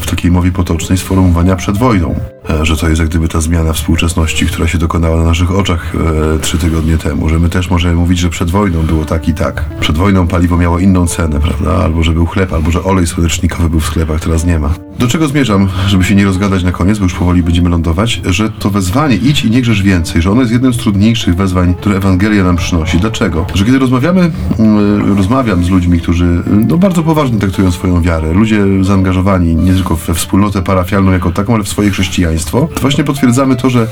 w 0.00 0.06
takiej 0.06 0.30
mowie 0.30 0.52
potocznej 0.52 0.98
sformułowania 0.98 1.56
przed 1.56 1.76
wojną. 1.78 2.31
E, 2.50 2.66
Że 2.66 2.76
to 2.76 2.88
jest 2.88 3.00
jak 3.00 3.08
gdyby 3.08 3.28
ta 3.28 3.40
zmiana 3.40 3.72
współczesności, 3.72 4.46
która 4.46 4.68
się 4.68 4.78
dokonała 4.78 5.16
na 5.16 5.24
naszych 5.24 5.50
oczach 5.50 5.92
e, 6.36 6.38
trzy 6.38 6.58
tygodnie 6.58 6.98
temu. 6.98 7.28
Że 7.28 7.38
my 7.38 7.48
też 7.48 7.70
możemy 7.70 7.94
mówić, 7.94 8.18
że 8.18 8.30
przed 8.30 8.50
wojną 8.50 8.82
było 8.82 9.04
tak 9.04 9.28
i 9.28 9.34
tak. 9.34 9.64
Przed 9.80 9.96
wojną 9.98 10.26
paliwo 10.26 10.56
miało 10.56 10.78
inną 10.78 11.06
cenę, 11.06 11.40
prawda? 11.40 11.84
Albo 11.84 12.02
że 12.02 12.12
był 12.12 12.26
chleb, 12.26 12.52
albo 12.52 12.70
że 12.70 12.84
olej 12.84 13.06
słonecznikowy 13.06 13.70
był 13.70 13.80
w 13.80 13.86
sklepach, 13.86 14.20
teraz 14.20 14.44
nie 14.44 14.58
ma. 14.58 14.70
Do 14.98 15.08
czego 15.08 15.28
zmierzam, 15.28 15.68
żeby 15.86 16.04
się 16.04 16.14
nie 16.14 16.24
rozgadać 16.24 16.62
na 16.64 16.72
koniec, 16.72 16.98
bo 16.98 17.04
już 17.04 17.14
powoli 17.14 17.42
będziemy 17.42 17.70
lądować, 17.70 18.20
że 18.24 18.50
to 18.50 18.70
wezwanie 18.70 19.16
idź 19.16 19.44
i 19.44 19.50
nie 19.50 19.62
grzesz 19.62 19.82
więcej, 19.82 20.22
że 20.22 20.30
ono 20.30 20.40
jest 20.40 20.52
jednym 20.52 20.72
z 20.74 20.76
trudniejszych 20.76 21.34
wezwań, 21.34 21.74
które 21.74 21.96
Ewangelia 21.96 22.44
nam 22.44 22.56
przynosi. 22.56 22.98
Dlaczego? 22.98 23.46
Że 23.54 23.64
kiedy 23.64 23.78
rozmawiamy, 23.78 24.30
mm, 24.58 25.16
rozmawiam 25.16 25.64
z 25.64 25.68
ludźmi, 25.68 26.00
którzy 26.00 26.42
no, 26.68 26.78
bardzo 26.78 27.02
poważnie 27.02 27.38
traktują 27.38 27.72
swoją 27.72 28.02
wiarę, 28.02 28.32
ludzie 28.32 28.64
zaangażowani 28.80 29.56
nie 29.56 29.74
tylko 29.74 29.96
we 29.96 30.14
wspólnotę 30.14 30.62
parafialną 30.62 31.12
jako 31.12 31.30
taką, 31.30 31.54
ale 31.54 31.64
w 31.64 31.68
swoje 31.68 31.90
chrześcijaństwo, 31.90 32.31
to 32.38 32.68
właśnie 32.80 33.04
potwierdzamy 33.04 33.56
to, 33.56 33.70
że 33.70 33.86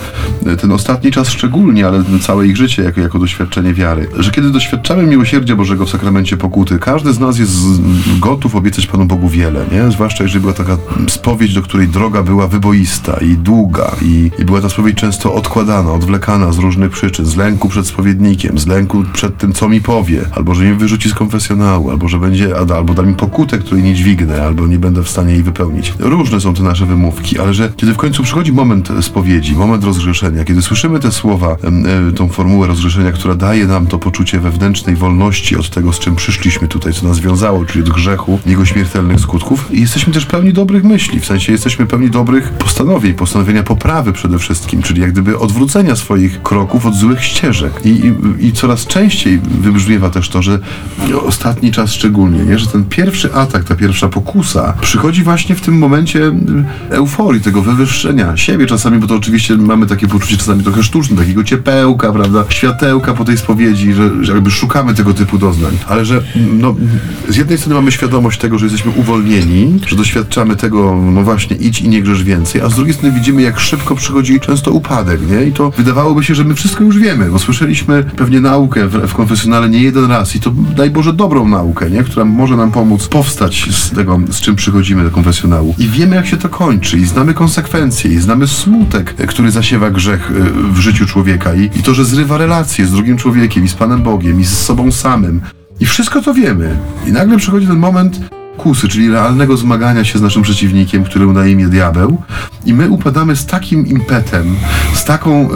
ten 0.60 0.72
ostatni 0.72 1.10
czas 1.10 1.28
szczególnie, 1.28 1.86
ale 1.86 2.04
całe 2.20 2.46
ich 2.46 2.56
życie 2.56 2.82
jako, 2.82 3.00
jako 3.00 3.18
doświadczenie 3.18 3.74
wiary, 3.74 4.08
że 4.18 4.30
kiedy 4.30 4.50
doświadczamy 4.50 5.02
miłosierdzia 5.06 5.56
Bożego 5.56 5.86
w 5.86 5.90
sakramencie 5.90 6.36
pokuty, 6.36 6.78
każdy 6.78 7.12
z 7.12 7.20
nas 7.20 7.38
jest 7.38 7.52
gotów 8.20 8.56
obiecać 8.56 8.86
Panu 8.86 9.04
Bogu 9.04 9.28
wiele, 9.28 9.64
nie? 9.72 9.90
Zwłaszcza 9.90 10.24
jeżeli 10.24 10.40
była 10.40 10.52
taka 10.52 10.76
spowiedź, 11.08 11.54
do 11.54 11.62
której 11.62 11.88
droga 11.88 12.22
była 12.22 12.46
wyboista 12.46 13.16
i 13.20 13.36
długa 13.36 13.90
i, 14.02 14.30
i 14.38 14.44
była 14.44 14.60
ta 14.60 14.68
spowiedź 14.68 14.96
często 14.96 15.34
odkładana, 15.34 15.92
odwlekana 15.92 16.52
z 16.52 16.58
różnych 16.58 16.90
przyczyn, 16.90 17.26
z 17.26 17.36
lęku 17.36 17.68
przed 17.68 17.86
spowiednikiem, 17.86 18.58
z 18.58 18.66
lęku 18.66 19.04
przed 19.12 19.38
tym, 19.38 19.52
co 19.52 19.68
mi 19.68 19.80
powie, 19.80 20.24
albo 20.32 20.54
że 20.54 20.64
mnie 20.64 20.74
wyrzuci 20.74 21.08
z 21.08 21.14
konfesjonału, 21.14 21.90
albo 21.90 22.08
że 22.08 22.18
będzie, 22.18 22.56
albo 22.56 22.94
da 22.94 23.02
mi 23.02 23.14
pokutę, 23.14 23.58
której 23.58 23.82
nie 23.82 23.94
dźwignę, 23.94 24.42
albo 24.42 24.66
nie 24.66 24.78
będę 24.78 25.02
w 25.02 25.08
stanie 25.08 25.32
jej 25.32 25.42
wypełnić. 25.42 25.94
Różne 25.98 26.40
są 26.40 26.54
te 26.54 26.62
nasze 26.62 26.86
wymówki, 26.86 27.38
ale 27.38 27.54
że 27.54 27.72
kiedy 27.76 27.94
w 27.94 27.96
końcu 27.96 28.24
przychodzi 28.30 28.52
moment 28.52 28.88
spowiedzi, 29.00 29.56
moment 29.56 29.84
rozgrzeszenia, 29.84 30.44
kiedy 30.44 30.62
słyszymy 30.62 31.00
te 31.00 31.12
słowa, 31.12 31.56
e, 32.08 32.12
tą 32.12 32.28
formułę 32.28 32.66
rozgrzeszenia, 32.66 33.12
która 33.12 33.34
daje 33.34 33.66
nam 33.66 33.86
to 33.86 33.98
poczucie 33.98 34.40
wewnętrznej 34.40 34.96
wolności 34.96 35.56
od 35.56 35.70
tego, 35.70 35.92
z 35.92 35.98
czym 35.98 36.16
przyszliśmy 36.16 36.68
tutaj, 36.68 36.92
co 36.92 37.06
nas 37.06 37.20
wiązało, 37.20 37.64
czyli 37.64 37.84
od 37.84 37.90
grzechu, 37.90 38.38
jego 38.46 38.64
śmiertelnych 38.64 39.20
skutków, 39.20 39.68
i 39.72 39.80
jesteśmy 39.80 40.12
też 40.12 40.26
pełni 40.26 40.52
dobrych 40.52 40.84
myśli, 40.84 41.20
w 41.20 41.26
sensie 41.26 41.52
jesteśmy 41.52 41.86
pełni 41.86 42.10
dobrych 42.10 42.50
postanowień, 42.52 43.14
postanowienia 43.14 43.62
poprawy 43.62 44.12
przede 44.12 44.38
wszystkim, 44.38 44.82
czyli 44.82 45.00
jak 45.00 45.12
gdyby 45.12 45.38
odwrócenia 45.38 45.96
swoich 45.96 46.42
kroków 46.42 46.86
od 46.86 46.94
złych 46.94 47.24
ścieżek. 47.24 47.72
I, 47.84 47.88
i, 47.88 48.46
i 48.46 48.52
coraz 48.52 48.86
częściej 48.86 49.40
wybrzmiewa 49.60 50.10
też 50.10 50.28
to, 50.28 50.42
że 50.42 50.58
ostatni 51.26 51.72
czas 51.72 51.92
szczególnie, 51.92 52.38
nie? 52.38 52.58
że 52.58 52.66
ten 52.66 52.84
pierwszy 52.84 53.34
atak, 53.34 53.64
ta 53.64 53.74
pierwsza 53.74 54.08
pokusa 54.08 54.74
przychodzi 54.80 55.22
właśnie 55.22 55.54
w 55.54 55.60
tym 55.60 55.78
momencie 55.78 56.32
euforii, 56.90 57.40
tego 57.40 57.62
wywyższenia 57.62 58.19
siebie 58.36 58.66
czasami, 58.66 58.98
bo 58.98 59.06
to 59.06 59.14
oczywiście 59.14 59.56
mamy 59.56 59.86
takie 59.86 60.06
poczucie 60.08 60.36
czasami 60.36 60.62
trochę 60.62 60.82
sztuczne, 60.82 61.16
takiego 61.16 61.44
ciepełka, 61.44 62.12
prawda, 62.12 62.44
światełka 62.48 63.14
po 63.14 63.24
tej 63.24 63.38
spowiedzi, 63.38 63.92
że, 63.92 64.24
że 64.24 64.32
jakby 64.32 64.50
szukamy 64.50 64.94
tego 64.94 65.14
typu 65.14 65.38
doznań, 65.38 65.78
ale 65.86 66.04
że 66.04 66.22
no, 66.52 66.74
z 67.28 67.36
jednej 67.36 67.58
strony 67.58 67.74
mamy 67.74 67.92
świadomość 67.92 68.40
tego, 68.40 68.58
że 68.58 68.66
jesteśmy 68.66 68.92
uwolnieni, 68.96 69.80
że 69.86 69.96
doświadczamy 69.96 70.56
tego, 70.56 70.96
no 71.12 71.22
właśnie, 71.22 71.56
idź 71.56 71.80
i 71.80 71.88
nie 71.88 72.02
grzesz 72.02 72.24
więcej, 72.24 72.60
a 72.60 72.68
z 72.68 72.74
drugiej 72.74 72.94
strony 72.94 73.14
widzimy, 73.14 73.42
jak 73.42 73.60
szybko 73.60 73.94
przychodzi 73.94 74.40
często 74.40 74.70
upadek, 74.70 75.20
nie? 75.30 75.46
I 75.46 75.52
to 75.52 75.70
wydawałoby 75.70 76.24
się, 76.24 76.34
że 76.34 76.44
my 76.44 76.54
wszystko 76.54 76.84
już 76.84 76.98
wiemy, 76.98 77.30
bo 77.30 77.38
słyszeliśmy 77.38 78.04
pewnie 78.16 78.40
naukę 78.40 78.88
w, 78.88 78.92
w 78.92 79.14
konfesjonale 79.14 79.68
nie 79.70 79.82
jeden 79.82 80.04
raz 80.04 80.36
i 80.36 80.40
to 80.40 80.50
daj 80.76 80.90
Boże 80.90 81.12
dobrą 81.12 81.48
naukę, 81.48 81.90
nie? 81.90 82.04
Która 82.04 82.24
może 82.24 82.56
nam 82.56 82.70
pomóc 82.72 83.08
powstać 83.08 83.68
z 83.70 83.90
tego, 83.90 84.20
z 84.30 84.40
czym 84.40 84.56
przychodzimy 84.56 85.04
do 85.04 85.10
konfesjonału. 85.10 85.74
I 85.78 85.88
wiemy, 85.88 86.16
jak 86.16 86.26
się 86.26 86.36
to 86.36 86.48
kończy 86.48 86.98
i 86.98 87.06
znamy 87.06 87.34
konsekwencje 87.34 88.09
i 88.10 88.18
znamy 88.18 88.46
smutek, 88.46 89.14
e, 89.18 89.26
który 89.26 89.50
zasiewa 89.50 89.90
grzech 89.90 90.30
e, 90.30 90.72
w 90.72 90.78
życiu 90.78 91.06
człowieka 91.06 91.54
i, 91.54 91.64
i 91.64 91.82
to, 91.82 91.94
że 91.94 92.04
zrywa 92.04 92.38
relacje 92.38 92.86
z 92.86 92.92
drugim 92.92 93.16
człowiekiem 93.16 93.64
i 93.64 93.68
z 93.68 93.74
Panem 93.74 94.02
Bogiem 94.02 94.40
i 94.40 94.44
z 94.44 94.58
sobą 94.58 94.92
samym. 94.92 95.40
I 95.80 95.86
wszystko 95.86 96.22
to 96.22 96.34
wiemy. 96.34 96.76
I 97.06 97.12
nagle 97.12 97.36
przychodzi 97.38 97.66
ten 97.66 97.78
moment 97.78 98.20
kusy, 98.56 98.88
czyli 98.88 99.10
realnego 99.10 99.56
zmagania 99.56 100.04
się 100.04 100.18
z 100.18 100.22
naszym 100.22 100.42
przeciwnikiem, 100.42 101.04
który 101.04 101.26
na 101.26 101.46
imię 101.46 101.68
diabeł 101.68 102.22
i 102.66 102.74
my 102.74 102.90
upadamy 102.90 103.36
z 103.36 103.46
takim 103.46 103.86
impetem, 103.86 104.56
z 104.94 105.04
taką, 105.04 105.44
y, 105.44 105.48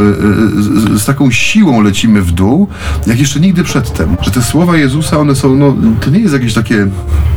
z, 0.62 1.02
z 1.02 1.04
taką 1.04 1.30
siłą 1.30 1.82
lecimy 1.82 2.22
w 2.22 2.32
dół, 2.32 2.68
jak 3.06 3.18
jeszcze 3.18 3.40
nigdy 3.40 3.64
przedtem. 3.64 4.16
Że 4.20 4.30
te 4.30 4.42
słowa 4.42 4.76
Jezusa, 4.76 5.18
one 5.18 5.34
są, 5.34 5.56
no, 5.56 5.76
to 6.00 6.10
nie 6.10 6.18
jest 6.18 6.34
jakieś 6.34 6.54
takie, 6.54 6.86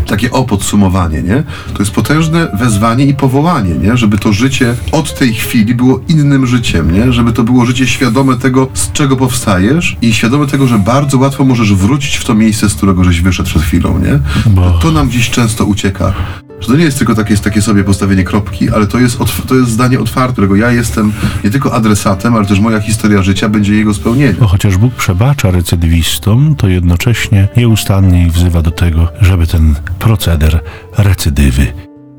takie 0.07 0.31
o 0.31 0.43
podsumowanie, 0.43 1.21
nie? 1.23 1.43
To 1.73 1.79
jest 1.79 1.91
potężne 1.91 2.47
wezwanie 2.53 3.05
i 3.05 3.13
powołanie, 3.13 3.73
nie? 3.75 3.97
Żeby 3.97 4.17
to 4.17 4.33
życie 4.33 4.75
od 4.91 5.19
tej 5.19 5.33
chwili 5.33 5.75
było 5.75 6.01
innym 6.07 6.47
życiem, 6.47 6.91
nie? 6.93 7.13
Żeby 7.13 7.33
to 7.33 7.43
było 7.43 7.65
życie 7.65 7.87
świadome 7.87 8.37
tego, 8.37 8.67
z 8.73 8.91
czego 8.91 9.15
powstajesz 9.17 9.97
i 10.01 10.13
świadome 10.13 10.47
tego, 10.47 10.67
że 10.67 10.79
bardzo 10.79 11.17
łatwo 11.17 11.45
możesz 11.45 11.73
wrócić 11.73 12.15
w 12.17 12.25
to 12.25 12.33
miejsce, 12.35 12.69
z 12.69 12.75
którego 12.75 13.03
żeś 13.03 13.21
wyszedł 13.21 13.49
przed 13.49 13.61
chwilą, 13.61 13.99
nie? 13.99 14.19
Bo- 14.51 14.71
To 14.71 14.91
nam 14.91 15.11
dziś 15.11 15.29
często 15.29 15.65
ucieka. 15.65 16.13
Że 16.59 16.67
to 16.67 16.75
nie 16.75 16.83
jest 16.83 16.97
tylko 16.97 17.15
takie, 17.15 17.37
takie 17.37 17.61
sobie 17.61 17.83
postawienie 17.83 18.23
kropki, 18.23 18.69
ale 18.69 18.87
to 18.87 18.99
jest, 18.99 19.19
otw- 19.19 19.45
to 19.47 19.55
jest 19.55 19.71
zdanie 19.71 19.99
otwarte, 19.99 20.33
którego 20.33 20.55
ja 20.55 20.71
jestem 20.71 21.13
nie 21.43 21.49
tylko 21.49 21.73
adresatem, 21.73 22.35
ale 22.35 22.45
też 22.45 22.59
moja 22.59 22.79
historia 22.79 23.21
życia 23.23 23.49
będzie 23.49 23.73
jego 23.75 23.93
spełnieniem. 23.93 24.35
Bo 24.39 24.47
chociaż 24.47 24.77
Bóg 24.77 24.93
przebacza 24.93 25.51
recydywistom, 25.51 26.55
to 26.55 26.67
jednocześnie 26.67 27.47
nieustannie 27.57 28.25
ich 28.25 28.33
wzywa 28.33 28.61
do 28.61 28.71
tego, 28.71 29.07
żeby 29.21 29.47
ten 29.47 29.75
proceder 29.99 30.59
recydywy 30.97 31.67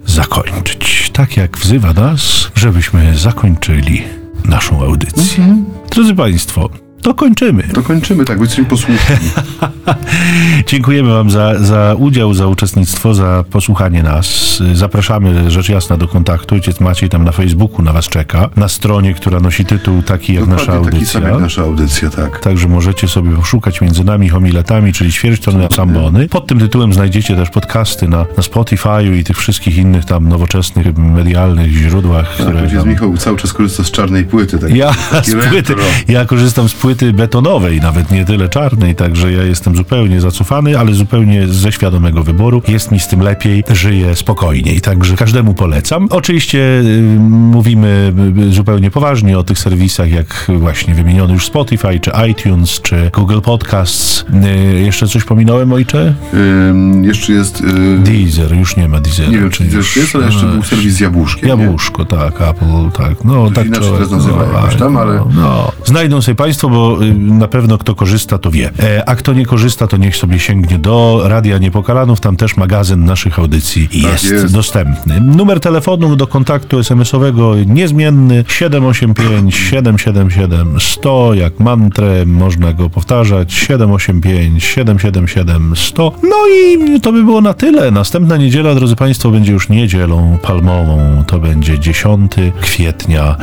zakończyć. 0.07 1.11
Tak 1.13 1.37
jak 1.37 1.59
wzywa 1.59 1.93
nas, 1.93 2.51
żebyśmy 2.55 3.19
zakończyli 3.19 4.03
naszą 4.45 4.83
audycję. 4.85 5.57
Drodzy 5.91 6.15
Państwo, 6.15 6.71
to 7.03 7.15
kończymy. 7.15 7.63
To 7.63 7.83
kończymy, 7.83 8.25
tak, 8.25 8.37
bo 8.39 8.45
jesteśmy 8.45 8.65
posłuszni. 8.65 9.17
Dziękujemy 10.67 11.13
Wam 11.13 11.31
za, 11.31 11.59
za 11.59 11.95
udział, 11.99 12.35
za 12.35 12.47
uczestnictwo, 12.47 13.15
za 13.15 13.45
posłuchanie 13.51 14.03
nas. 14.03 14.59
Zapraszamy 14.75 15.51
rzecz 15.51 15.69
jasna 15.69 15.97
do 15.97 16.09
kontaktu. 16.09 16.55
Ojciec 16.55 16.81
Maciej 16.81 17.09
tam 17.09 17.25
na 17.25 17.33
Facebooku 17.33 17.83
na 17.83 17.93
Was 17.93 18.09
czeka. 18.09 18.49
Na 18.57 18.69
stronie, 18.69 19.15
która 19.15 19.41
nosi 19.41 19.65
tytuł 19.65 20.03
taki 20.03 20.35
jak 20.35 20.47
nasza 20.47 20.67
Dokładnie 20.67 20.91
taki 20.93 21.07
sam 21.07 21.23
audycja. 21.23 21.31
jak 21.35 21.41
nasza 21.43 21.63
audycja, 21.63 22.11
tak. 22.11 22.41
Także 22.41 22.69
możecie 22.69 23.09
sobie 23.09 23.31
poszukać 23.37 23.81
między 23.81 24.05
nami 24.05 24.29
homiletami, 24.29 24.93
czyli 24.93 25.13
ćwierć 25.13 25.43
tony 25.43 25.69
sambony. 25.77 26.29
Pod 26.29 26.47
tym 26.47 26.59
tytułem 26.59 26.93
znajdziecie 26.93 27.37
też 27.37 27.51
podcasty 27.51 28.09
na, 28.09 28.19
na 28.19 28.43
Spotify'u 28.43 29.15
i 29.17 29.25
tych 29.25 29.37
wszystkich 29.39 29.77
innych 29.77 30.05
tam 30.05 30.29
nowoczesnych, 30.29 30.97
medialnych 30.99 31.73
źródłach, 31.73 32.37
Tak, 32.37 32.47
które 32.47 32.69
tam... 32.71 32.89
Michał 32.89 33.17
cały 33.17 33.37
czas 33.37 33.53
korzysta 33.53 33.85
z 33.85 33.91
czarnej 33.91 34.25
płyty. 34.25 34.59
Tak, 34.59 34.75
Ja 34.75 34.93
z 35.23 35.33
płyty, 35.33 35.51
retro. 35.51 35.77
ja 36.09 36.25
korzystam 36.25 36.69
z 36.69 36.75
płyty 36.75 36.88
betonowej, 37.13 37.81
nawet 37.81 38.11
nie 38.11 38.25
tyle 38.25 38.49
czarnej, 38.49 38.95
także 38.95 39.33
ja 39.33 39.43
jestem 39.43 39.77
zupełnie 39.77 40.21
zacofany, 40.21 40.79
ale 40.79 40.95
zupełnie 40.95 41.49
ze 41.49 41.73
świadomego 41.73 42.23
wyboru. 42.25 42.63
Jest 42.69 42.91
mi 42.93 43.01
z 43.01 43.09
tym 43.09 43.21
lepiej, 43.21 43.65
żyję 43.71 44.15
spokojniej, 44.17 44.81
także 44.81 45.17
każdemu 45.17 45.55
polecam. 45.55 46.07
Oczywiście 46.11 46.59
y, 46.59 47.03
mówimy 47.31 48.13
y, 48.49 48.53
zupełnie 48.53 48.91
poważnie 48.91 49.39
o 49.39 49.43
tych 49.45 49.59
serwisach, 49.59 50.11
jak 50.11 50.47
właśnie 50.59 50.95
wymieniony 50.95 51.33
już 51.33 51.47
Spotify, 51.47 52.01
czy 52.01 52.11
iTunes, 52.31 52.81
czy 52.83 53.11
Google 53.15 53.41
Podcasts. 53.41 54.25
Y, 54.77 54.81
jeszcze 54.81 55.07
coś 55.09 55.25
pominąłem, 55.25 55.73
ojcze? 55.73 56.15
Ym, 56.71 57.05
jeszcze 57.05 57.33
jest... 57.33 57.61
Yy, 57.61 57.99
Deezer, 57.99 58.57
już 58.57 58.77
nie 58.77 58.89
ma 58.89 59.01
Deezera. 59.01 59.29
nie 59.31 59.39
wiem, 59.39 59.51
czy 59.51 59.65
jest, 59.97 60.15
ale 60.17 60.27
jeszcze 60.27 60.47
był 60.47 60.63
serwis 60.63 60.95
z 60.95 61.01
Jabłuszkiem. 61.01 61.59
nie? 61.59 61.65
Jabłuszko, 61.65 62.05
tak, 62.05 62.41
Apple, 62.43 62.91
tak. 62.97 63.25
No, 63.25 63.51
tak 63.51 63.67
inaczej 63.67 63.93
teraz 63.93 64.11
nazywa 64.11 64.45
jakoś 64.45 64.77
tam, 64.77 64.97
ale- 64.97 65.15
No, 65.15 65.27
no. 65.35 65.73
Znajdą 65.85 66.23
sobie 66.23 66.35
Państwo, 66.35 66.69
bo 66.69 66.78
y, 67.03 67.15
na 67.15 67.49
pewno 67.49 67.79
kto 67.79 67.95
korzysta, 67.95 68.39
to 68.39 68.51
wie. 68.51 68.71
E, 68.83 69.09
a 69.09 69.17
kto 69.17 69.33
nie 69.33 69.47
korzysta, 69.47 69.87
to 69.87 69.97
niech 69.97 70.17
sobie 70.17 70.39
sięgnie 70.39 70.79
do 70.79 71.21
Radia 71.25 71.59
Niepokalanów. 71.59 72.21
Tam 72.21 72.37
też 72.37 72.57
magazyn 72.57 73.05
naszych 73.05 73.39
audycji 73.39 73.89
jest, 73.93 74.23
Tak 74.23 74.33
jest. 74.33 74.55
dostępny. 74.55 75.21
Numer 75.21 75.61
telefonu 75.61 76.17
do 76.17 76.27
kontaktu 76.27 76.79
SMS-owego 76.79 77.55
niezmienny 77.67 78.45
785 78.49 79.55
777 79.55 80.81
100. 80.81 81.35
Jak 81.35 81.61
mantrę 81.61 82.27
można 82.27 82.73
go 82.73 82.91
powtarzać 82.91 83.53
785 83.53 84.65
777 84.65 85.73
100. 85.77 86.13
No 86.23 86.37
i 86.57 87.01
to 87.01 87.13
by 87.13 87.25
było 87.25 87.41
na 87.41 87.55
tyle. 87.55 87.91
Następna 87.91 88.37
niedziela, 88.37 88.75
drodzy 88.75 88.97
Państwo, 88.97 89.31
będzie 89.31 89.53
już 89.53 89.69
niedzielą 89.69 90.39
palmową. 90.43 91.25
To 91.27 91.39
będzie 91.39 91.79
10 91.79 92.33
kwietnia 92.61 93.37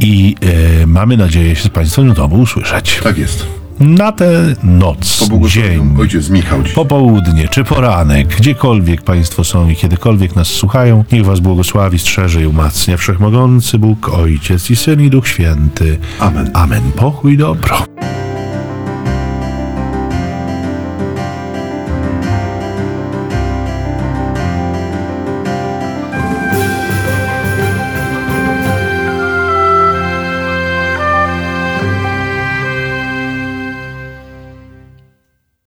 i 0.00 0.36
e, 0.82 0.86
mamy 0.86 1.16
nadzieję 1.16 1.56
się 1.56 1.62
z 1.62 1.68
Państwem 1.68 2.14
znowu 2.14 2.36
usłyszeć. 2.40 2.79
Tak 3.02 3.18
jest. 3.18 3.46
Na 3.80 4.12
tę 4.12 4.54
noc, 4.62 5.28
dzień, 5.46 5.96
ojciec 6.00 6.30
Michał 6.30 6.62
dziś. 6.62 6.72
popołudnie 6.72 7.48
czy 7.48 7.64
poranek, 7.64 8.28
gdziekolwiek 8.36 9.02
Państwo 9.02 9.44
są 9.44 9.68
i 9.68 9.76
kiedykolwiek 9.76 10.36
nas 10.36 10.48
słuchają, 10.48 11.04
niech 11.12 11.24
Was 11.24 11.40
błogosławi, 11.40 11.98
strzeże 11.98 12.42
i 12.42 12.46
umacnia 12.46 12.96
Wszechmogący 12.96 13.78
Bóg, 13.78 14.08
Ojciec 14.08 14.70
i 14.70 14.76
Syn 14.76 15.00
i 15.00 15.10
Duch 15.10 15.28
Święty. 15.28 15.98
Amen. 16.18 16.50
Amen. 16.54 16.82
Pokój 16.96 17.36
dobro. 17.36 17.86